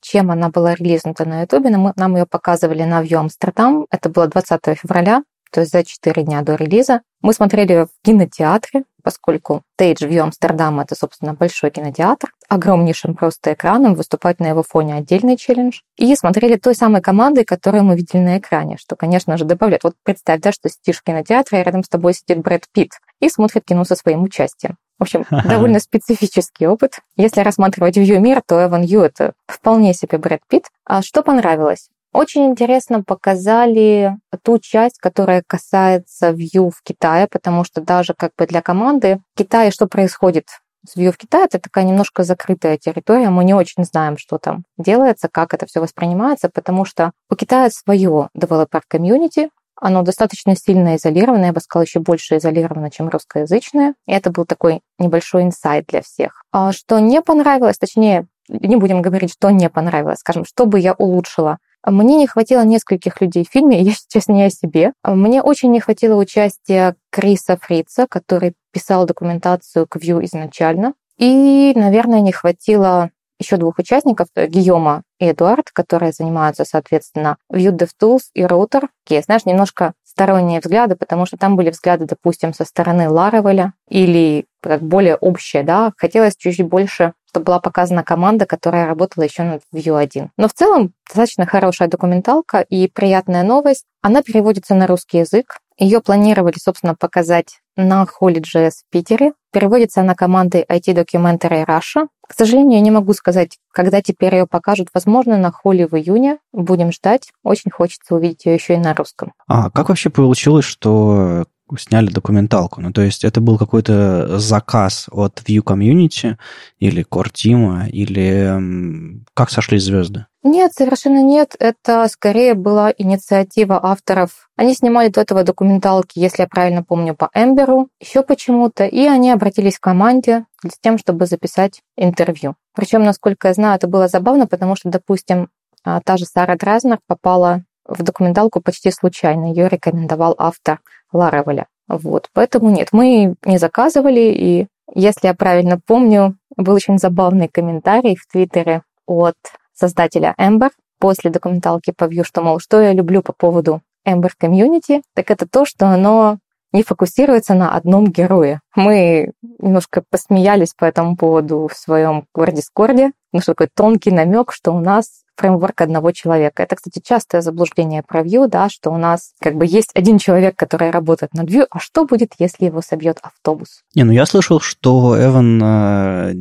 чем 0.01 0.31
она 0.31 0.49
была 0.51 0.75
релизнута 0.75 1.25
на 1.25 1.43
Ютубе. 1.43 1.71
Нам 1.71 2.17
ее 2.17 2.27
показывали 2.27 2.83
на 2.83 3.03
View 3.03 3.17
Амстердам. 3.17 3.87
Это 3.91 4.09
было 4.09 4.27
20 4.27 4.61
февраля, 4.79 5.23
то 5.51 5.61
есть 5.61 5.73
за 5.73 5.85
4 5.85 6.23
дня 6.23 6.43
до 6.43 6.55
релиза. 6.55 7.03
Мы 7.21 7.33
смотрели 7.33 7.85
в 7.85 7.89
кинотеатре, 8.05 8.85
поскольку 9.03 9.63
Stage 9.81 10.09
View 10.09 10.19
Амстердам— 10.19 10.81
это, 10.81 10.95
собственно, 10.95 11.35
большой 11.35 11.71
кинотеатр, 11.71 12.33
огромнейшим 12.49 13.15
просто 13.15 13.55
экраном, 13.55 13.95
выступать 13.95 14.39
на 14.41 14.47
его 14.49 14.63
фоне 14.63 14.95
отдельный 14.95 15.37
челлендж. 15.37 15.81
И 15.97 16.15
смотрели 16.15 16.57
той 16.57 16.75
самой 16.75 17.01
командой, 17.01 17.45
которую 17.45 17.85
мы 17.85 17.97
видели 17.97 18.21
на 18.21 18.39
экране, 18.39 18.77
что, 18.79 18.97
конечно 18.97 19.37
же, 19.37 19.45
добавляет. 19.45 19.85
Вот 19.85 19.95
представь, 20.03 20.41
да, 20.41 20.53
что 20.53 20.69
сидишь 20.69 20.99
в 20.99 21.03
кинотеатре, 21.03 21.61
и 21.61 21.65
рядом 21.65 21.83
с 21.83 21.89
тобой 21.89 22.15
сидит 22.15 22.39
Брэд 22.39 22.67
Питт 22.73 22.93
и 23.21 23.29
смотрит 23.29 23.65
кино 23.65 23.85
со 23.85 23.97
своим 23.97 24.23
участием. 24.23 24.77
В 24.99 25.03
общем, 25.03 25.25
довольно 25.49 25.81
специфический 25.81 26.67
опыт. 26.67 27.01
Если 27.17 27.41
рассматривать 27.41 27.97
View 27.97 28.19
мир, 28.19 28.43
то 28.47 28.65
Эван 28.65 28.83
Ю— 28.83 29.01
это 29.03 29.33
вполне 29.47 29.95
себе 29.95 30.19
Брэд 30.19 30.41
Питт. 30.49 30.67
А 30.85 31.03
что 31.03 31.23
понравилось? 31.23 31.89
Очень 32.13 32.47
интересно 32.47 33.03
показали 33.03 34.17
ту 34.43 34.59
часть, 34.59 34.99
которая 34.99 35.43
касается 35.47 36.31
Vue 36.31 36.71
в 36.71 36.83
Китае, 36.83 37.29
потому 37.31 37.65
что 37.65 37.83
даже 37.83 38.15
как 38.15 38.33
бы 38.37 38.47
для 38.47 38.63
команды 38.63 39.21
в 39.35 39.39
Китае 39.39 39.71
что 39.71 39.87
происходит 39.87 40.47
с 40.87 40.97
Vue 40.97 41.13
в 41.13 41.19
Китае, 41.19 41.45
это 41.45 41.59
такая 41.59 41.85
немножко 41.85 42.23
закрытая 42.23 42.79
территория, 42.79 43.29
мы 43.29 43.45
не 43.45 43.53
очень 43.53 43.85
знаем, 43.85 44.17
что 44.17 44.39
там 44.39 44.65
делается, 44.79 45.29
как 45.31 45.53
это 45.53 45.67
все 45.67 45.81
воспринимается, 45.81 46.49
потому 46.49 46.85
что 46.85 47.13
у 47.31 47.37
Китая 47.37 47.69
свое 47.71 48.29
developer 48.35 48.81
community, 48.91 49.51
оно 49.81 50.03
достаточно 50.03 50.57
сильно 50.57 50.97
изолировано, 50.97 51.47
я 51.47 51.53
бы 51.53 51.61
сказала, 51.61 51.85
еще 51.85 52.01
больше 52.01 52.37
изолировано, 52.37 52.91
чем 52.91 53.09
русскоязычное. 53.09 53.95
И 54.07 54.13
это 54.13 54.31
был 54.31 54.45
такой 54.45 54.81
небольшой 54.99 55.43
инсайт 55.43 55.87
для 55.89 56.03
всех. 56.03 56.43
А 56.53 56.73
что 56.73 56.99
не 56.99 57.23
понравилось, 57.23 57.79
точнее, 57.79 58.27
не 58.49 58.77
будем 58.77 59.03
говорить, 59.03 59.33
что 59.33 59.51
не 59.51 59.69
понравилось, 59.69 60.19
скажем, 60.19 60.45
что 60.45 60.67
бы 60.67 60.81
я 60.81 60.95
улучшила. 60.95 61.59
Мне 61.87 62.17
не 62.17 62.27
хватило 62.27 62.65
нескольких 62.65 63.21
людей 63.21 63.45
в 63.45 63.53
фильме, 63.53 63.81
я 63.83 63.93
сейчас 63.93 64.29
не 64.29 64.45
о 64.45 64.51
себе. 64.51 64.93
Мне 65.05 65.43
очень 65.43 65.71
не 65.71 65.81
хватило 65.81 66.17
участия 66.17 66.97
Криса 67.11 67.57
Фрица, 67.61 68.07
который 68.09 68.55
писал 68.73 69.07
документацию 69.07 69.87
к 69.87 69.97
Vue 69.97 70.25
изначально. 70.25 70.95
И, 71.19 71.73
наверное, 71.75 72.21
не 72.21 72.33
хватило 72.33 73.11
еще 73.39 73.57
двух 73.57 73.79
участников, 73.79 74.29
Гийома 74.37 75.03
и 75.19 75.31
Эдуард, 75.31 75.71
которые 75.73 76.13
занимаются, 76.13 76.65
соответственно, 76.65 77.37
Vue 77.53 77.71
DevTools 77.71 78.31
и 78.35 78.43
Router. 78.43 78.89
Такие, 79.05 79.23
знаешь, 79.23 79.45
немножко 79.45 79.95
сторонние 80.05 80.61
взгляды, 80.61 80.97
потому 80.97 81.27
что 81.27 81.37
там 81.37 81.57
были 81.57 81.71
взгляды, 81.71 82.07
допустим, 82.07 82.53
со 82.53 82.65
стороны 82.65 83.09
Ларавеля 83.09 83.75
или 83.89 84.47
как 84.61 84.83
более 84.83 85.17
общие, 85.17 85.63
да, 85.63 85.93
хотелось 85.97 86.37
чуть-чуть 86.37 86.67
больше, 86.67 87.13
чтобы 87.29 87.45
была 87.45 87.61
показана 87.61 88.03
команда, 88.03 88.47
которая 88.47 88.87
работала 88.87 89.25
еще 89.25 89.45
над 89.45 89.63
Vue 89.73 89.97
1. 89.97 90.31
Но 90.37 90.49
в 90.49 90.53
целом 90.53 90.93
достаточно 91.07 91.47
хорошая 91.47 91.89
документалка 91.89 92.61
и 92.61 92.89
приятная 92.89 93.45
новость. 93.45 93.85
Она 94.03 94.23
переводится 94.23 94.75
на 94.75 94.87
русский 94.87 95.19
язык. 95.19 95.59
Ее 95.77 96.01
планировали, 96.01 96.59
собственно, 96.59 96.97
показать 96.97 97.61
на 97.79 98.05
Holy.js 98.05 98.71
в 98.71 98.91
Питере. 98.91 99.33
Переводится 99.53 100.03
она 100.03 100.15
командой 100.15 100.65
IT 100.69 100.95
Documentary 100.95 101.65
Russia. 101.65 102.09
К 102.29 102.35
сожалению, 102.37 102.75
я 102.75 102.81
не 102.81 102.91
могу 102.91 103.15
сказать, 103.15 103.59
когда 103.73 104.03
теперь 104.03 104.35
ее 104.35 104.47
покажут. 104.47 104.89
Возможно, 104.93 105.39
на 105.39 105.51
Холли 105.51 105.85
в 105.85 105.95
июне. 105.97 106.39
Будем 106.53 106.93
ждать. 106.93 107.31
Очень 107.43 107.71
хочется 107.71 108.15
увидеть 108.15 108.45
ее 108.45 108.55
еще 108.55 108.75
и 108.75 108.79
на 108.79 108.95
русском. 108.95 109.33
А 109.47 109.71
как 109.71 109.89
вообще 109.89 110.11
получилось, 110.11 110.67
что 110.67 111.47
сняли 111.77 112.09
документалку. 112.11 112.81
Ну, 112.81 112.93
то 112.93 113.03
есть 113.03 113.25
это 113.25 113.41
был 113.41 113.59
какой-то 113.59 114.39
заказ 114.39 115.09
от 115.11 115.43
View 115.47 115.63
Community 115.63 116.37
или 116.79 117.05
Core 117.05 117.31
Team, 117.31 117.89
или 117.91 119.23
как 119.35 119.51
сошли 119.51 119.79
звезды? 119.79 120.27
Нет, 120.45 120.73
совершенно 120.73 121.23
нет. 121.23 121.57
Это 121.59 122.07
скорее 122.09 122.55
была 122.55 122.93
инициатива 122.97 123.81
авторов. 123.83 124.49
Они 124.57 124.73
снимали 124.75 125.09
до 125.09 125.23
этого 125.23 125.43
документалки, 125.43 126.19
если 126.19 126.43
я 126.43 126.49
правильно 126.49 126.85
помню, 126.85 127.15
по 127.15 127.29
Эмберу, 127.35 127.89
еще 128.01 128.23
почему-то, 128.23 128.85
и 128.85 129.05
они 129.07 129.33
обратились 129.33 129.79
к 129.79 129.83
команде 129.83 130.45
с 130.65 130.79
тем, 130.79 130.97
чтобы 130.99 131.27
записать 131.27 131.83
интервью. 131.97 132.55
Причем, 132.75 133.03
насколько 133.03 133.49
я 133.49 133.55
знаю, 133.55 133.77
это 133.77 133.89
было 133.89 134.07
забавно, 134.07 134.47
потому 134.47 134.77
что, 134.77 134.89
допустим, 134.89 135.49
а, 135.85 136.01
та 136.01 136.17
же 136.17 136.25
Сара 136.25 136.57
Дразнер 136.57 137.01
попала 137.07 137.65
в 137.85 138.03
документалку 138.03 138.61
почти 138.61 138.93
случайно. 138.93 139.47
Ее 139.47 139.69
рекомендовал 139.69 140.35
автор 140.39 140.81
Ларавеля. 141.13 141.67
Вот, 141.89 142.29
поэтому 142.33 142.71
нет, 142.71 142.89
мы 142.93 143.35
не 143.45 143.59
заказывали, 143.59 144.21
и 144.21 144.67
если 144.95 145.27
я 145.27 145.35
правильно 145.35 145.81
помню, 145.85 146.37
был 146.57 146.75
очень 146.75 146.99
забавный 146.99 147.49
комментарий 147.49 148.15
в 148.15 148.27
Твиттере 148.31 148.83
от 149.07 149.37
создателя 149.79 150.35
Ember 150.39 150.71
после 150.99 151.31
документалки 151.31 151.93
по 151.97 152.05
Vue, 152.05 152.25
что, 152.25 152.43
мол, 152.43 152.59
что 152.59 152.81
я 152.81 152.93
люблю 152.93 153.23
по 153.23 153.33
поводу 153.33 153.81
Ember 154.07 154.31
Community, 154.41 155.03
так 155.15 155.31
это 155.31 155.47
то, 155.47 155.65
что 155.65 155.87
оно 155.87 156.39
не 156.73 156.83
фокусируется 156.83 157.55
на 157.55 157.75
одном 157.75 158.11
герое. 158.11 158.61
Мы 158.75 159.33
немножко 159.59 160.03
посмеялись 160.11 160.75
по 160.75 160.85
этому 160.85 161.17
поводу 161.17 161.69
в 161.73 161.77
своем 161.77 162.27
Дискорде, 162.35 163.13
ну 163.33 163.41
что 163.41 163.53
такой 163.53 163.69
тонкий 163.75 164.11
намек, 164.11 164.53
что 164.53 164.73
у 164.73 164.81
нас 164.81 165.23
фреймворк 165.39 165.81
одного 165.81 166.13
человека. 166.13 166.63
Это, 166.63 166.77
кстати, 166.77 167.01
частое 167.05 167.41
заблуждение 167.41 168.03
про 168.03 168.23
Vue, 168.23 168.49
да, 168.49 168.69
что 168.69 168.91
у 168.91 168.99
нас 168.99 169.33
как 169.41 169.55
бы 169.55 169.65
есть 169.67 169.91
один 169.95 170.19
человек, 170.19 170.57
который 170.57 170.91
работает 170.91 171.33
над 171.35 171.49
Vue, 171.49 171.67
а 171.71 171.79
что 171.79 172.05
будет, 172.05 172.33
если 172.39 172.67
его 172.67 172.83
собьет 172.83 173.19
автобус? 173.23 173.83
Не, 173.95 174.05
ну 174.05 174.13
я 174.13 174.27
слышал, 174.27 174.61
что 174.61 175.17
Эван 175.17 175.63
э, 175.63 176.35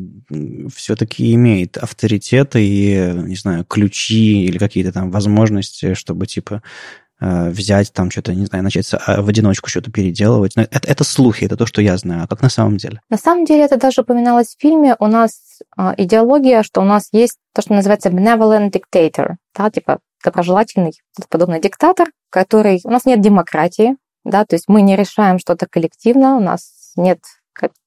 все-таки 0.75 1.33
имеет 1.35 1.77
авторитет 1.77 2.55
и, 2.55 3.13
не 3.15 3.35
знаю, 3.35 3.65
ключи 3.65 4.45
или 4.45 4.57
какие-то 4.57 4.91
там 4.91 5.11
возможности, 5.11 5.93
чтобы 5.93 6.25
типа 6.25 6.63
взять 7.19 7.91
там 7.93 8.11
что-то, 8.11 8.33
не 8.33 8.45
знаю, 8.45 8.63
начать 8.63 8.89
а, 8.93 9.21
в 9.21 9.27
одиночку 9.27 9.69
что-то 9.69 9.91
переделывать. 9.91 10.55
Но 10.55 10.63
это, 10.63 10.87
это 10.87 11.03
слухи, 11.03 11.45
это 11.45 11.57
то, 11.57 11.65
что 11.65 11.81
я 11.81 11.97
знаю. 11.97 12.23
А 12.23 12.27
как 12.27 12.41
на 12.41 12.49
самом 12.49 12.77
деле? 12.77 13.01
На 13.09 13.17
самом 13.17 13.45
деле 13.45 13.63
это 13.63 13.77
даже 13.77 14.01
упоминалось 14.01 14.55
в 14.55 14.61
фильме. 14.61 14.95
У 14.99 15.07
нас 15.07 15.59
э, 15.77 15.93
идеология, 15.97 16.61
что 16.61 16.81
у 16.81 16.85
нас 16.85 17.09
есть 17.11 17.37
то, 17.53 17.61
что 17.61 17.73
называется 17.73 18.09
benevolent 18.09 18.71
dictator, 18.71 19.35
да, 19.55 19.71
типа 19.71 19.99
доброжелательный, 20.23 20.93
подобный 21.29 21.59
диктатор, 21.59 22.09
который... 22.29 22.81
У 22.83 22.89
нас 22.89 23.05
нет 23.05 23.21
демократии, 23.21 23.95
да, 24.23 24.45
то 24.45 24.55
есть 24.55 24.65
мы 24.67 24.81
не 24.81 24.95
решаем 24.95 25.39
что-то 25.39 25.67
коллективно, 25.67 26.37
у 26.37 26.39
нас 26.39 26.93
нет 26.95 27.19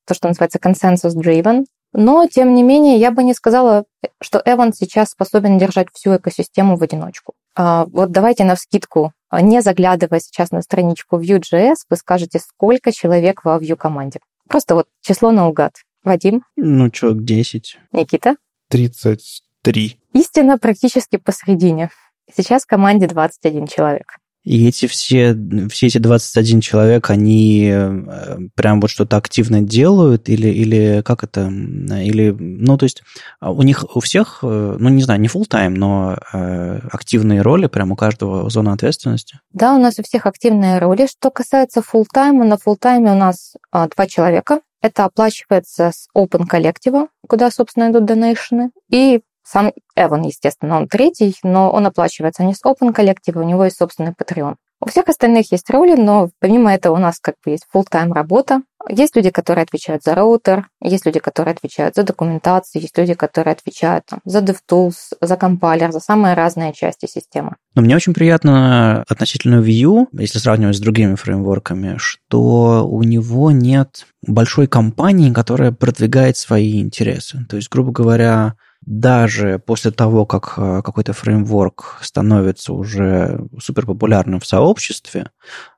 то, 0.07 0.15
что 0.15 0.27
называется 0.27 0.59
consensus 0.59 1.15
driven, 1.15 1.67
но, 1.93 2.27
тем 2.27 2.55
не 2.55 2.63
менее, 2.63 2.97
я 2.97 3.11
бы 3.11 3.23
не 3.23 3.35
сказала, 3.35 3.85
что 4.21 4.43
Эван 4.45 4.73
сейчас 4.73 5.11
способен 5.11 5.59
держать 5.59 5.89
всю 5.93 6.17
экосистему 6.17 6.77
в 6.77 6.83
одиночку. 6.83 7.35
А, 7.57 7.85
вот 7.87 8.11
давайте 8.11 8.45
на 8.45 8.55
вскидку, 8.55 9.13
не 9.33 9.63
заглядывая 9.63 10.21
сейчас 10.21 10.51
на 10.51 10.63
страничку 10.63 11.21
Vue.js, 11.21 11.77
вы 11.89 11.97
скажете, 11.97 12.39
сколько 12.39 12.93
человек 12.93 13.45
во 13.45 13.59
Vue 13.59 13.77
команде. 13.77 14.21
Просто 14.49 14.75
вот 14.75 14.89
число 15.01 15.31
наугад. 15.31 15.75
Вадим? 16.03 16.43
Ну, 16.57 16.91
человек 16.91 17.25
10. 17.25 17.79
Никита? 17.93 18.37
33. 18.69 20.01
Истина 20.15 20.59
практически 20.59 21.17
посередине. 21.17 21.91
Сейчас 22.35 22.65
в 22.65 22.67
команде 22.67 23.07
21 23.07 23.67
человек. 23.67 24.17
И 24.43 24.67
эти 24.67 24.87
все, 24.87 25.37
все 25.71 25.87
эти 25.89 25.99
21 25.99 26.61
человек, 26.61 27.11
они 27.11 27.71
э, 27.71 28.39
прям 28.55 28.81
вот 28.81 28.91
что-то 28.91 29.19
активно 29.19 29.61
делают 29.61 30.31
или, 30.31 30.49
или 30.49 31.03
как 31.05 31.25
это, 31.25 31.49
или, 31.49 32.35
ну, 32.39 32.79
то 32.79 32.85
есть 32.85 33.03
а 33.39 33.53
у 33.53 33.63
них 33.63 33.85
у 33.95 34.01
всех, 34.01 34.39
э, 34.43 34.77
ну, 34.79 34.89
не 34.89 35.03
знаю, 35.03 35.21
не 35.21 35.29
full 35.29 35.47
time 35.49 35.71
но 35.71 36.17
э, 36.33 36.81
активные 36.91 37.43
роли, 37.43 37.67
прям 37.67 37.93
у 37.93 37.97
каждого 37.97 38.49
зона 38.49 38.73
ответственности? 38.73 39.41
Да, 39.53 39.75
у 39.75 39.79
нас 39.79 39.99
у 39.99 40.03
всех 40.03 40.27
активные 40.27 40.79
роли. 40.79 41.07
Что 41.07 41.31
касается 41.31 41.81
full 41.81 42.07
time 42.15 42.43
на 42.45 42.55
full 42.55 42.79
time 42.81 43.13
у 43.13 43.17
нас 43.17 43.55
а, 43.71 43.89
два 43.89 44.07
человека. 44.07 44.61
Это 44.83 45.05
оплачивается 45.05 45.91
с 45.93 46.09
Open 46.17 46.47
коллектива, 46.47 47.09
куда, 47.29 47.51
собственно, 47.51 47.91
идут 47.91 48.07
донейшены. 48.07 48.71
И 48.91 49.21
сам 49.51 49.73
Эван, 49.97 50.23
естественно, 50.23 50.77
он 50.77 50.87
третий, 50.87 51.35
но 51.43 51.71
он 51.71 51.87
оплачивается 51.87 52.45
не 52.45 52.55
с 52.55 52.65
Open 52.65 52.95
Collective, 52.95 53.39
у 53.39 53.43
него 53.43 53.65
есть 53.65 53.79
собственный 53.79 54.13
Patreon. 54.13 54.55
У 54.83 54.89
всех 54.89 55.09
остальных 55.09 55.53
есть 55.53 55.69
роли, 55.69 55.95
но 55.95 56.31
помимо 56.39 56.73
этого 56.73 56.97
у 56.97 56.99
нас 56.99 57.19
как 57.21 57.35
бы 57.45 57.51
есть 57.51 57.67
full-time 57.75 58.15
работа. 58.15 58.63
Есть 58.89 59.15
люди, 59.15 59.29
которые 59.29 59.65
отвечают 59.65 60.03
за 60.03 60.15
роутер, 60.15 60.69
есть 60.81 61.05
люди, 61.05 61.21
которые 61.21 61.53
отвечают 61.53 61.97
за 61.97 62.03
документацию, 62.03 62.81
есть 62.81 62.97
люди, 62.97 63.13
которые 63.13 63.53
отвечают 63.53 64.07
там, 64.07 64.21
за 64.25 64.39
DevTools, 64.39 64.95
за 65.21 65.37
компайлер, 65.37 65.93
за 65.93 66.01
самые 66.01 66.35
разные 66.35 66.73
части 66.73 67.05
системы. 67.05 67.57
Но 67.75 67.83
мне 67.83 67.95
очень 67.95 68.15
приятно 68.15 69.05
относительно 69.07 69.57
Vue, 69.57 70.07
если 70.13 70.39
сравнивать 70.39 70.77
с 70.77 70.81
другими 70.81 71.15
фреймворками, 71.15 71.97
что 71.99 72.89
у 72.89 73.03
него 73.03 73.51
нет 73.51 74.07
большой 74.27 74.67
компании, 74.67 75.31
которая 75.31 75.73
продвигает 75.73 76.39
свои 76.39 76.81
интересы. 76.81 77.45
То 77.51 77.57
есть, 77.57 77.69
грубо 77.69 77.93
говоря, 77.93 78.55
даже 78.87 79.59
после 79.59 79.91
того, 79.91 80.25
как 80.25 80.55
э, 80.57 80.83
какой-то 80.83 81.13
фреймворк 81.13 81.99
становится 82.03 82.73
уже 82.73 83.47
супер 83.61 83.87
популярным 83.87 84.41
в 84.41 84.47
сообществе, 84.47 85.31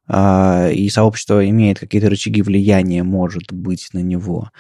а, 0.06 0.68
и 0.70 0.88
сообщество 0.88 1.48
имеет 1.48 1.80
какие-то 1.80 2.10
рычаги 2.10 2.42
влияния, 2.42 3.02
может 3.02 3.52
быть, 3.52 3.88
на 3.92 3.98
него, 3.98 4.50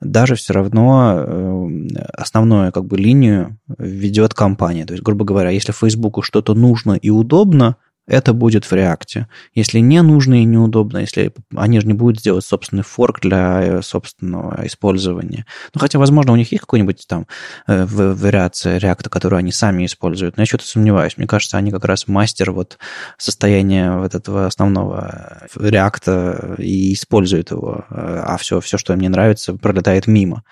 даже 0.00 0.34
все 0.34 0.52
равно 0.52 1.14
э, 1.16 1.68
основную 2.12 2.72
как 2.72 2.86
бы 2.86 2.96
линию 2.96 3.58
ведет 3.78 4.34
компания. 4.34 4.84
То 4.84 4.94
есть, 4.94 5.04
грубо 5.04 5.24
говоря, 5.24 5.50
если 5.50 5.72
Фейсбуку 5.72 6.22
что-то 6.22 6.54
нужно 6.54 6.94
и 6.94 7.10
удобно, 7.10 7.76
это 8.06 8.32
будет 8.32 8.64
в 8.64 8.72
реакте. 8.72 9.28
Если 9.54 9.78
не 9.78 10.02
нужно 10.02 10.42
и 10.42 10.44
неудобно, 10.44 10.98
если 10.98 11.32
они 11.54 11.80
же 11.80 11.86
не 11.86 11.92
будут 11.92 12.20
сделать 12.20 12.44
собственный 12.44 12.82
форк 12.82 13.20
для 13.20 13.62
э, 13.62 13.82
собственного 13.82 14.66
использования. 14.66 15.46
Ну, 15.74 15.80
хотя, 15.80 15.98
возможно, 15.98 16.32
у 16.32 16.36
них 16.36 16.50
есть 16.50 16.62
какой-нибудь 16.62 17.04
там 17.06 17.26
э, 17.66 17.84
вариация 17.84 18.78
реакта, 18.78 19.08
которую 19.08 19.38
они 19.38 19.52
сами 19.52 19.86
используют. 19.86 20.36
Но 20.36 20.42
я 20.42 20.46
что-то 20.46 20.66
сомневаюсь. 20.66 21.16
Мне 21.16 21.26
кажется, 21.26 21.58
они 21.58 21.70
как 21.70 21.84
раз 21.84 22.08
мастер 22.08 22.50
вот 22.50 22.78
состояния 23.18 23.96
вот 23.96 24.14
этого 24.14 24.46
основного 24.46 25.46
э, 25.54 25.68
реакта 25.68 26.56
и 26.58 26.94
используют 26.94 27.50
его. 27.50 27.84
А 27.88 28.36
все, 28.38 28.60
все, 28.60 28.78
что 28.78 28.92
им 28.92 29.00
не 29.00 29.08
нравится, 29.08 29.54
пролетает 29.54 30.06
мимо. 30.06 30.42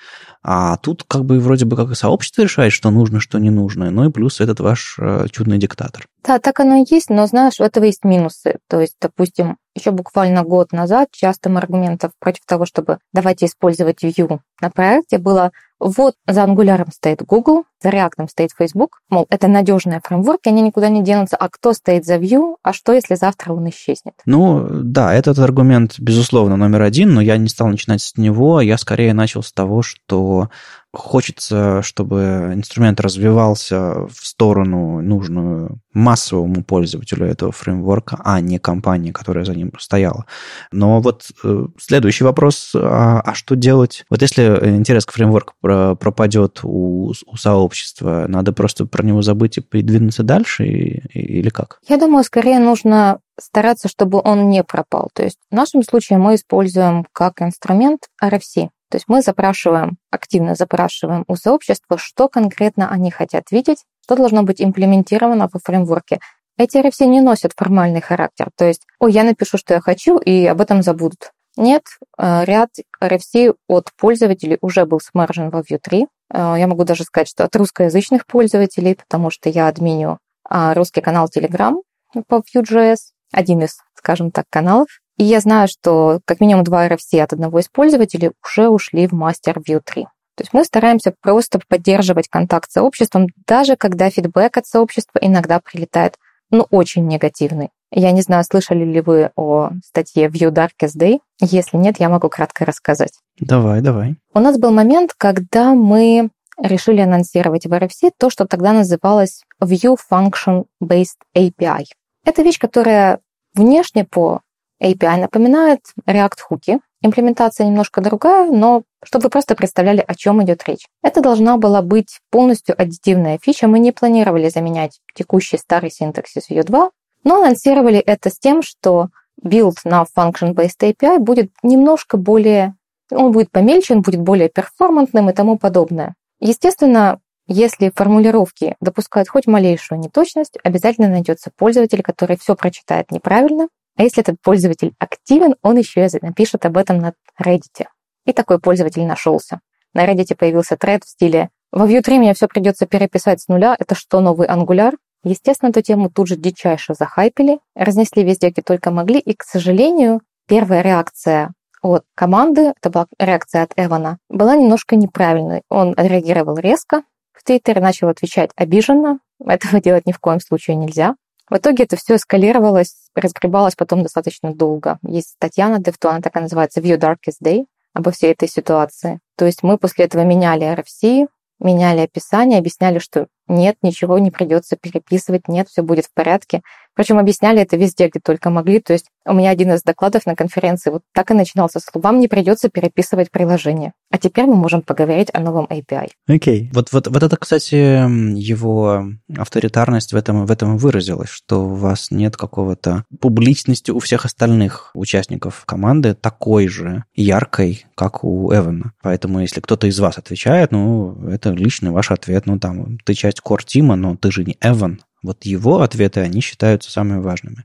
А 0.42 0.78
тут 0.78 1.04
как 1.06 1.24
бы 1.26 1.38
вроде 1.38 1.66
бы 1.66 1.76
как 1.76 1.90
и 1.90 1.94
сообщество 1.94 2.42
решает, 2.42 2.72
что 2.72 2.90
нужно, 2.90 3.20
что 3.20 3.38
не 3.38 3.50
нужно. 3.50 3.90
Ну 3.90 4.08
и 4.08 4.12
плюс 4.12 4.40
этот 4.40 4.60
ваш 4.60 4.96
э, 4.98 5.26
чудный 5.30 5.58
диктатор. 5.58 6.06
Да, 6.26 6.38
так 6.38 6.60
оно 6.60 6.76
и 6.76 6.86
есть, 6.88 7.10
но 7.10 7.26
знаешь, 7.26 7.39
у 7.60 7.64
этого 7.64 7.84
есть 7.84 8.04
минусы. 8.04 8.58
То 8.68 8.80
есть, 8.80 8.96
допустим, 9.00 9.56
еще 9.74 9.90
буквально 9.90 10.42
год 10.42 10.72
назад 10.72 11.08
частым 11.12 11.56
аргументом 11.56 12.12
против 12.18 12.44
того, 12.46 12.66
чтобы 12.66 12.98
давайте 13.12 13.46
использовать 13.46 14.02
Vue 14.02 14.40
на 14.60 14.70
проекте 14.70 15.18
было 15.18 15.52
вот 15.78 16.14
за 16.26 16.42
Angular 16.42 16.86
стоит 16.92 17.22
Google, 17.22 17.64
за 17.82 17.88
React 17.88 18.28
стоит 18.28 18.50
Facebook, 18.56 19.00
мол, 19.08 19.26
это 19.30 19.48
надежные 19.48 20.02
фреймворки, 20.04 20.50
они 20.50 20.60
никуда 20.60 20.90
не 20.90 21.02
денутся, 21.02 21.36
а 21.36 21.48
кто 21.48 21.72
стоит 21.72 22.04
за 22.04 22.16
Vue, 22.16 22.56
а 22.62 22.74
что, 22.74 22.92
если 22.92 23.14
завтра 23.14 23.54
он 23.54 23.66
исчезнет? 23.70 24.14
Ну, 24.26 24.68
да, 24.70 25.14
этот 25.14 25.38
аргумент, 25.38 25.98
безусловно, 25.98 26.56
номер 26.56 26.82
один, 26.82 27.14
но 27.14 27.22
я 27.22 27.38
не 27.38 27.48
стал 27.48 27.68
начинать 27.68 28.02
с 28.02 28.18
него, 28.18 28.60
я 28.60 28.76
скорее 28.76 29.14
начал 29.14 29.42
с 29.42 29.52
того, 29.52 29.80
что 29.80 30.50
хочется, 30.92 31.82
чтобы 31.82 32.50
инструмент 32.52 33.00
развивался 33.00 34.06
в 34.06 34.26
сторону 34.26 35.00
нужную 35.00 35.78
массовому 35.94 36.64
пользователю 36.64 37.26
этого 37.26 37.52
фреймворка, 37.52 38.20
а 38.24 38.40
не 38.40 38.58
компании, 38.58 39.12
которая 39.12 39.44
за 39.44 39.54
ним 39.54 39.59
стояла. 39.78 40.26
Но 40.72 41.00
вот 41.00 41.28
э, 41.44 41.66
следующий 41.78 42.24
вопрос, 42.24 42.72
а, 42.74 43.20
а 43.20 43.34
что 43.34 43.56
делать? 43.56 44.04
Вот 44.10 44.22
если 44.22 44.42
интерес 44.76 45.06
к 45.06 45.12
фреймворку 45.12 45.54
пропадет 45.60 46.60
у, 46.62 47.12
у 47.26 47.36
сообщества, 47.36 48.26
надо 48.28 48.52
просто 48.52 48.86
про 48.86 49.02
него 49.02 49.22
забыть 49.22 49.58
и 49.58 49.60
придвинуться 49.60 50.22
дальше 50.22 50.66
или 50.66 51.48
как? 51.48 51.80
Я 51.88 51.96
думаю, 51.96 52.24
скорее 52.24 52.58
нужно 52.58 53.20
стараться, 53.38 53.88
чтобы 53.88 54.20
он 54.22 54.50
не 54.50 54.62
пропал. 54.62 55.10
То 55.14 55.24
есть 55.24 55.38
в 55.50 55.54
нашем 55.54 55.82
случае 55.82 56.18
мы 56.18 56.34
используем 56.34 57.06
как 57.12 57.42
инструмент 57.42 58.08
RFC, 58.22 58.68
то 58.90 58.96
есть 58.96 59.04
мы 59.06 59.22
запрашиваем, 59.22 59.98
активно 60.10 60.56
запрашиваем 60.56 61.24
у 61.28 61.36
сообщества, 61.36 61.96
что 61.96 62.28
конкретно 62.28 62.90
они 62.90 63.12
хотят 63.12 63.52
видеть, 63.52 63.84
что 64.04 64.16
должно 64.16 64.42
быть 64.42 64.60
имплементировано 64.60 65.48
во 65.52 65.60
фреймворке. 65.60 66.18
Эти 66.60 66.76
RFC 66.76 67.06
не 67.06 67.22
носят 67.22 67.52
формальный 67.56 68.02
характер. 68.02 68.50
То 68.54 68.66
есть, 68.66 68.82
ой, 68.98 69.12
я 69.12 69.24
напишу, 69.24 69.56
что 69.56 69.72
я 69.72 69.80
хочу, 69.80 70.18
и 70.18 70.44
об 70.44 70.60
этом 70.60 70.82
забудут. 70.82 71.32
Нет, 71.56 71.84
э, 72.18 72.44
ряд 72.44 72.68
RFC 73.02 73.54
от 73.66 73.88
пользователей 73.96 74.58
уже 74.60 74.84
был 74.84 75.00
смержен 75.00 75.48
во 75.48 75.60
Vue 75.60 75.78
3. 75.82 76.06
Э, 76.34 76.56
я 76.58 76.66
могу 76.66 76.84
даже 76.84 77.04
сказать, 77.04 77.30
что 77.30 77.44
от 77.44 77.56
русскоязычных 77.56 78.26
пользователей, 78.26 78.94
потому 78.94 79.30
что 79.30 79.48
я 79.48 79.68
админю 79.68 80.18
а, 80.46 80.74
русский 80.74 81.00
канал 81.00 81.30
Telegram 81.34 81.80
по 82.28 82.42
Vue.js, 82.54 82.98
один 83.32 83.62
из, 83.62 83.78
скажем 83.94 84.30
так, 84.30 84.44
каналов. 84.50 84.88
И 85.16 85.24
я 85.24 85.40
знаю, 85.40 85.66
что 85.66 86.20
как 86.26 86.40
минимум 86.40 86.64
два 86.64 86.88
RFC 86.88 87.22
от 87.22 87.32
одного 87.32 87.60
из 87.60 87.68
пользователей 87.68 88.32
уже 88.44 88.68
ушли 88.68 89.06
в 89.06 89.12
мастер 89.12 89.60
Vue 89.60 89.80
3. 89.82 90.04
То 90.04 90.42
есть 90.42 90.52
мы 90.52 90.64
стараемся 90.64 91.14
просто 91.22 91.58
поддерживать 91.66 92.28
контакт 92.28 92.70
с 92.70 92.74
сообществом, 92.74 93.28
даже 93.46 93.76
когда 93.76 94.10
фидбэк 94.10 94.58
от 94.58 94.66
сообщества 94.66 95.18
иногда 95.22 95.58
прилетает, 95.60 96.16
ну, 96.50 96.66
очень 96.70 97.06
негативный. 97.06 97.70
Я 97.92 98.12
не 98.12 98.22
знаю, 98.22 98.44
слышали 98.44 98.84
ли 98.84 99.00
вы 99.00 99.30
о 99.36 99.70
статье 99.84 100.28
View 100.28 100.50
Darkest 100.50 100.96
Day. 100.96 101.20
Если 101.40 101.76
нет, 101.76 101.98
я 101.98 102.08
могу 102.08 102.28
кратко 102.28 102.64
рассказать. 102.64 103.12
Давай, 103.38 103.80
давай. 103.80 104.16
У 104.32 104.40
нас 104.40 104.58
был 104.58 104.70
момент, 104.70 105.12
когда 105.16 105.74
мы 105.74 106.30
решили 106.62 107.00
анонсировать 107.00 107.66
в 107.66 107.72
RFC 107.72 108.12
то, 108.16 108.30
что 108.30 108.46
тогда 108.46 108.72
называлось 108.72 109.42
View 109.62 109.96
Function 110.10 110.66
Based 110.82 111.18
API. 111.36 111.84
Это 112.24 112.42
вещь, 112.42 112.58
которая 112.58 113.20
внешне 113.54 114.04
по 114.04 114.42
API 114.82 115.20
напоминает 115.20 115.80
React 116.06 116.40
хуки. 116.40 116.80
Имплементация 117.02 117.66
немножко 117.66 118.00
другая, 118.02 118.50
но 118.50 118.82
чтобы 119.04 119.24
вы 119.24 119.30
просто 119.30 119.54
представляли, 119.54 120.04
о 120.06 120.14
чем 120.14 120.42
идет 120.42 120.66
речь. 120.66 120.86
Это 121.02 121.20
должна 121.20 121.56
была 121.56 121.82
быть 121.82 122.18
полностью 122.30 122.80
аддитивная 122.80 123.38
фича. 123.40 123.68
Мы 123.68 123.78
не 123.78 123.92
планировали 123.92 124.48
заменять 124.48 125.00
текущий 125.14 125.58
старый 125.58 125.90
синтаксис 125.90 126.50
Vue 126.50 126.62
2, 126.62 126.90
но 127.24 127.42
анонсировали 127.42 127.98
это 127.98 128.30
с 128.30 128.38
тем, 128.38 128.62
что 128.62 129.08
билд 129.42 129.78
на 129.84 130.04
function-based 130.04 130.94
API 130.94 131.18
будет 131.18 131.50
немножко 131.62 132.16
более, 132.16 132.74
он 133.10 133.32
будет 133.32 133.50
помельче, 133.50 133.94
он 133.94 134.02
будет 134.02 134.20
более 134.20 134.48
перформантным 134.48 135.30
и 135.30 135.32
тому 135.32 135.58
подобное. 135.58 136.14
Естественно, 136.40 137.20
если 137.46 137.90
формулировки 137.94 138.76
допускают 138.80 139.28
хоть 139.28 139.46
малейшую 139.46 139.98
неточность, 139.98 140.56
обязательно 140.62 141.08
найдется 141.08 141.50
пользователь, 141.54 142.02
который 142.02 142.36
все 142.38 142.54
прочитает 142.54 143.10
неправильно, 143.10 143.68
а 143.96 144.02
если 144.02 144.22
этот 144.22 144.40
пользователь 144.40 144.94
активен, 144.98 145.56
он 145.62 145.76
еще 145.76 146.06
и 146.06 146.08
напишет 146.22 146.64
об 146.64 146.76
этом 146.76 146.98
на 146.98 147.12
Reddit. 147.42 147.86
И 148.30 148.32
такой 148.32 148.60
пользователь 148.60 149.04
нашелся. 149.04 149.58
На 149.92 150.06
Reddit 150.06 150.36
появился 150.36 150.76
тред 150.76 151.02
в 151.02 151.08
стиле 151.08 151.50
«Во 151.72 151.88
Vue 151.88 152.00
3 152.00 152.20
мне 152.20 152.32
все 152.32 152.46
придется 152.46 152.86
переписать 152.86 153.40
с 153.40 153.48
нуля, 153.48 153.74
это 153.76 153.96
что, 153.96 154.20
новый 154.20 154.46
Angular?» 154.46 154.92
Естественно, 155.24 155.70
эту 155.70 155.82
тему 155.82 156.10
тут 156.10 156.28
же 156.28 156.36
дичайше 156.36 156.94
захайпили, 156.94 157.58
разнесли 157.74 158.22
везде, 158.22 158.50
где 158.50 158.62
только 158.62 158.92
могли, 158.92 159.18
и, 159.18 159.34
к 159.34 159.42
сожалению, 159.42 160.20
первая 160.46 160.82
реакция 160.82 161.54
от 161.82 162.04
команды, 162.14 162.72
это 162.80 162.88
была 162.88 163.06
реакция 163.18 163.64
от 163.64 163.72
Эвана, 163.74 164.18
была 164.28 164.54
немножко 164.54 164.94
неправильной. 164.94 165.62
Он 165.68 165.90
отреагировал 165.96 166.56
резко, 166.56 167.02
в 167.32 167.42
Твиттере 167.42 167.80
начал 167.80 168.10
отвечать 168.10 168.50
обиженно, 168.54 169.18
этого 169.44 169.80
делать 169.82 170.06
ни 170.06 170.12
в 170.12 170.20
коем 170.20 170.38
случае 170.38 170.76
нельзя. 170.76 171.16
В 171.50 171.56
итоге 171.56 171.82
это 171.82 171.96
все 171.96 172.14
эскалировалось, 172.14 172.94
разгребалось 173.16 173.74
потом 173.74 174.04
достаточно 174.04 174.54
долго. 174.54 175.00
Есть 175.02 175.30
статья 175.30 175.68
на 175.68 175.80
DevTo, 175.80 176.10
она 176.10 176.20
такая 176.20 176.44
называется 176.44 176.80
View 176.80 176.96
Darkest 176.96 177.42
Day 177.44 177.64
обо 177.92 178.10
всей 178.10 178.32
этой 178.32 178.48
ситуации. 178.48 179.20
То 179.36 179.46
есть 179.46 179.62
мы 179.62 179.78
после 179.78 180.04
этого 180.04 180.22
меняли 180.22 180.66
RFC, 180.66 181.26
меняли 181.58 182.00
описание, 182.00 182.58
объясняли, 182.58 182.98
что 182.98 183.26
нет, 183.50 183.76
ничего 183.82 184.18
не 184.18 184.30
придется 184.30 184.76
переписывать, 184.80 185.48
нет, 185.48 185.68
все 185.68 185.82
будет 185.82 186.06
в 186.06 186.14
порядке. 186.14 186.62
Причем 186.94 187.18
объясняли 187.18 187.62
это 187.62 187.76
везде, 187.76 188.08
где 188.08 188.20
только 188.20 188.50
могли. 188.50 188.80
То 188.80 188.92
есть 188.92 189.06
у 189.24 189.32
меня 189.32 189.50
один 189.50 189.72
из 189.72 189.82
докладов 189.82 190.26
на 190.26 190.34
конференции 190.34 190.90
вот 190.90 191.02
так 191.14 191.30
и 191.30 191.34
начинался 191.34 191.78
с 191.78 191.86
«Вам 191.94 192.18
не 192.18 192.28
придется 192.28 192.68
переписывать 192.68 193.30
приложение». 193.30 193.92
А 194.10 194.18
теперь 194.18 194.46
мы 194.46 194.56
можем 194.56 194.82
поговорить 194.82 195.28
о 195.32 195.40
новом 195.40 195.66
API. 195.66 196.10
Окей. 196.26 196.64
Okay. 196.64 196.74
Вот, 196.74 196.92
вот, 196.92 197.06
вот 197.06 197.22
это, 197.22 197.36
кстати, 197.36 197.74
его 197.74 199.04
авторитарность 199.36 200.12
в 200.12 200.16
этом, 200.16 200.46
в 200.46 200.50
этом 200.50 200.78
выразилась, 200.78 201.28
что 201.28 201.64
у 201.64 201.74
вас 201.74 202.10
нет 202.10 202.36
какого-то 202.36 203.04
публичности 203.20 203.90
у 203.92 204.00
всех 204.00 204.24
остальных 204.24 204.90
участников 204.94 205.64
команды 205.64 206.14
такой 206.14 206.66
же 206.66 207.04
яркой, 207.14 207.86
как 207.94 208.24
у 208.24 208.52
Эвана. 208.52 208.92
Поэтому 209.00 209.40
если 209.40 209.60
кто-то 209.60 209.86
из 209.86 209.98
вас 210.00 210.18
отвечает, 210.18 210.72
ну, 210.72 211.28
это 211.28 211.50
личный 211.50 211.90
ваш 211.90 212.10
ответ. 212.10 212.46
Ну, 212.46 212.58
там, 212.58 212.98
ты 212.98 213.14
часть 213.14 213.39
core-тима, 213.44 213.96
но 213.96 214.16
ты 214.16 214.30
же 214.30 214.44
не 214.44 214.56
Эван, 214.60 215.00
вот 215.22 215.44
его 215.44 215.82
ответы, 215.82 216.20
они 216.20 216.40
считаются 216.40 216.90
самыми 216.90 217.20
важными. 217.20 217.64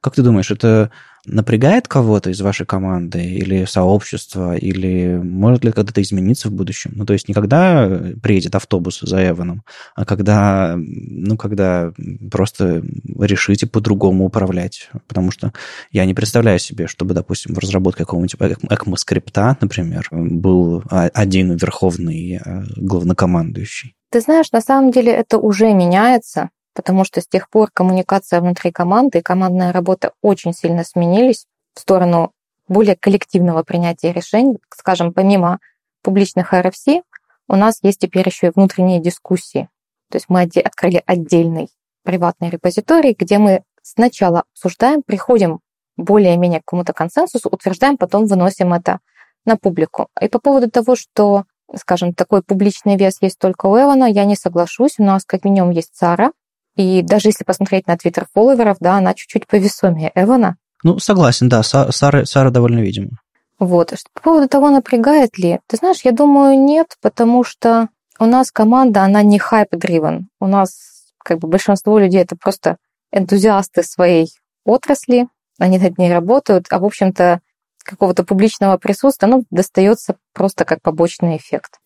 Как 0.00 0.14
ты 0.14 0.22
думаешь, 0.22 0.50
это 0.50 0.90
напрягает 1.24 1.88
кого-то 1.88 2.30
из 2.30 2.40
вашей 2.40 2.66
команды 2.66 3.24
или 3.24 3.64
сообщества, 3.64 4.56
или 4.56 5.16
может 5.22 5.64
ли 5.64 5.72
когда-то 5.72 6.00
измениться 6.00 6.48
в 6.48 6.52
будущем? 6.52 6.92
Ну, 6.94 7.04
то 7.04 7.12
есть 7.12 7.26
не 7.28 7.34
когда 7.34 8.00
приедет 8.22 8.54
автобус 8.54 9.00
за 9.00 9.28
Эваном, 9.28 9.64
а 9.94 10.04
когда, 10.04 10.74
ну, 10.76 11.36
когда 11.36 11.92
просто 12.30 12.82
решите 13.18 13.66
по-другому 13.66 14.26
управлять. 14.26 14.88
Потому 15.08 15.30
что 15.32 15.52
я 15.90 16.04
не 16.06 16.14
представляю 16.14 16.60
себе, 16.60 16.86
чтобы, 16.86 17.14
допустим, 17.14 17.54
в 17.54 17.58
разработке 17.58 18.04
какого-нибудь 18.04 18.34
ECMA-скрипта, 18.34 19.56
например, 19.60 20.08
был 20.10 20.84
один 20.90 21.56
верховный 21.56 22.40
э, 22.44 22.62
главнокомандующий. 22.76 23.95
Ты 24.10 24.20
знаешь, 24.20 24.52
на 24.52 24.60
самом 24.60 24.90
деле 24.90 25.12
это 25.12 25.38
уже 25.38 25.72
меняется 25.72 26.50
потому 26.76 27.04
что 27.04 27.22
с 27.22 27.26
тех 27.26 27.48
пор 27.48 27.70
коммуникация 27.72 28.40
внутри 28.40 28.70
команды 28.70 29.18
и 29.18 29.22
командная 29.22 29.72
работа 29.72 30.12
очень 30.22 30.52
сильно 30.52 30.84
сменились 30.84 31.46
в 31.74 31.80
сторону 31.80 32.32
более 32.68 32.96
коллективного 32.96 33.62
принятия 33.62 34.12
решений. 34.12 34.58
Скажем, 34.70 35.14
помимо 35.14 35.58
публичных 36.02 36.52
RFC, 36.52 37.02
у 37.48 37.56
нас 37.56 37.78
есть 37.82 38.00
теперь 38.00 38.28
еще 38.28 38.48
и 38.48 38.52
внутренние 38.54 39.00
дискуссии. 39.00 39.70
То 40.10 40.16
есть 40.16 40.26
мы 40.28 40.42
открыли 40.42 41.02
отдельный 41.06 41.70
приватный 42.02 42.50
репозиторий, 42.50 43.16
где 43.18 43.38
мы 43.38 43.62
сначала 43.82 44.44
обсуждаем, 44.52 45.02
приходим 45.02 45.60
более-менее 45.96 46.60
к 46.60 46.64
какому-то 46.66 46.92
консенсусу, 46.92 47.48
утверждаем, 47.48 47.96
потом 47.96 48.26
выносим 48.26 48.74
это 48.74 49.00
на 49.46 49.56
публику. 49.56 50.08
И 50.20 50.28
по 50.28 50.38
поводу 50.40 50.70
того, 50.70 50.94
что, 50.94 51.44
скажем, 51.74 52.14
такой 52.14 52.42
публичный 52.42 52.96
вес 52.96 53.18
есть 53.20 53.38
только 53.38 53.66
у 53.66 53.76
Эвана, 53.76 54.04
я 54.04 54.24
не 54.24 54.36
соглашусь. 54.36 54.98
У 54.98 55.04
нас 55.04 55.24
как 55.24 55.44
минимум 55.44 55.70
есть 55.70 55.94
Сара, 55.94 56.32
И 56.76 57.02
даже 57.02 57.28
если 57.28 57.44
посмотреть 57.44 57.86
на 57.86 57.96
твиттер 57.96 58.26
фолловеров, 58.32 58.76
да, 58.80 58.96
она 58.96 59.14
чуть-чуть 59.14 59.46
повесомее 59.46 60.12
Эвана. 60.14 60.56
Ну, 60.82 60.98
согласен, 60.98 61.48
да, 61.48 61.62
Сара, 61.62 62.24
Сара 62.24 62.50
довольно 62.50 62.80
видима. 62.80 63.18
Вот. 63.58 63.94
По 64.12 64.22
поводу 64.22 64.48
того, 64.48 64.70
напрягает 64.70 65.38
ли, 65.38 65.60
ты 65.66 65.76
знаешь, 65.76 66.02
я 66.04 66.12
думаю, 66.12 66.58
нет, 66.58 66.96
потому 67.00 67.42
что 67.44 67.88
у 68.18 68.26
нас 68.26 68.50
команда, 68.50 69.02
она 69.02 69.22
не 69.22 69.38
хайп-дривен. 69.38 70.28
У 70.40 70.46
нас 70.46 71.12
как 71.18 71.38
бы 71.38 71.48
большинство 71.48 71.98
людей 71.98 72.22
это 72.22 72.36
просто 72.36 72.76
энтузиасты 73.12 73.82
своей 73.82 74.28
отрасли, 74.64 75.28
они 75.58 75.78
над 75.78 75.96
ней 75.98 76.12
работают, 76.12 76.66
а, 76.70 76.78
в 76.78 76.84
общем-то, 76.84 77.40
какого-то 77.86 78.24
публичного 78.24 78.76
присутствия, 78.76 79.28
ну, 79.28 79.44
достается 79.50 80.16
просто 80.32 80.64
как 80.64 80.82
побочный 80.82 81.36
эффект. 81.36 81.78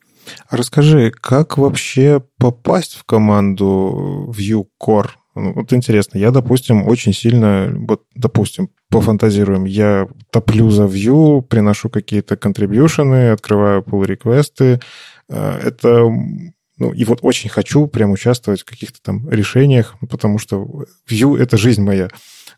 Расскажи, 0.51 1.11
как 1.11 1.59
вообще 1.59 2.23
попасть 2.39 2.95
в 2.95 3.05
команду 3.05 4.33
Vue 4.37 4.65
Core? 4.83 5.11
Ну, 5.35 5.53
вот 5.55 5.73
интересно, 5.73 6.19
я, 6.19 6.31
допустим, 6.31 6.87
очень 6.87 7.13
сильно, 7.13 7.73
вот, 7.73 8.03
допустим, 8.15 8.71
пофантазируем, 8.91 9.65
я 9.65 10.09
топлю 10.31 10.71
за 10.71 10.85
Vue, 10.85 11.41
приношу 11.43 11.89
какие-то 11.89 12.37
контрибьюшены, 12.37 13.31
открываю 13.31 13.83
pull 13.83 14.05
реквесты 14.05 14.81
э, 15.29 15.61
Это 15.63 16.11
ну, 16.81 16.95
и 16.95 17.05
вот 17.05 17.19
очень 17.23 17.51
хочу 17.51 17.87
прям 17.87 18.11
участвовать 18.11 18.63
в 18.63 18.65
каких-то 18.65 19.01
там 19.03 19.29
решениях, 19.31 19.97
потому 20.09 20.39
что 20.39 20.67
Vue— 21.09 21.39
это 21.41 21.59
жизнь 21.59 21.83
моя. 21.83 22.09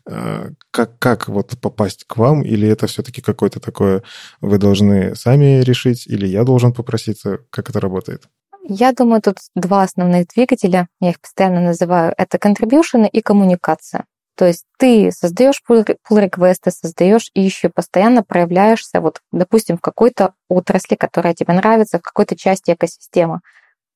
Э, 0.09 0.49
как, 0.71 0.99
как 0.99 1.27
вот 1.27 1.57
попасть 1.61 2.05
к 2.05 2.17
вам? 2.17 2.41
Или 2.43 2.67
это 2.67 2.87
все-таки 2.87 3.21
какое-то 3.21 3.59
такое 3.59 4.03
вы 4.41 4.57
должны 4.57 5.15
сами 5.15 5.61
решить, 5.61 6.07
или 6.07 6.27
я 6.27 6.43
должен 6.43 6.73
попроситься? 6.73 7.39
Как 7.49 7.69
это 7.69 7.79
работает? 7.79 8.23
Я 8.65 8.93
думаю, 8.93 9.21
тут 9.21 9.37
два 9.55 9.83
основных 9.83 10.27
двигателя, 10.27 10.87
я 11.01 11.09
их 11.09 11.19
постоянно 11.19 11.59
называю, 11.59 12.13
это 12.17 12.37
contribution 12.37 13.07
и 13.09 13.21
коммуникация. 13.21 14.05
То 14.35 14.45
есть 14.45 14.65
ты 14.77 15.11
создаешь 15.11 15.61
pull 15.69 15.85
реквесты 16.09 16.71
создаешь 16.71 17.29
и 17.33 17.41
еще 17.41 17.69
постоянно 17.69 18.23
проявляешься, 18.23 18.99
вот, 18.99 19.21
допустим, 19.31 19.77
в 19.77 19.81
какой-то 19.81 20.33
отрасли, 20.49 20.95
которая 20.95 21.33
тебе 21.33 21.53
нравится, 21.53 21.99
в 21.99 22.01
какой-то 22.01 22.35
части 22.35 22.71
экосистемы. 22.71 23.41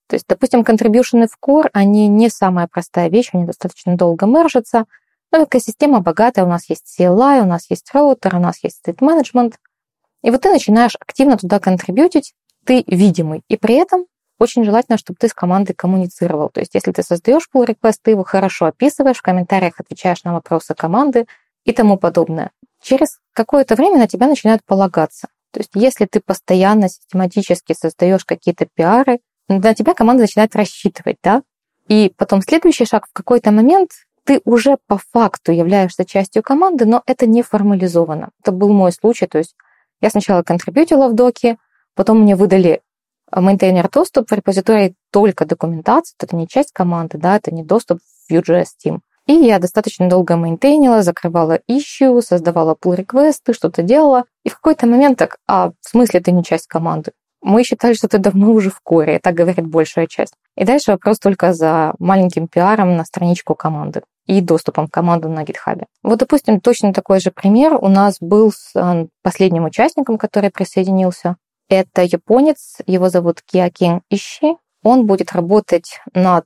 То 0.08 0.16
есть, 0.16 0.26
допустим, 0.28 0.64
контрибьюшены 0.64 1.28
в 1.28 1.38
core, 1.44 1.70
они 1.74 2.08
не 2.08 2.30
самая 2.30 2.68
простая 2.72 3.10
вещь, 3.10 3.30
они 3.34 3.46
достаточно 3.46 3.98
долго 3.98 4.26
мержатся, 4.26 4.86
но 5.32 5.44
экосистема 5.44 6.00
богатая, 6.00 6.46
у 6.46 6.48
нас 6.48 6.70
есть 6.70 6.96
CLI, 7.00 7.42
у 7.42 7.46
нас 7.46 7.70
есть 7.70 7.90
роутер, 7.94 8.36
у 8.36 8.40
нас 8.40 8.64
есть 8.64 8.82
state 8.86 9.00
management. 9.00 9.56
И 10.24 10.32
вот 10.32 10.42
ты 10.42 10.52
начинаешь 10.52 10.96
активно 11.00 11.38
туда 11.38 11.60
контрибьютить, 11.60 12.34
ты 12.66 12.84
видимый. 12.88 13.44
И 13.48 13.58
при 13.58 13.76
этом 13.76 14.06
очень 14.40 14.64
желательно, 14.64 14.98
чтобы 14.98 15.18
ты 15.20 15.28
с 15.28 15.34
командой 15.34 15.74
коммуницировал. 15.74 16.50
То 16.50 16.60
есть 16.60 16.76
если 16.76 16.92
ты 16.92 17.04
создаешь 17.04 17.50
pull 17.54 17.66
request, 17.66 17.98
ты 18.04 18.12
его 18.12 18.24
хорошо 18.24 18.66
описываешь, 18.66 19.18
в 19.18 19.22
комментариях 19.22 19.80
отвечаешь 19.80 20.24
на 20.24 20.34
вопросы 20.34 20.76
команды 20.76 21.26
и 21.66 21.74
тому 21.74 21.98
подобное. 21.98 22.52
Через 22.82 23.20
какое-то 23.34 23.76
время 23.76 23.98
на 23.98 24.08
тебя 24.08 24.28
начинают 24.28 24.64
полагаться. 24.64 25.28
То 25.52 25.60
есть 25.60 25.72
если 25.74 26.06
ты 26.06 26.20
постоянно 26.20 26.90
систематически 26.90 27.74
создаешь 27.74 28.26
какие-то 28.26 28.68
пиары, 28.74 29.20
на 29.48 29.74
тебя 29.74 29.94
команда 29.94 30.24
начинает 30.24 30.56
рассчитывать, 30.56 31.18
да? 31.24 31.42
И 31.88 32.14
потом 32.18 32.42
следующий 32.42 32.86
шаг 32.86 33.08
в 33.08 33.14
какой-то 33.14 33.52
момент 33.52 33.92
ты 34.28 34.42
уже 34.44 34.78
по 34.88 35.00
факту 35.14 35.54
являешься 35.54 36.04
частью 36.04 36.44
команды, 36.44 36.86
но 36.86 37.02
это 37.06 37.26
не 37.26 37.44
формализовано. 37.44 38.32
Это 38.42 38.52
был 38.52 38.74
мой 38.74 38.92
случай, 38.92 39.26
то 39.26 39.38
есть 39.38 39.56
я 40.02 40.10
сначала 40.10 40.44
контрибьютила 40.44 41.08
в 41.08 41.16
доке, 41.16 41.58
потом 41.96 42.22
мне 42.22 42.36
выдали 42.36 42.82
maintainer 43.34 43.90
доступ 43.90 44.30
в 44.30 44.34
репозиторий 44.34 44.96
только 45.14 45.46
документации, 45.46 46.14
это 46.20 46.36
не 46.36 46.46
часть 46.46 46.74
команды, 46.74 47.18
да, 47.18 47.38
это 47.38 47.52
не 47.52 47.64
доступ 47.64 48.00
в 48.00 48.34
Vue.js 48.34 48.66
Team. 48.86 49.00
И 49.28 49.34
я 49.34 49.60
достаточно 49.60 50.10
долго 50.10 50.36
мейнтейнила, 50.36 51.04
закрывала 51.04 51.62
issue, 51.70 52.22
создавала 52.22 52.76
pull 52.76 52.98
request 52.98 53.47
ы 53.47 53.54
что-то 53.54 53.82
делала. 53.82 54.26
И 54.44 54.50
в 54.50 54.56
какой-то 54.56 54.88
момент 54.88 55.18
так, 55.18 55.38
а 55.48 55.70
в 55.70 55.90
смысле 55.90 56.20
ты 56.20 56.32
не 56.34 56.44
часть 56.44 56.68
команды? 56.68 57.14
Мы 57.42 57.64
считали, 57.64 57.94
что 57.94 58.10
ты 58.10 58.18
давно 58.18 58.52
уже 58.52 58.72
в 58.72 58.82
core, 58.82 59.20
так 59.20 59.36
говорит 59.36 59.66
большая 59.68 60.08
часть. 60.08 60.34
И 60.58 60.66
дальше 60.66 60.92
вопрос 60.92 61.20
только 61.20 61.54
за 61.54 61.94
маленьким 62.00 62.50
пиаром 62.50 62.98
на 62.98 63.06
страничку 63.06 63.56
команды 63.56 64.02
и 64.28 64.42
доступом 64.42 64.88
в 64.88 64.92
команду 64.92 65.30
на 65.30 65.44
GitHub. 65.44 65.84
Вот, 66.04 66.20
допустим, 66.20 66.60
точно 66.60 66.94
такой 66.94 67.20
же 67.20 67.32
пример 67.32 67.76
у 67.76 67.88
нас 67.88 68.18
был 68.20 68.52
с 68.52 68.76
а, 68.76 69.08
последним 69.24 69.66
участником, 69.66 70.18
который 70.18 70.52
присоединился. 70.52 71.38
Это 71.70 72.04
японец, 72.04 72.78
его 72.86 73.10
зовут 73.10 73.42
Киакин 73.42 74.02
Ищи. 74.10 74.56
Он 74.84 75.06
будет 75.06 75.32
работать 75.32 76.00
над 76.14 76.46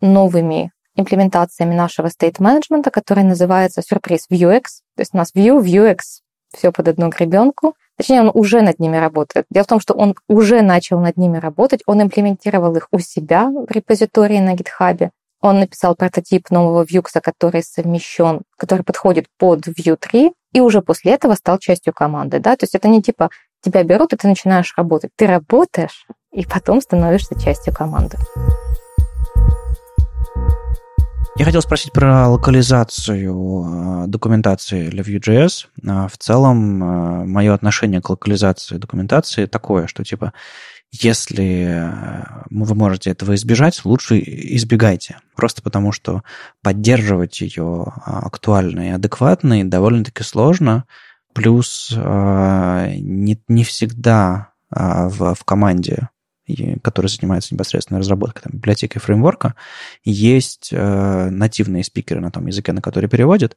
новыми 0.00 0.72
имплементациями 0.96 1.74
нашего 1.74 2.08
management, 2.08 2.90
который 2.90 3.24
называется 3.24 3.82
сюрприз 3.82 4.26
Vuex. 4.30 4.62
То 4.96 5.00
есть 5.00 5.14
у 5.14 5.16
нас 5.16 5.32
Vue, 5.34 5.60
Vuex, 5.62 5.98
все 6.54 6.72
под 6.72 6.88
одну 6.88 7.08
гребенку. 7.08 7.74
Точнее, 7.96 8.22
он 8.22 8.30
уже 8.32 8.62
над 8.62 8.78
ними 8.78 8.96
работает. 8.96 9.46
Дело 9.50 9.64
в 9.64 9.68
том, 9.68 9.80
что 9.80 9.94
он 9.94 10.14
уже 10.26 10.62
начал 10.62 11.00
над 11.00 11.16
ними 11.16 11.38
работать, 11.38 11.82
он 11.86 12.02
имплементировал 12.02 12.74
их 12.76 12.88
у 12.92 12.98
себя 12.98 13.50
в 13.50 13.70
репозитории 13.70 14.38
на 14.38 14.54
GitHub. 14.54 15.10
Он 15.40 15.60
написал 15.60 15.94
прототип 15.94 16.50
нового 16.50 16.84
Vue, 16.84 17.02
который 17.22 17.62
совмещен, 17.62 18.42
который 18.58 18.82
подходит 18.84 19.26
под 19.38 19.66
Vue 19.68 19.96
3, 19.96 20.32
и 20.52 20.60
уже 20.60 20.82
после 20.82 21.12
этого 21.12 21.34
стал 21.34 21.58
частью 21.58 21.94
команды. 21.94 22.40
Да? 22.40 22.56
То 22.56 22.64
есть 22.64 22.74
это 22.74 22.88
не 22.88 23.02
типа 23.02 23.30
тебя 23.62 23.82
берут, 23.82 24.12
и 24.12 24.16
ты 24.16 24.28
начинаешь 24.28 24.74
работать. 24.76 25.10
Ты 25.16 25.26
работаешь, 25.26 26.06
и 26.32 26.44
потом 26.44 26.80
становишься 26.80 27.40
частью 27.40 27.74
команды. 27.74 28.18
Я 31.36 31.46
хотел 31.46 31.62
спросить 31.62 31.92
про 31.92 32.28
локализацию 32.28 34.04
э, 34.04 34.06
документации 34.08 34.88
для 34.88 35.02
Vue.js. 35.02 35.68
А, 35.88 36.06
в 36.06 36.18
целом, 36.18 36.82
э, 36.82 37.24
мое 37.24 37.54
отношение 37.54 38.02
к 38.02 38.10
локализации 38.10 38.76
документации 38.76 39.46
такое, 39.46 39.86
что 39.86 40.04
типа 40.04 40.34
если 40.92 41.66
э, 41.68 42.22
вы 42.50 42.74
можете 42.74 43.10
этого 43.10 43.34
избежать, 43.36 43.84
лучше 43.84 44.18
избегайте. 44.18 45.18
Просто 45.36 45.62
потому, 45.62 45.92
что 45.92 46.22
поддерживать 46.62 47.40
ее 47.40 47.86
а, 48.04 48.26
актуально 48.26 48.88
и 48.88 48.92
адекватно 48.92 49.68
довольно-таки 49.68 50.24
сложно. 50.24 50.84
Плюс 51.32 51.92
э, 51.96 52.94
не, 52.96 53.40
не 53.46 53.62
всегда 53.62 54.52
а, 54.68 55.08
в, 55.08 55.34
в 55.34 55.44
команде, 55.44 56.08
которая 56.82 57.08
занимается 57.08 57.54
непосредственно 57.54 58.00
разработкой 58.00 58.42
там, 58.42 58.52
библиотеки 58.54 58.98
фреймворка, 58.98 59.54
есть 60.04 60.70
э, 60.72 61.30
нативные 61.30 61.84
спикеры 61.84 62.20
на 62.20 62.32
том 62.32 62.46
языке, 62.46 62.72
на 62.72 62.82
который 62.82 63.08
переводят. 63.08 63.56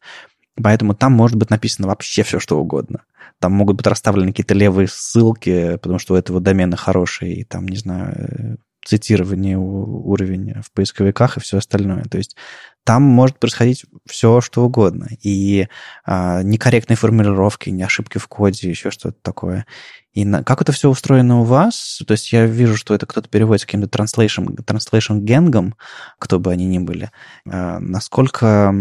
Поэтому 0.61 0.93
там 0.93 1.13
может 1.13 1.37
быть 1.37 1.49
написано 1.49 1.87
вообще 1.87 2.23
все, 2.23 2.39
что 2.39 2.59
угодно. 2.59 3.03
Там 3.39 3.53
могут 3.53 3.77
быть 3.77 3.87
расставлены 3.87 4.31
какие-то 4.31 4.53
левые 4.53 4.87
ссылки, 4.87 5.77
потому 5.77 5.99
что 5.99 6.13
у 6.13 6.17
этого 6.17 6.39
домена 6.39 6.77
хороший, 6.77 7.33
и 7.33 7.43
там, 7.43 7.67
не 7.67 7.77
знаю, 7.77 8.13
э, 8.15 8.55
цитирование 8.85 9.57
уровень 9.57 10.53
в 10.61 10.71
поисковиках 10.71 11.37
и 11.37 11.39
все 11.39 11.57
остальное. 11.57 12.03
То 12.03 12.17
есть 12.17 12.35
там 12.84 13.03
может 13.03 13.39
происходить 13.39 13.86
все, 14.05 14.41
что 14.41 14.63
угодно. 14.65 15.07
И 15.21 15.67
а, 16.05 16.43
некорректные 16.43 16.97
формулировки, 16.97 17.69
не 17.69 17.84
ошибки 17.84 18.17
в 18.17 18.27
коде, 18.27 18.69
еще 18.69 18.91
что-то 18.91 19.17
такое. 19.21 19.65
И 20.13 20.25
на, 20.25 20.43
как 20.43 20.61
это 20.61 20.71
все 20.71 20.89
устроено 20.89 21.41
у 21.41 21.43
вас? 21.43 22.01
То 22.05 22.11
есть 22.11 22.31
я 22.34 22.45
вижу, 22.45 22.77
что 22.77 22.93
это 22.93 23.07
кто-то 23.07 23.27
переводит 23.29 23.61
с 23.61 23.65
каким-то 23.65 23.88
translation, 23.88 24.45
translation 24.63 25.19
генгом, 25.19 25.75
кто 26.19 26.39
бы 26.39 26.51
они 26.51 26.65
ни 26.65 26.77
были. 26.77 27.09
А, 27.49 27.79
насколько 27.79 28.73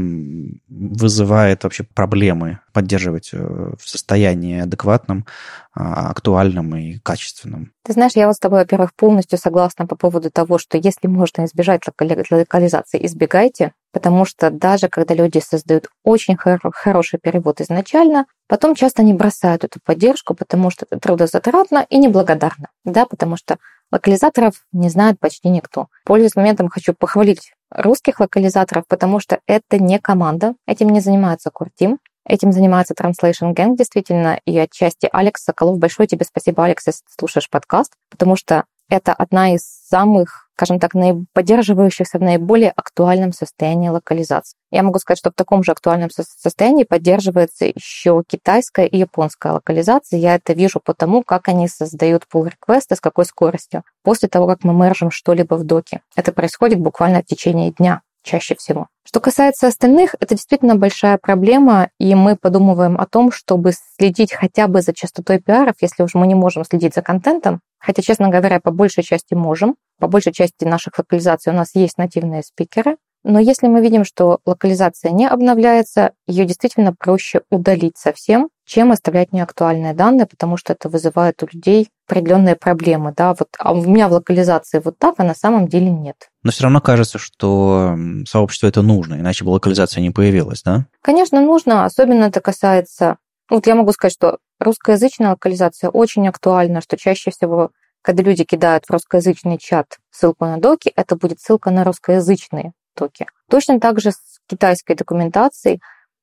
вызывает 0.68 1.64
вообще 1.64 1.84
проблемы 1.84 2.58
поддерживать 2.72 3.30
э, 3.32 3.38
в 3.38 3.88
состоянии 3.88 4.60
адекватном, 4.60 5.26
а, 5.74 6.10
актуальном 6.10 6.74
и 6.76 6.98
качественном? 6.98 7.72
Ты 7.84 7.94
знаешь, 7.94 8.12
я 8.14 8.26
вот 8.26 8.36
с 8.36 8.38
тобой, 8.40 8.60
во-первых, 8.60 8.94
полностью 8.94 9.38
согласна 9.38 9.86
по 9.86 9.96
поводу 9.96 10.30
того, 10.30 10.58
что 10.58 10.76
если 10.76 11.06
можно 11.06 11.44
избежать 11.46 11.82
локализации, 11.98 13.04
избегайте, 13.06 13.72
потому 13.92 14.24
что 14.24 14.50
даже 14.50 14.88
когда 14.88 15.14
люди 15.14 15.38
создают 15.38 15.88
очень 16.02 16.36
хор- 16.36 16.60
хороший 16.72 17.18
перевод 17.20 17.60
изначально, 17.60 18.26
потом 18.48 18.74
часто 18.74 19.02
не 19.02 19.14
бросают 19.14 19.64
эту 19.64 19.80
поддержку, 19.84 20.34
потому 20.34 20.70
что 20.70 20.86
это 20.90 21.00
трудозатратно 21.00 21.86
и 21.88 21.98
неблагодарно, 21.98 22.68
да, 22.84 23.06
потому 23.06 23.36
что 23.36 23.58
локализаторов 23.90 24.54
не 24.72 24.88
знает 24.88 25.20
почти 25.20 25.48
никто. 25.48 25.88
Пользуясь 26.04 26.36
моментом, 26.36 26.68
хочу 26.68 26.94
похвалить 26.94 27.52
русских 27.70 28.20
локализаторов, 28.20 28.84
потому 28.88 29.20
что 29.20 29.40
это 29.46 29.78
не 29.78 29.98
команда, 29.98 30.54
этим 30.66 30.88
не 30.88 31.00
занимается 31.00 31.50
Куртим, 31.50 31.98
Этим 32.24 32.52
занимается 32.52 32.94
Translation 32.94 33.52
Gang, 33.52 33.76
действительно, 33.76 34.38
и 34.44 34.56
отчасти 34.56 35.08
Алекс 35.12 35.42
Соколов. 35.42 35.78
Большое 35.78 36.06
тебе 36.06 36.24
спасибо, 36.24 36.64
Алекс, 36.64 36.86
если 36.86 37.02
слушаешь 37.18 37.50
подкаст, 37.50 37.94
потому 38.10 38.36
что 38.36 38.64
это 38.88 39.12
одна 39.12 39.54
из 39.54 39.62
самых, 39.64 40.41
скажем 40.62 40.78
так, 40.78 40.92
поддерживающихся 41.32 42.18
в 42.18 42.22
наиболее 42.22 42.70
актуальном 42.70 43.32
состоянии 43.32 43.88
локализации. 43.88 44.56
Я 44.70 44.84
могу 44.84 45.00
сказать, 45.00 45.18
что 45.18 45.30
в 45.30 45.34
таком 45.34 45.64
же 45.64 45.72
актуальном 45.72 46.08
состоянии 46.10 46.84
поддерживается 46.84 47.64
еще 47.64 48.22
китайская 48.26 48.86
и 48.86 48.96
японская 48.96 49.54
локализация. 49.54 50.20
Я 50.20 50.36
это 50.36 50.52
вижу 50.52 50.78
по 50.78 50.94
тому, 50.94 51.24
как 51.24 51.48
они 51.48 51.66
создают 51.66 52.26
pull 52.32 52.48
реквесты 52.48 52.94
с 52.94 53.00
какой 53.00 53.24
скоростью. 53.24 53.82
После 54.04 54.28
того, 54.28 54.46
как 54.46 54.62
мы 54.62 54.72
мержим 54.72 55.10
что-либо 55.10 55.54
в 55.54 55.64
доке. 55.64 56.00
Это 56.14 56.30
происходит 56.30 56.78
буквально 56.78 57.22
в 57.22 57.26
течение 57.26 57.72
дня. 57.72 58.02
чаще 58.22 58.54
всего. 58.54 58.86
Что 59.04 59.18
касается 59.18 59.66
остальных, 59.66 60.14
это 60.20 60.36
действительно 60.36 60.76
большая 60.76 61.18
проблема, 61.18 61.88
и 61.98 62.14
мы 62.14 62.36
подумываем 62.36 63.00
о 63.00 63.06
том, 63.06 63.32
чтобы 63.32 63.72
следить 63.96 64.32
хотя 64.32 64.68
бы 64.68 64.80
за 64.80 64.94
частотой 64.94 65.40
пиаров, 65.40 65.74
если 65.80 66.04
уж 66.04 66.14
мы 66.14 66.28
не 66.28 66.36
можем 66.36 66.64
следить 66.64 66.94
за 66.94 67.02
контентом, 67.02 67.60
хотя, 67.82 68.02
честно 68.02 68.28
говоря, 68.28 68.60
по 68.60 68.70
большей 68.70 69.02
части 69.02 69.34
можем. 69.34 69.76
По 69.98 70.08
большей 70.08 70.32
части 70.32 70.64
наших 70.64 70.98
локализаций 70.98 71.52
у 71.52 71.56
нас 71.56 71.74
есть 71.74 71.98
нативные 71.98 72.42
спикеры, 72.42 72.96
но 73.24 73.38
если 73.38 73.68
мы 73.68 73.80
видим, 73.80 74.04
что 74.04 74.40
локализация 74.44 75.12
не 75.12 75.28
обновляется, 75.28 76.12
ее 76.26 76.44
действительно 76.44 76.92
проще 76.92 77.42
удалить 77.50 77.96
совсем, 77.96 78.48
чем 78.66 78.90
оставлять 78.90 79.32
неактуальные 79.32 79.94
данные, 79.94 80.26
потому 80.26 80.56
что 80.56 80.72
это 80.72 80.88
вызывает 80.88 81.42
у 81.42 81.48
людей 81.52 81.88
определенные 82.08 82.56
проблемы. 82.56 83.14
Да? 83.16 83.34
Вот, 83.34 83.48
а 83.58 83.72
у 83.72 83.84
меня 83.84 84.08
в 84.08 84.12
локализации 84.12 84.80
вот 84.84 84.98
так, 84.98 85.14
а 85.18 85.24
на 85.24 85.34
самом 85.34 85.68
деле 85.68 85.90
нет. 85.90 86.16
Но 86.42 86.50
все 86.50 86.64
равно 86.64 86.80
кажется, 86.80 87.18
что 87.18 87.96
сообществу 88.26 88.68
это 88.68 88.82
нужно, 88.82 89.14
иначе 89.14 89.44
бы 89.44 89.50
локализация 89.50 90.00
не 90.00 90.10
появилась, 90.10 90.62
да? 90.62 90.86
Конечно, 91.00 91.40
нужно. 91.40 91.84
Особенно 91.84 92.24
это 92.24 92.40
касается... 92.40 93.18
Вот 93.50 93.66
я 93.66 93.74
могу 93.74 93.92
сказать, 93.92 94.14
что 94.14 94.38
русскоязычная 94.58 95.30
локализация 95.30 95.90
очень 95.90 96.26
актуальна, 96.28 96.80
что 96.80 96.96
чаще 96.96 97.30
всего 97.30 97.70
когда 98.04 98.24
люди 98.24 98.42
кидают 98.42 98.84
в 98.86 98.90
русскоязычный 98.90 99.58
чат 99.58 99.98
ссылку 100.10 100.44
на 100.44 100.56
доки, 100.56 100.92
это 100.96 101.14
будет 101.14 101.38
ссылка 101.38 101.70
на 101.70 101.84
русскоязычные 101.84 102.72
Востоке. 102.94 103.26
Точно 103.50 103.80
так 103.80 104.00
же 104.00 104.12
с 104.12 104.40
китайской 104.48 104.94
документацией. 104.94 105.80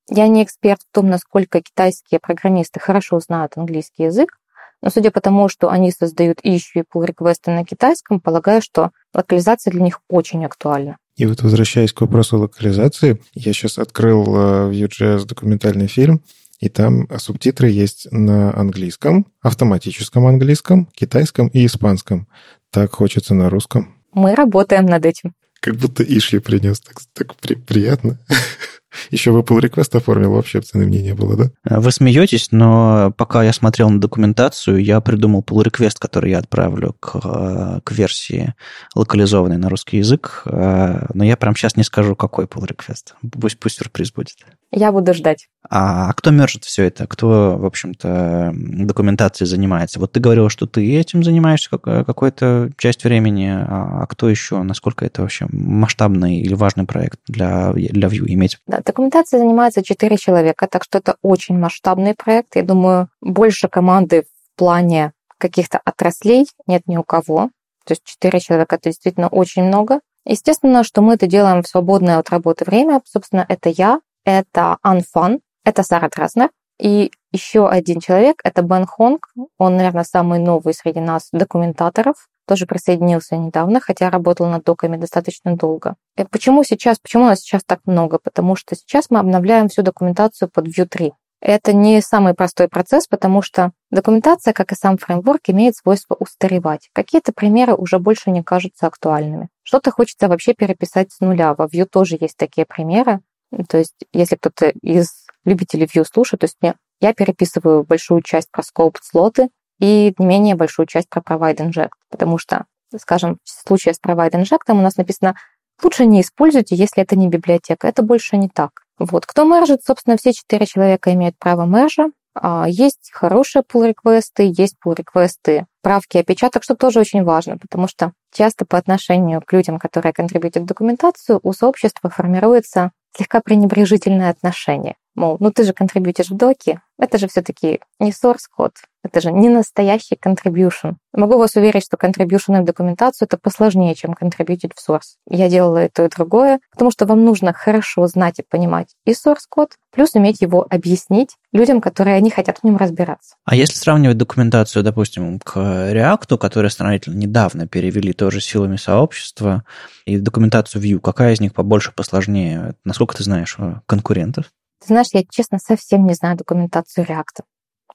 Я 0.10 0.28
не 0.28 0.44
эксперт 0.44 0.82
в 0.82 0.94
том, 0.94 1.10
насколько 1.10 1.62
китайские 1.62 2.20
программисты 2.20 2.80
хорошо 2.80 3.20
знают 3.20 3.54
английский 3.56 4.04
язык, 4.04 4.38
но 4.82 4.90
судя 4.90 5.12
по 5.12 5.22
тому, 5.22 5.50
что 5.50 5.70
они 5.70 5.92
создают 5.92 6.40
issue 6.44 6.76
и 6.76 6.80
pull 6.82 7.06
реквесты 7.06 7.52
на 7.52 7.64
китайском, 7.66 8.20
полагаю, 8.20 8.62
что 8.62 8.92
локализация 9.14 9.72
для 9.72 9.82
них 9.82 10.02
очень 10.10 10.46
актуальна. 10.46 10.98
И 11.16 11.26
вот 11.26 11.42
возвращаясь 11.42 11.94
к 11.94 12.02
вопросу 12.02 12.40
локализации, 12.40 13.22
я 13.34 13.54
сейчас 13.54 13.78
открыл 13.78 14.24
э, 14.24 14.68
в 14.68 14.72
Vue.js 14.72 15.26
документальный 15.26 15.88
фильм, 15.88 16.22
и 16.60 16.70
там 16.70 17.08
субтитры 17.18 17.70
есть 17.70 18.08
на 18.12 18.56
английском, 18.56 19.28
автоматическом 19.42 20.28
английском, 20.28 20.88
китайском 20.94 21.48
и 21.48 21.66
испанском. 21.66 22.28
Так 22.72 22.94
хочется 22.94 23.34
на 23.34 23.50
русском. 23.50 23.96
Мы 24.12 24.36
работаем 24.36 24.86
над 24.86 25.06
этим. 25.06 25.34
Как 25.62 25.76
будто 25.76 26.04
Ишли 26.04 26.40
принес. 26.40 26.80
Так, 26.80 26.98
так 27.14 27.36
при, 27.36 27.56
приятно. 27.56 28.20
Еще 29.12 29.32
в 29.32 29.38
Apple 29.38 29.62
Request 29.62 29.98
оформил, 29.98 30.34
вообще 30.34 30.62
цены 30.62 30.86
мне 30.86 31.02
не 31.02 31.14
было, 31.14 31.36
да? 31.36 31.80
Вы 31.80 31.92
смеетесь, 31.92 32.52
но 32.52 33.14
пока 33.18 33.44
я 33.44 33.54
смотрел 33.54 33.90
на 33.90 34.02
документацию, 34.02 34.84
я 34.84 35.00
придумал 35.00 35.44
pull 35.48 35.64
request, 35.64 35.98
который 36.00 36.32
я 36.32 36.40
отправлю 36.40 36.96
к, 37.00 37.82
к 37.84 37.92
версии 37.92 38.56
локализованной 38.96 39.58
на 39.58 39.70
русский 39.70 39.98
язык, 39.98 40.42
но 40.46 41.24
я 41.24 41.38
прямо 41.38 41.56
сейчас 41.56 41.76
не 41.76 41.84
скажу, 41.84 42.16
какой 42.16 42.46
pull 42.46 42.68
request. 42.68 43.14
Пусть, 43.40 43.60
пусть 43.60 43.78
сюрприз 43.78 44.12
будет. 44.12 44.38
Я 44.72 44.92
буду 44.92 45.14
ждать. 45.14 45.48
А 45.68 46.14
кто 46.14 46.30
мержит 46.32 46.64
все 46.64 46.84
это? 46.84 47.08
Кто, 47.08 47.58
в 47.58 47.66
общем-то, 47.66 48.52
документацией 48.54 49.48
занимается? 49.48 50.00
Вот 50.00 50.12
ты 50.12 50.20
говорил, 50.20 50.50
что 50.50 50.68
ты 50.68 50.98
этим 50.98 51.24
занимаешься 51.24 51.70
какую-то 51.78 52.70
часть 52.78 53.04
времени, 53.04 53.50
а 53.50 54.06
кто 54.08 54.30
еще? 54.30 54.62
Насколько 54.62 55.06
это 55.06 55.24
вообще 55.24 55.48
масштабный 55.52 56.38
или 56.38 56.54
важный 56.54 56.86
проект 56.86 57.20
для, 57.28 57.74
для 57.74 58.08
Vue 58.08 58.26
иметь? 58.28 58.60
Да, 58.68 58.82
документацией 58.86 59.42
занимается 59.42 59.82
4 59.82 60.18
человека, 60.18 60.68
так 60.68 60.84
что 60.84 61.00
это 61.00 61.16
очень 61.24 61.58
масштабный 61.58 62.14
проект. 62.14 62.56
Я 62.56 62.64
думаю, 62.64 63.10
больше 63.22 63.68
команды 63.70 64.24
в 64.24 64.60
плане 64.60 65.14
каких-то 65.40 65.80
отраслей 65.84 66.46
нет 66.68 66.84
ни 66.86 66.98
у 66.98 67.04
кого. 67.04 67.50
То 67.86 67.94
есть 67.94 68.04
4 68.04 68.40
человека 68.40 68.76
это 68.76 68.90
действительно 68.90 69.30
очень 69.30 69.64
много. 69.64 70.00
Естественно, 70.26 70.84
что 70.84 71.02
мы 71.02 71.16
это 71.16 71.26
делаем 71.26 71.64
в 71.64 71.68
свободное 71.68 72.20
от 72.20 72.30
работы 72.30 72.66
время. 72.66 73.02
Собственно, 73.06 73.46
это 73.48 73.70
я, 73.70 74.00
это 74.30 74.78
Анфан, 74.82 75.40
это 75.66 75.84
Сара 75.84 76.10
Траснер, 76.10 76.50
и 76.80 77.12
еще 77.32 77.68
один 77.68 78.00
человек, 78.00 78.40
это 78.44 78.62
Бен 78.62 78.86
Хонг, 78.86 79.32
он, 79.58 79.76
наверное, 79.76 80.04
самый 80.04 80.40
новый 80.40 80.74
среди 80.74 81.00
нас 81.00 81.30
документаторов, 81.32 82.28
тоже 82.48 82.66
присоединился 82.66 83.38
недавно, 83.38 83.80
хотя 83.80 84.10
работал 84.10 84.48
над 84.48 84.64
доками 84.64 84.98
достаточно 84.98 85.56
долго. 85.56 85.96
И 86.18 86.24
почему 86.24 86.64
сейчас, 86.64 86.98
почему 86.98 87.24
у 87.24 87.28
нас 87.28 87.42
сейчас 87.42 87.64
так 87.64 87.80
много? 87.86 88.18
Потому 88.18 88.56
что 88.56 88.76
сейчас 88.76 89.08
мы 89.10 89.20
обновляем 89.20 89.68
всю 89.68 89.84
документацию 89.84 90.50
под 90.50 90.68
Vue 90.68 90.86
3. 90.86 91.12
Это 91.42 91.72
не 91.74 92.02
самый 92.02 92.34
простой 92.34 92.68
процесс, 92.68 93.08
потому 93.08 93.42
что 93.42 93.72
документация, 93.92 94.54
как 94.54 94.72
и 94.72 94.76
сам 94.76 94.98
фреймворк, 94.98 95.42
имеет 95.48 95.76
свойство 95.76 96.16
устаревать. 96.16 96.90
Какие-то 96.94 97.32
примеры 97.32 97.76
уже 97.76 97.98
больше 98.00 98.30
не 98.32 98.44
кажутся 98.44 98.88
актуальными. 98.88 99.50
Что-то 99.64 99.92
хочется 99.92 100.28
вообще 100.28 100.54
переписать 100.54 101.12
с 101.12 101.22
нуля. 101.22 101.54
Во 101.54 101.68
Vue 101.68 101.86
тоже 101.86 102.18
есть 102.20 102.36
такие 102.36 102.66
примеры. 102.66 103.22
То 103.68 103.78
есть, 103.78 103.96
если 104.14 104.36
кто-то 104.36 104.70
из 104.82 105.26
любителей 105.46 105.86
Vue 105.86 106.06
слушает, 106.06 106.42
то 106.42 106.46
есть 106.46 106.58
мне, 106.62 106.76
я 107.02 107.14
переписываю 107.14 107.84
большую 107.84 108.22
часть 108.22 108.50
про 108.52 108.62
scoped 108.62 109.00
слоты 109.02 109.50
и 109.80 110.14
не 110.18 110.26
менее 110.26 110.56
большую 110.56 110.86
часть 110.86 111.10
про 111.10 111.22
provide 111.22 111.58
inject, 111.58 111.92
потому 112.10 112.38
что, 112.38 112.66
скажем, 112.98 113.38
в 113.44 113.50
случае 113.50 113.94
с 113.94 114.00
provide 114.00 114.32
inject 114.32 114.60
у 114.68 114.74
нас 114.76 114.98
написано 114.98 115.36
лучше 115.84 116.06
не 116.06 116.22
используйте, 116.22 116.76
если 116.76 117.04
это 117.04 117.16
не 117.16 117.28
библиотека. 117.28 117.88
Это 117.88 118.02
больше 118.02 118.38
не 118.38 118.50
так. 118.50 118.82
Вот. 118.98 119.26
Кто 119.26 119.46
мержит, 119.46 119.84
собственно, 119.84 120.18
все 120.18 120.34
четыре 120.34 120.66
человека 120.66 121.14
имеют 121.14 121.38
право 121.38 121.66
мержа. 121.66 122.10
А, 122.36 122.66
есть 122.68 123.10
хорошие 123.12 123.64
pull-реквесты, 123.64 124.52
есть 124.56 124.76
pull-реквесты 124.86 125.66
правки 125.82 126.18
опечаток, 126.18 126.64
что 126.64 126.76
тоже 126.76 127.00
очень 127.00 127.24
важно, 127.24 127.58
потому 127.58 127.88
что 127.88 128.14
часто 128.34 128.66
по 128.66 128.78
отношению 128.78 129.42
к 129.42 129.52
людям, 129.52 129.80
которые 129.80 130.14
контрибьютят 130.14 130.66
документацию, 130.66 131.40
у 131.42 131.54
сообщества 131.54 132.10
формируется 132.10 132.92
слегка 133.16 133.42
пренебрежительное 133.42 134.30
отношение. 134.30 134.96
Мол, 135.16 135.38
ну 135.40 135.52
ты 135.52 135.64
же 135.64 135.74
контрибьютишь 135.74 136.30
в 136.30 136.38
доке, 136.38 136.82
это 136.98 137.18
же 137.18 137.28
все-таки 137.28 137.80
не 138.00 138.12
source 138.12 138.46
код, 138.54 138.74
это 139.04 139.22
же 139.22 139.32
не 139.32 139.50
настоящий 139.50 140.16
contribution. 140.16 140.96
Могу 141.14 141.38
вас 141.38 141.56
уверить, 141.56 141.84
что 141.84 141.98
contribution 141.98 142.62
в 142.62 142.66
документацию 142.66 143.26
это 143.26 143.38
посложнее, 143.38 143.96
чем 143.96 144.14
контрибьютить 144.14 144.72
в 144.76 144.90
source. 144.90 145.16
Я 145.30 145.50
делала 145.50 145.86
и 145.86 145.90
то, 145.90 146.06
и 146.06 146.10
другое, 146.10 146.60
потому 146.72 146.92
что 146.92 147.06
вам 147.06 147.24
нужно 147.24 147.54
хорошо 147.54 148.08
знать 148.08 148.40
и 148.40 148.44
понимать 148.48 148.96
и 149.06 149.12
source 149.12 149.46
код, 149.50 149.72
плюс 149.92 150.14
уметь 150.16 150.42
его 150.42 150.66
объяснить 150.70 151.36
людям, 151.52 151.82
которые 151.82 152.22
не 152.22 152.30
хотят 152.30 152.60
в 152.60 152.64
нем 152.64 152.78
разбираться. 152.78 153.36
А 153.46 153.56
если 153.56 153.76
сравнивать 153.76 154.18
документацию, 154.18 154.84
допустим, 154.84 155.40
к 155.40 155.58
React, 155.58 156.38
который 156.38 156.70
строители 156.70 157.16
недавно 157.16 157.68
перевели 157.68 158.14
тоже 158.14 158.42
силами 158.42 158.76
сообщества, 158.76 159.64
и 160.06 160.18
документацию 160.18 160.82
Vue, 160.82 161.00
какая 161.00 161.34
из 161.34 161.40
них 161.40 161.54
побольше, 161.54 161.92
посложнее? 161.94 162.76
Насколько 162.84 163.16
ты 163.16 163.24
знаешь 163.24 163.58
конкурентов? 163.86 164.52
Ты 164.80 164.88
знаешь, 164.88 165.08
я 165.14 165.24
честно 165.30 165.60
совсем 165.60 166.06
не 166.06 166.14
знаю 166.14 166.38
документацию 166.38 167.06
React. 167.06 167.44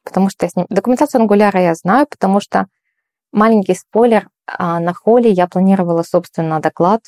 Потому 0.04 0.28
что 0.28 0.46
я 0.46 0.50
с 0.50 0.56
ним... 0.56 0.66
Документацию 0.68 1.24
Angular 1.24 1.60
я 1.60 1.74
знаю, 1.74 2.06
потому 2.08 2.40
что 2.40 2.66
маленький 3.32 3.74
спойлер, 3.74 4.28
а, 4.46 4.80
на 4.80 4.92
холле 4.92 5.30
я 5.30 5.46
планировала, 5.46 6.02
собственно, 6.02 6.60
доклад 6.60 7.00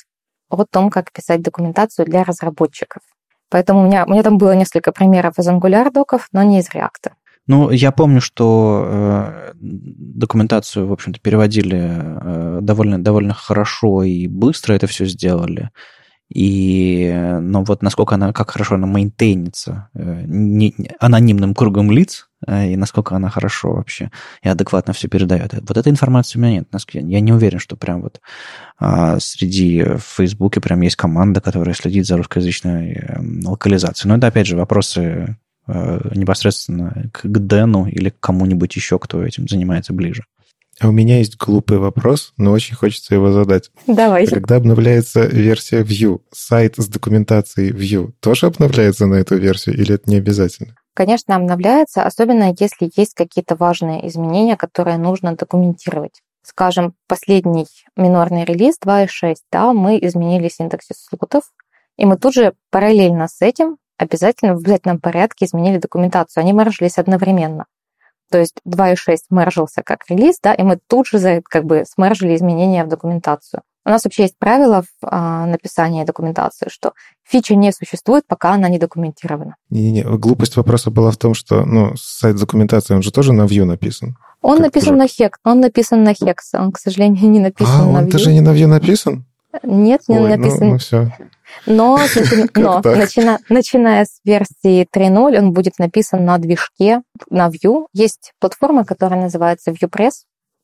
о 0.49 0.65
том, 0.65 0.89
как 0.89 1.11
писать 1.11 1.41
документацию 1.41 2.05
для 2.05 2.23
разработчиков. 2.23 3.03
Поэтому 3.49 3.81
у 3.81 3.85
меня, 3.85 4.05
у 4.05 4.09
меня 4.09 4.23
там 4.23 4.37
было 4.37 4.55
несколько 4.55 4.91
примеров 4.91 5.37
из 5.37 5.47
Angular 5.47 5.91
доков, 5.91 6.27
но 6.31 6.43
не 6.43 6.59
из 6.59 6.69
React. 6.69 7.11
Ну, 7.47 7.69
я 7.69 7.93
помню, 7.93 8.19
что 8.19 8.85
э, 8.85 9.51
документацию, 9.55 10.85
в 10.85 10.91
общем-то, 10.91 11.21
переводили 11.21 11.79
э, 11.79 12.59
довольно, 12.61 13.01
довольно 13.01 13.33
хорошо 13.33 14.03
и 14.03 14.27
быстро 14.27 14.73
это 14.73 14.87
все 14.87 15.05
сделали. 15.05 15.69
И, 16.29 17.09
но 17.41 17.63
вот 17.63 17.81
насколько 17.81 18.15
она, 18.15 18.33
как 18.33 18.51
хорошо 18.51 18.75
она 18.75 18.85
мейнтейнится 18.85 19.89
э, 19.93 20.23
не, 20.25 20.75
анонимным 20.99 21.55
кругом 21.55 21.89
лиц, 21.89 22.27
э, 22.45 22.73
и 22.73 22.75
насколько 22.75 23.15
она 23.15 23.29
хорошо 23.29 23.75
вообще 23.75 24.11
и 24.41 24.49
адекватно 24.49 24.91
все 24.91 25.07
передает. 25.07 25.53
Вот 25.53 25.77
этой 25.77 25.89
информации 25.89 26.37
у 26.37 26.41
меня 26.41 26.59
нет. 26.59 26.67
Я 26.91 27.21
не 27.21 27.31
уверен, 27.31 27.59
что 27.59 27.77
прям 27.77 28.01
вот 28.01 28.19
а, 28.77 29.19
среди 29.19 29.83
в 29.83 30.03
Фейсбуке 30.17 30.59
прям 30.59 30.81
есть 30.81 30.97
команда, 30.97 31.39
которая 31.39 31.73
следит 31.73 32.05
за 32.05 32.17
русскоязычной 32.17 32.93
эм, 32.93 33.41
локализацией. 33.45 34.09
Но 34.09 34.17
это, 34.17 34.27
опять 34.27 34.47
же, 34.47 34.57
вопросы 34.57 35.37
э, 35.67 36.09
непосредственно 36.13 37.09
к 37.13 37.25
Дэну 37.25 37.87
или 37.87 38.09
к 38.09 38.19
кому-нибудь 38.19 38.75
еще, 38.75 38.99
кто 38.99 39.23
этим 39.23 39.47
занимается 39.47 39.93
ближе. 39.93 40.25
А 40.79 40.89
у 40.89 40.91
меня 40.91 41.17
есть 41.17 41.37
глупый 41.37 41.79
вопрос, 41.79 42.33
но 42.37 42.51
очень 42.51 42.75
хочется 42.75 43.15
его 43.15 43.31
задать. 43.31 43.71
Давай. 43.87 44.27
Когда 44.27 44.57
обновляется 44.57 45.25
версия 45.25 45.81
Vue, 45.81 46.19
сайт 46.31 46.75
с 46.77 46.87
документацией 46.87 47.71
Vue 47.71 48.11
тоже 48.19 48.45
обновляется 48.45 49.07
на 49.07 49.15
эту 49.15 49.37
версию 49.37 49.75
или 49.75 49.95
это 49.95 50.09
не 50.09 50.17
обязательно? 50.17 50.75
Конечно, 50.93 51.35
обновляется, 51.35 52.03
особенно 52.03 52.55
если 52.59 52.91
есть 52.95 53.13
какие-то 53.13 53.55
важные 53.55 54.07
изменения, 54.07 54.55
которые 54.55 54.97
нужно 54.97 55.35
документировать. 55.35 56.21
Скажем, 56.43 56.93
последний 57.07 57.67
минорный 57.95 58.45
релиз 58.45 58.75
2.6, 58.83 59.35
да, 59.51 59.73
мы 59.73 59.99
изменили 60.01 60.47
синтаксис 60.47 61.05
слотов, 61.07 61.43
и 61.97 62.05
мы 62.05 62.17
тут 62.17 62.33
же 62.33 62.53
параллельно 62.71 63.27
с 63.27 63.41
этим 63.41 63.77
обязательно 63.97 64.53
в 64.53 64.59
обязательном 64.59 64.99
порядке 64.99 65.45
изменили 65.45 65.79
документацию. 65.79 66.41
Они 66.41 66.53
мержились 66.53 66.97
одновременно. 66.97 67.65
То 68.29 68.39
есть 68.39 68.55
2.6 68.67 69.17
мержился 69.29 69.83
как 69.83 69.99
релиз, 70.09 70.37
да, 70.41 70.53
и 70.53 70.63
мы 70.63 70.79
тут 70.87 71.07
же 71.07 71.41
как 71.49 71.65
бы 71.65 71.83
смержили 71.87 72.35
изменения 72.35 72.83
в 72.83 72.89
документацию. 72.89 73.61
У 73.85 73.89
нас 73.89 74.03
вообще 74.03 74.23
есть 74.23 74.37
правило 74.37 74.81
в 74.81 74.87
а, 75.01 75.45
написании 75.45 76.03
документации, 76.03 76.67
что 76.69 76.91
фича 77.23 77.55
не 77.55 77.71
существует, 77.71 78.25
пока 78.27 78.51
она 78.51 78.67
не 78.67 78.79
документирована. 78.79 79.55
Не-не-не, 79.69 80.03
глупость 80.03 80.57
вопроса 80.57 80.91
была 80.91 81.09
в 81.11 81.15
том, 81.15 81.33
что 81.33 81.63
ну, 81.63 81.93
сайт 81.95 82.35
документации, 82.35 82.95
он 82.95 83.01
же 83.01 83.13
тоже 83.13 83.31
на 83.31 83.43
Vue 83.43 83.63
написан. 83.63 84.17
Он 84.41 84.57
Как 84.57 84.65
написан 84.65 84.95
уже? 84.95 84.97
на 84.97 85.05
Hex, 85.05 85.31
он 85.45 85.61
написан 85.61 86.03
на 86.03 86.11
Hex, 86.11 86.35
он, 86.53 86.73
к 86.73 86.79
сожалению, 86.79 87.29
не 87.29 87.39
написан 87.39 87.81
а, 87.81 87.85
на 87.85 87.99
он 87.99 88.05
Vue. 88.07 88.11
тоже 88.11 88.33
не 88.33 88.41
на 88.41 88.49
Vue 88.53 88.67
написан? 88.67 89.25
Нет, 89.63 90.01
не 90.07 90.19
Ой, 90.19 90.35
написан. 90.35 90.67
ну, 90.67 90.71
ну 90.73 90.77
все. 90.77 91.11
Но, 91.65 91.97
начи- 92.15 92.49
но 92.55 92.81
так? 92.81 92.97
начина- 92.97 93.39
начиная 93.49 94.05
с 94.05 94.19
версии 94.23 94.87
3.0, 94.93 95.37
он 95.37 95.53
будет 95.53 95.79
написан 95.79 96.25
на 96.25 96.37
движке, 96.37 97.01
на 97.29 97.49
Vue. 97.49 97.87
Есть 97.93 98.33
платформа, 98.39 98.85
которая 98.85 99.21
называется 99.21 99.71
VuePress. 99.71 100.11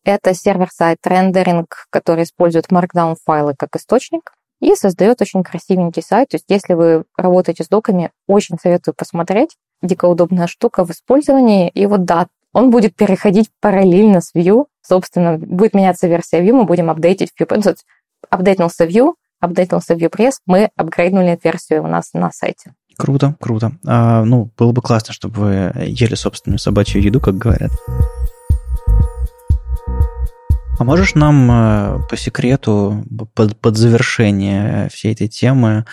Это 0.05 0.33
сервер-сайт 0.33 0.97
рендеринг, 1.05 1.85
который 1.89 2.25
использует 2.25 2.67
Markdown-файлы 2.71 3.55
как 3.57 3.75
источник 3.75 4.33
и 4.59 4.75
создает 4.75 5.21
очень 5.21 5.43
красивенький 5.43 6.01
сайт. 6.01 6.29
То 6.29 6.35
есть 6.35 6.45
если 6.49 6.73
вы 6.73 7.03
работаете 7.17 7.63
с 7.63 7.69
доками, 7.69 8.11
очень 8.27 8.57
советую 8.61 8.95
посмотреть. 8.95 9.55
Дико 9.81 10.05
удобная 10.05 10.47
штука 10.47 10.85
в 10.85 10.91
использовании. 10.91 11.69
И 11.69 11.85
вот 11.85 12.05
да, 12.05 12.27
он 12.53 12.69
будет 12.69 12.95
переходить 12.95 13.49
параллельно 13.59 14.21
с 14.21 14.33
Vue. 14.35 14.65
Собственно, 14.81 15.37
будет 15.37 15.73
меняться 15.73 16.07
версия 16.07 16.41
Vue, 16.41 16.53
мы 16.53 16.65
будем 16.65 16.89
апдейтить 16.89 17.31
Vue. 17.39 17.75
Ну, 18.23 18.27
апдейтнулся 18.29 18.85
Vue, 18.85 19.13
апдейтнулся 19.39 19.93
VuePress, 19.93 20.33
мы 20.45 20.69
апгрейднули 20.75 21.39
версию 21.43 21.83
у 21.83 21.87
нас 21.87 22.11
на 22.13 22.31
сайте. 22.31 22.73
Круто, 22.97 23.35
круто. 23.39 23.71
А, 23.85 24.23
ну, 24.23 24.51
было 24.57 24.71
бы 24.71 24.81
классно, 24.81 25.13
чтобы 25.13 25.41
вы 25.41 25.71
ели 25.85 26.15
собственную 26.15 26.59
собачью 26.59 27.01
еду, 27.01 27.19
как 27.19 27.35
говорят. 27.35 27.71
А 30.79 30.83
можешь 30.83 31.15
нам 31.15 31.51
э, 31.51 31.99
по 32.09 32.17
секрету, 32.17 33.05
под, 33.35 33.59
под 33.59 33.77
завершение 33.77 34.89
всей 34.91 35.13
этой 35.13 35.27
темы, 35.27 35.85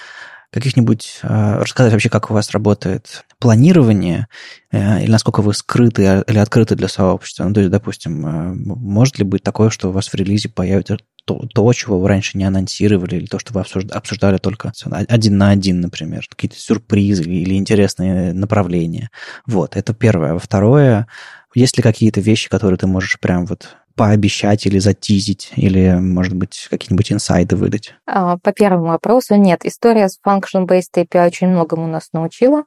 каких-нибудь 0.52 1.20
э, 1.22 1.58
рассказать 1.60 1.92
вообще, 1.92 2.08
как 2.08 2.30
у 2.30 2.34
вас 2.34 2.50
работает 2.50 3.24
планирование, 3.38 4.26
э, 4.72 5.02
или 5.02 5.10
насколько 5.10 5.42
вы 5.42 5.54
скрыты 5.54 6.06
а- 6.06 6.22
или 6.22 6.38
открыты 6.38 6.74
для 6.74 6.88
сообщества? 6.88 7.44
Ну, 7.44 7.54
то 7.54 7.60
есть, 7.60 7.70
допустим, 7.70 8.26
э, 8.26 8.54
может 8.54 9.18
ли 9.18 9.24
быть 9.24 9.42
такое, 9.42 9.70
что 9.70 9.88
у 9.88 9.92
вас 9.92 10.08
в 10.08 10.14
релизе 10.14 10.48
появится 10.48 10.98
то, 11.30 11.46
то, 11.54 11.72
чего 11.72 12.00
вы 12.00 12.08
раньше 12.08 12.36
не 12.36 12.44
анонсировали, 12.44 13.16
или 13.16 13.26
то, 13.26 13.38
что 13.38 13.52
вы 13.52 13.60
обсужда- 13.60 13.94
обсуждали 13.94 14.38
только 14.38 14.72
один 14.90 15.38
на 15.38 15.50
один, 15.50 15.80
например, 15.80 16.26
какие-то 16.28 16.58
сюрпризы 16.58 17.22
или 17.22 17.54
интересные 17.54 18.32
направления. 18.32 19.10
Вот, 19.46 19.76
это 19.76 19.94
первое. 19.94 20.32
Во 20.32 20.40
второе, 20.40 21.06
есть 21.54 21.76
ли 21.76 21.82
какие-то 21.82 22.20
вещи, 22.20 22.48
которые 22.48 22.78
ты 22.78 22.86
можешь 22.86 23.20
прям 23.20 23.46
вот 23.46 23.76
пообещать 23.94 24.66
или 24.66 24.78
затизить, 24.78 25.52
или, 25.56 25.94
может 26.00 26.34
быть, 26.34 26.66
какие-нибудь 26.70 27.12
инсайды 27.12 27.54
выдать? 27.54 27.94
А, 28.06 28.38
По 28.38 28.52
первому 28.52 28.86
вопросу 28.86 29.36
нет. 29.36 29.64
История 29.64 30.08
с 30.08 30.18
function-based 30.26 30.96
API 30.96 31.26
очень 31.26 31.48
многому 31.48 31.86
нас 31.86 32.08
научила. 32.12 32.64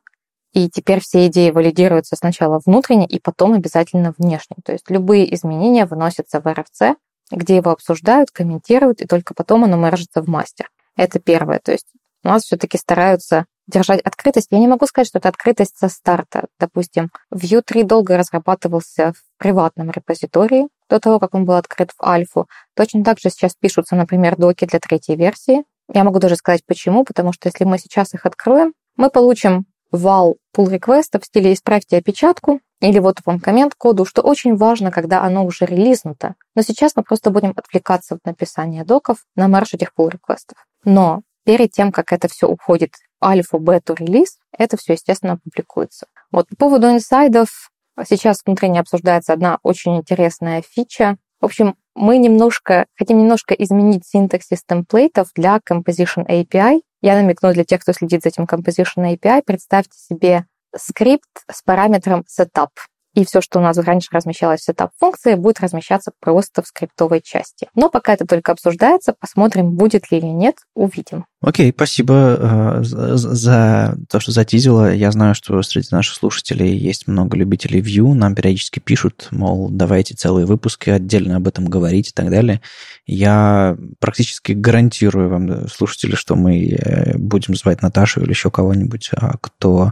И 0.54 0.70
теперь 0.70 1.00
все 1.02 1.26
идеи 1.28 1.50
валидируются 1.50 2.16
сначала 2.16 2.62
внутренне 2.64 3.08
и 3.08 3.20
потом 3.20 3.54
обязательно 3.54 4.14
внешне. 4.18 4.58
То 4.64 4.72
есть 4.72 4.90
любые 4.90 5.34
изменения 5.34 5.86
выносятся 5.88 6.40
в 6.40 6.46
RFC, 6.46 6.96
где 7.36 7.58
его 7.58 7.72
обсуждают, 7.72 8.32
комментируют, 8.32 9.02
и 9.02 9.08
только 9.08 9.34
потом 9.34 9.64
оно 9.64 9.78
мержится 9.78 10.22
в 10.22 10.28
мастер. 10.28 10.70
Это 10.96 11.20
первое. 11.20 11.60
То 11.60 11.72
есть 11.72 11.88
у 12.24 12.30
нас 12.30 12.44
все-таки 12.44 12.78
стараются 12.78 13.46
держать 13.68 14.02
открытость. 14.02 14.48
Я 14.52 14.60
не 14.60 14.68
могу 14.68 14.86
сказать, 14.86 15.08
что 15.08 15.20
это 15.20 15.30
открытость 15.30 15.78
со 15.78 15.90
старта. 15.90 16.48
Допустим, 16.60 17.12
Vue 17.34 17.62
3 17.62 17.84
долго 17.84 18.18
разрабатывался 18.18 19.14
в 19.14 19.42
приватном 19.42 19.90
репозитории 19.92 20.68
до 20.90 21.00
того, 21.00 21.20
как 21.20 21.34
он 21.34 21.46
был 21.46 21.56
открыт 21.56 21.92
в 21.98 22.04
альфу. 22.06 22.48
Точно 22.76 23.04
так 23.04 23.20
же 23.20 23.30
сейчас 23.30 23.56
пишутся, 23.56 23.96
например, 23.96 24.36
доки 24.38 24.66
для 24.66 24.80
третьей 24.80 25.16
версии. 25.16 25.64
Я 25.94 26.04
могу 26.04 26.20
даже 26.20 26.36
сказать 26.36 26.66
почему, 26.66 27.04
потому 27.04 27.34
что 27.34 27.48
если 27.48 27.64
мы 27.64 27.78
сейчас 27.78 28.14
их 28.14 28.26
откроем, 28.26 28.74
мы 28.96 29.10
получим 29.10 29.66
вал 29.94 30.38
pull 30.56 30.70
реквеста 30.70 31.20
в 31.20 31.26
стиле 31.26 31.54
«исправьте 31.54 31.98
опечатку», 31.98 32.60
или 32.82 33.00
вот 33.00 33.20
вам 33.26 33.40
коммент 33.40 33.76
коду, 33.76 34.04
что 34.04 34.22
очень 34.22 34.58
важно, 34.58 34.92
когда 34.92 35.24
оно 35.24 35.46
уже 35.46 35.66
релизнуто. 35.66 36.36
Но 36.54 36.64
сейчас 36.64 36.98
мы 36.98 37.04
просто 37.04 37.30
будем 37.30 37.54
отвлекаться 37.56 38.18
в 38.18 38.26
написание 38.28 38.84
доков 38.84 39.20
на 39.38 39.48
марш 39.48 39.74
этих 39.74 39.94
pull 39.98 40.10
реквестов. 40.10 40.58
Но 40.84 41.22
перед 41.46 41.72
тем, 41.72 41.94
как 41.94 42.12
это 42.12 42.28
все 42.28 42.48
уходит 42.48 42.96
в 43.22 43.26
альфу, 43.26 43.58
бету, 43.60 43.94
релиз, 43.94 44.38
это 44.58 44.76
все, 44.76 44.94
естественно, 44.94 45.38
публикуется. 45.38 46.08
Вот 46.32 46.50
по 46.50 46.56
поводу 46.56 46.90
инсайдов, 46.90 47.72
сейчас 48.06 48.42
внутренне 48.46 48.82
обсуждается 48.82 49.32
одна 49.32 49.60
очень 49.64 49.96
интересная 49.96 50.62
фича. 50.62 51.18
В 51.40 51.46
общем, 51.46 51.76
мы 51.96 52.18
немножко, 52.18 52.86
хотим 52.98 53.20
немножко 53.20 53.54
изменить 53.54 54.06
синтаксис 54.06 54.64
темплейтов 54.64 55.30
для 55.36 55.58
Composition 55.58 56.26
API. 56.28 56.82
Я 57.02 57.16
намекну 57.16 57.54
для 57.54 57.64
тех, 57.64 57.82
кто 57.82 57.94
следит 57.94 58.24
за 58.24 58.30
этим 58.30 58.46
Composition 58.46 59.16
API, 59.16 59.44
представьте 59.46 59.98
себе 59.98 60.46
скрипт 60.76 61.44
с 61.52 61.62
параметром 61.62 62.24
setup. 62.30 62.70
И 63.14 63.26
все, 63.26 63.42
что 63.42 63.60
у 63.60 63.62
нас 63.62 63.78
раньше 63.78 64.10
размещалось 64.12 64.62
в 64.62 64.70
setup 64.70 64.90
функции, 65.00 65.36
будет 65.36 65.60
размещаться 65.60 66.12
просто 66.20 66.62
в 66.64 66.68
скриптовой 66.68 67.22
части. 67.22 67.70
Но 67.76 67.90
пока 67.90 68.14
это 68.14 68.26
только 68.26 68.52
обсуждается, 68.52 69.14
посмотрим, 69.18 69.72
будет 69.72 70.12
ли 70.12 70.18
или 70.18 70.26
нет, 70.26 70.56
увидим. 70.76 71.26
Окей, 71.44 71.74
спасибо 71.76 72.38
э, 72.40 72.84
за, 72.84 73.98
то, 74.10 74.22
что 74.22 74.32
затизила. 74.32 74.94
Я 74.94 75.12
знаю, 75.12 75.36
что 75.36 75.62
среди 75.62 75.90
наших 75.92 76.16
слушателей 76.16 76.78
есть 76.78 77.06
много 77.06 77.36
любителей 77.36 77.82
Vue. 77.82 78.14
Нам 78.14 78.34
периодически 78.34 78.80
пишут, 78.80 79.28
мол, 79.32 79.70
давайте 79.70 80.16
целые 80.16 80.46
выпуски 80.46 80.90
отдельно 80.90 81.36
об 81.36 81.48
этом 81.50 81.66
говорить 81.66 82.10
и 82.10 82.12
так 82.14 82.30
далее. 82.30 82.62
Я 83.06 83.76
практически 84.00 84.54
гарантирую 84.54 85.30
вам, 85.30 85.68
слушатели, 85.68 86.16
что 86.16 86.38
мы 86.38 86.66
э, 86.66 87.18
будем 87.18 87.56
звать 87.56 87.82
Наташу 87.82 88.22
или 88.22 88.30
еще 88.30 88.50
кого-нибудь, 88.50 89.10
а, 89.14 89.34
кто 89.42 89.92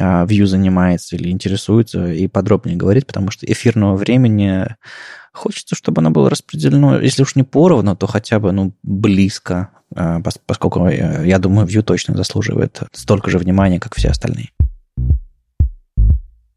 а, 0.00 0.24
Vue 0.24 0.46
занимается 0.46 1.16
или 1.16 1.28
интересуется, 1.28 2.10
и 2.10 2.26
подробнее 2.56 2.76
говорить, 2.76 3.06
потому 3.06 3.30
что 3.30 3.46
эфирного 3.46 3.96
времени 3.96 4.66
хочется, 5.32 5.74
чтобы 5.74 6.00
оно 6.00 6.10
было 6.10 6.30
распределено, 6.30 6.98
если 6.98 7.22
уж 7.22 7.36
не 7.36 7.42
поровну, 7.42 7.94
то 7.96 8.06
хотя 8.06 8.40
бы 8.40 8.52
ну, 8.52 8.74
близко, 8.82 9.70
а, 9.94 10.20
пос- 10.20 10.40
поскольку, 10.46 10.86
э, 10.86 11.26
я 11.26 11.38
думаю, 11.38 11.68
Vue 11.68 11.82
точно 11.82 12.16
заслуживает 12.16 12.80
столько 12.92 13.30
же 13.30 13.38
внимания, 13.38 13.78
как 13.78 13.94
все 13.94 14.08
остальные. 14.08 14.50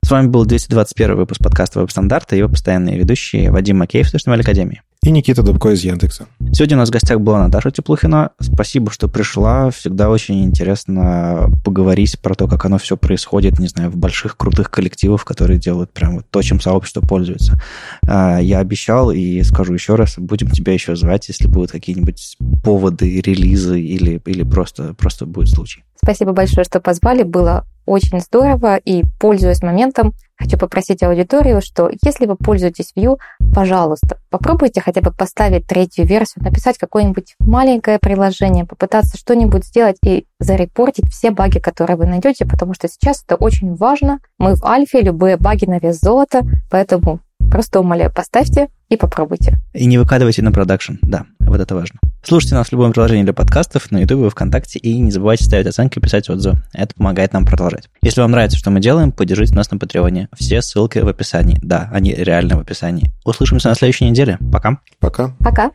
С 0.01 0.11
вами 0.11 0.27
был 0.27 0.45
221 0.45 1.17
выпуск 1.17 1.43
подкаста 1.43 1.81
«Веб-стандарты» 1.81 2.35
и 2.35 2.39
его 2.39 2.49
постоянные 2.49 2.97
ведущие 2.97 3.51
Вадим 3.51 3.77
Макеев 3.77 4.09
с 4.09 4.27
Академии. 4.27 4.81
И 5.01 5.11
Никита 5.11 5.43
Дубко 5.43 5.69
из 5.69 5.81
Яндекса. 5.81 6.27
Сегодня 6.51 6.75
у 6.75 6.79
нас 6.79 6.89
в 6.89 6.91
гостях 6.91 7.21
была 7.21 7.39
Наташа 7.39 7.71
Теплухина. 7.71 8.31
Спасибо, 8.41 8.91
что 8.91 9.07
пришла. 9.07 9.71
Всегда 9.71 10.09
очень 10.09 10.43
интересно 10.43 11.49
поговорить 11.63 12.19
про 12.19 12.35
то, 12.35 12.49
как 12.49 12.65
оно 12.65 12.77
все 12.79 12.97
происходит, 12.97 13.59
не 13.59 13.69
знаю, 13.69 13.91
в 13.91 13.95
больших 13.95 14.35
крутых 14.35 14.69
коллективах, 14.69 15.23
которые 15.23 15.57
делают 15.57 15.93
прям 15.93 16.21
то, 16.29 16.41
чем 16.41 16.59
сообщество 16.59 16.99
пользуется. 16.99 17.61
А, 18.05 18.39
Я 18.39 18.59
обещал 18.59 19.11
и 19.11 19.41
скажу 19.43 19.73
еще 19.73 19.95
раз, 19.95 20.15
будем 20.17 20.49
тебя 20.49 20.73
еще 20.73 20.97
звать, 20.97 21.29
если 21.29 21.47
будут 21.47 21.71
какие-нибудь 21.71 22.35
поводы, 22.61 23.21
релизы 23.21 23.79
или, 23.79 24.21
или 24.25 24.43
просто, 24.43 24.95
просто 24.95 25.25
будет 25.25 25.47
случай. 25.47 25.85
Спасибо 26.01 26.31
большое, 26.33 26.63
что 26.63 26.79
позвали. 26.79 27.23
Было 27.23 27.65
очень 27.85 28.19
здорово. 28.19 28.77
И, 28.77 29.03
пользуясь 29.19 29.63
моментом, 29.63 30.13
хочу 30.37 30.57
попросить 30.57 31.03
аудиторию, 31.03 31.61
что 31.61 31.89
если 32.03 32.25
вы 32.25 32.35
пользуетесь 32.35 32.93
Vue, 32.95 33.17
пожалуйста, 33.53 34.19
попробуйте 34.29 34.79
хотя 34.79 35.01
бы 35.01 35.11
поставить 35.11 35.67
третью 35.67 36.05
версию, 36.05 36.45
написать 36.45 36.77
какое-нибудь 36.77 37.35
маленькое 37.39 37.99
приложение, 37.99 38.65
попытаться 38.65 39.17
что-нибудь 39.17 39.65
сделать 39.65 39.97
и 40.05 40.25
зарепортить 40.39 41.09
все 41.09 41.31
баги, 41.31 41.59
которые 41.59 41.97
вы 41.97 42.05
найдете, 42.05 42.45
потому 42.45 42.73
что 42.73 42.87
сейчас 42.87 43.23
это 43.23 43.35
очень 43.35 43.75
важно. 43.75 44.19
Мы 44.37 44.55
в 44.55 44.63
альфе, 44.63 45.01
любые 45.01 45.37
баги 45.37 45.65
на 45.65 45.79
вес 45.79 45.99
золота, 45.99 46.41
поэтому 46.69 47.19
просто 47.49 47.79
умоляю, 47.79 48.11
поставьте 48.13 48.69
и 48.89 48.97
попробуйте. 48.97 49.57
И 49.73 49.85
не 49.85 49.97
выкладывайте 49.97 50.41
на 50.41 50.51
продакшн, 50.51 50.93
да, 51.01 51.25
вот 51.39 51.59
это 51.59 51.75
важно. 51.75 51.99
Слушайте 52.23 52.55
нас 52.55 52.67
в 52.67 52.71
любом 52.71 52.91
приложении 52.91 53.23
для 53.23 53.33
подкастов, 53.33 53.91
на 53.91 53.99
YouTube 53.99 54.27
и 54.27 54.29
ВКонтакте, 54.29 54.79
и 54.79 54.97
не 54.99 55.11
забывайте 55.11 55.45
ставить 55.45 55.67
оценки 55.67 55.99
и 55.99 56.01
писать 56.01 56.29
отзывы. 56.29 56.61
Это 56.73 56.93
помогает 56.95 57.33
нам 57.33 57.45
продолжать. 57.45 57.89
Если 58.01 58.21
вам 58.21 58.31
нравится, 58.31 58.57
что 58.57 58.71
мы 58.71 58.81
делаем, 58.81 59.11
поддержите 59.11 59.55
нас 59.55 59.71
на 59.71 59.77
Патреоне. 59.77 60.27
Все 60.37 60.61
ссылки 60.61 60.99
в 60.99 61.07
описании. 61.07 61.59
Да, 61.63 61.89
они 61.93 62.13
реально 62.13 62.57
в 62.57 62.59
описании. 62.59 63.11
Услышимся 63.25 63.69
на 63.69 63.75
следующей 63.75 64.09
неделе. 64.09 64.37
Пока. 64.51 64.79
Пока. 64.99 65.33
Пока! 65.39 65.71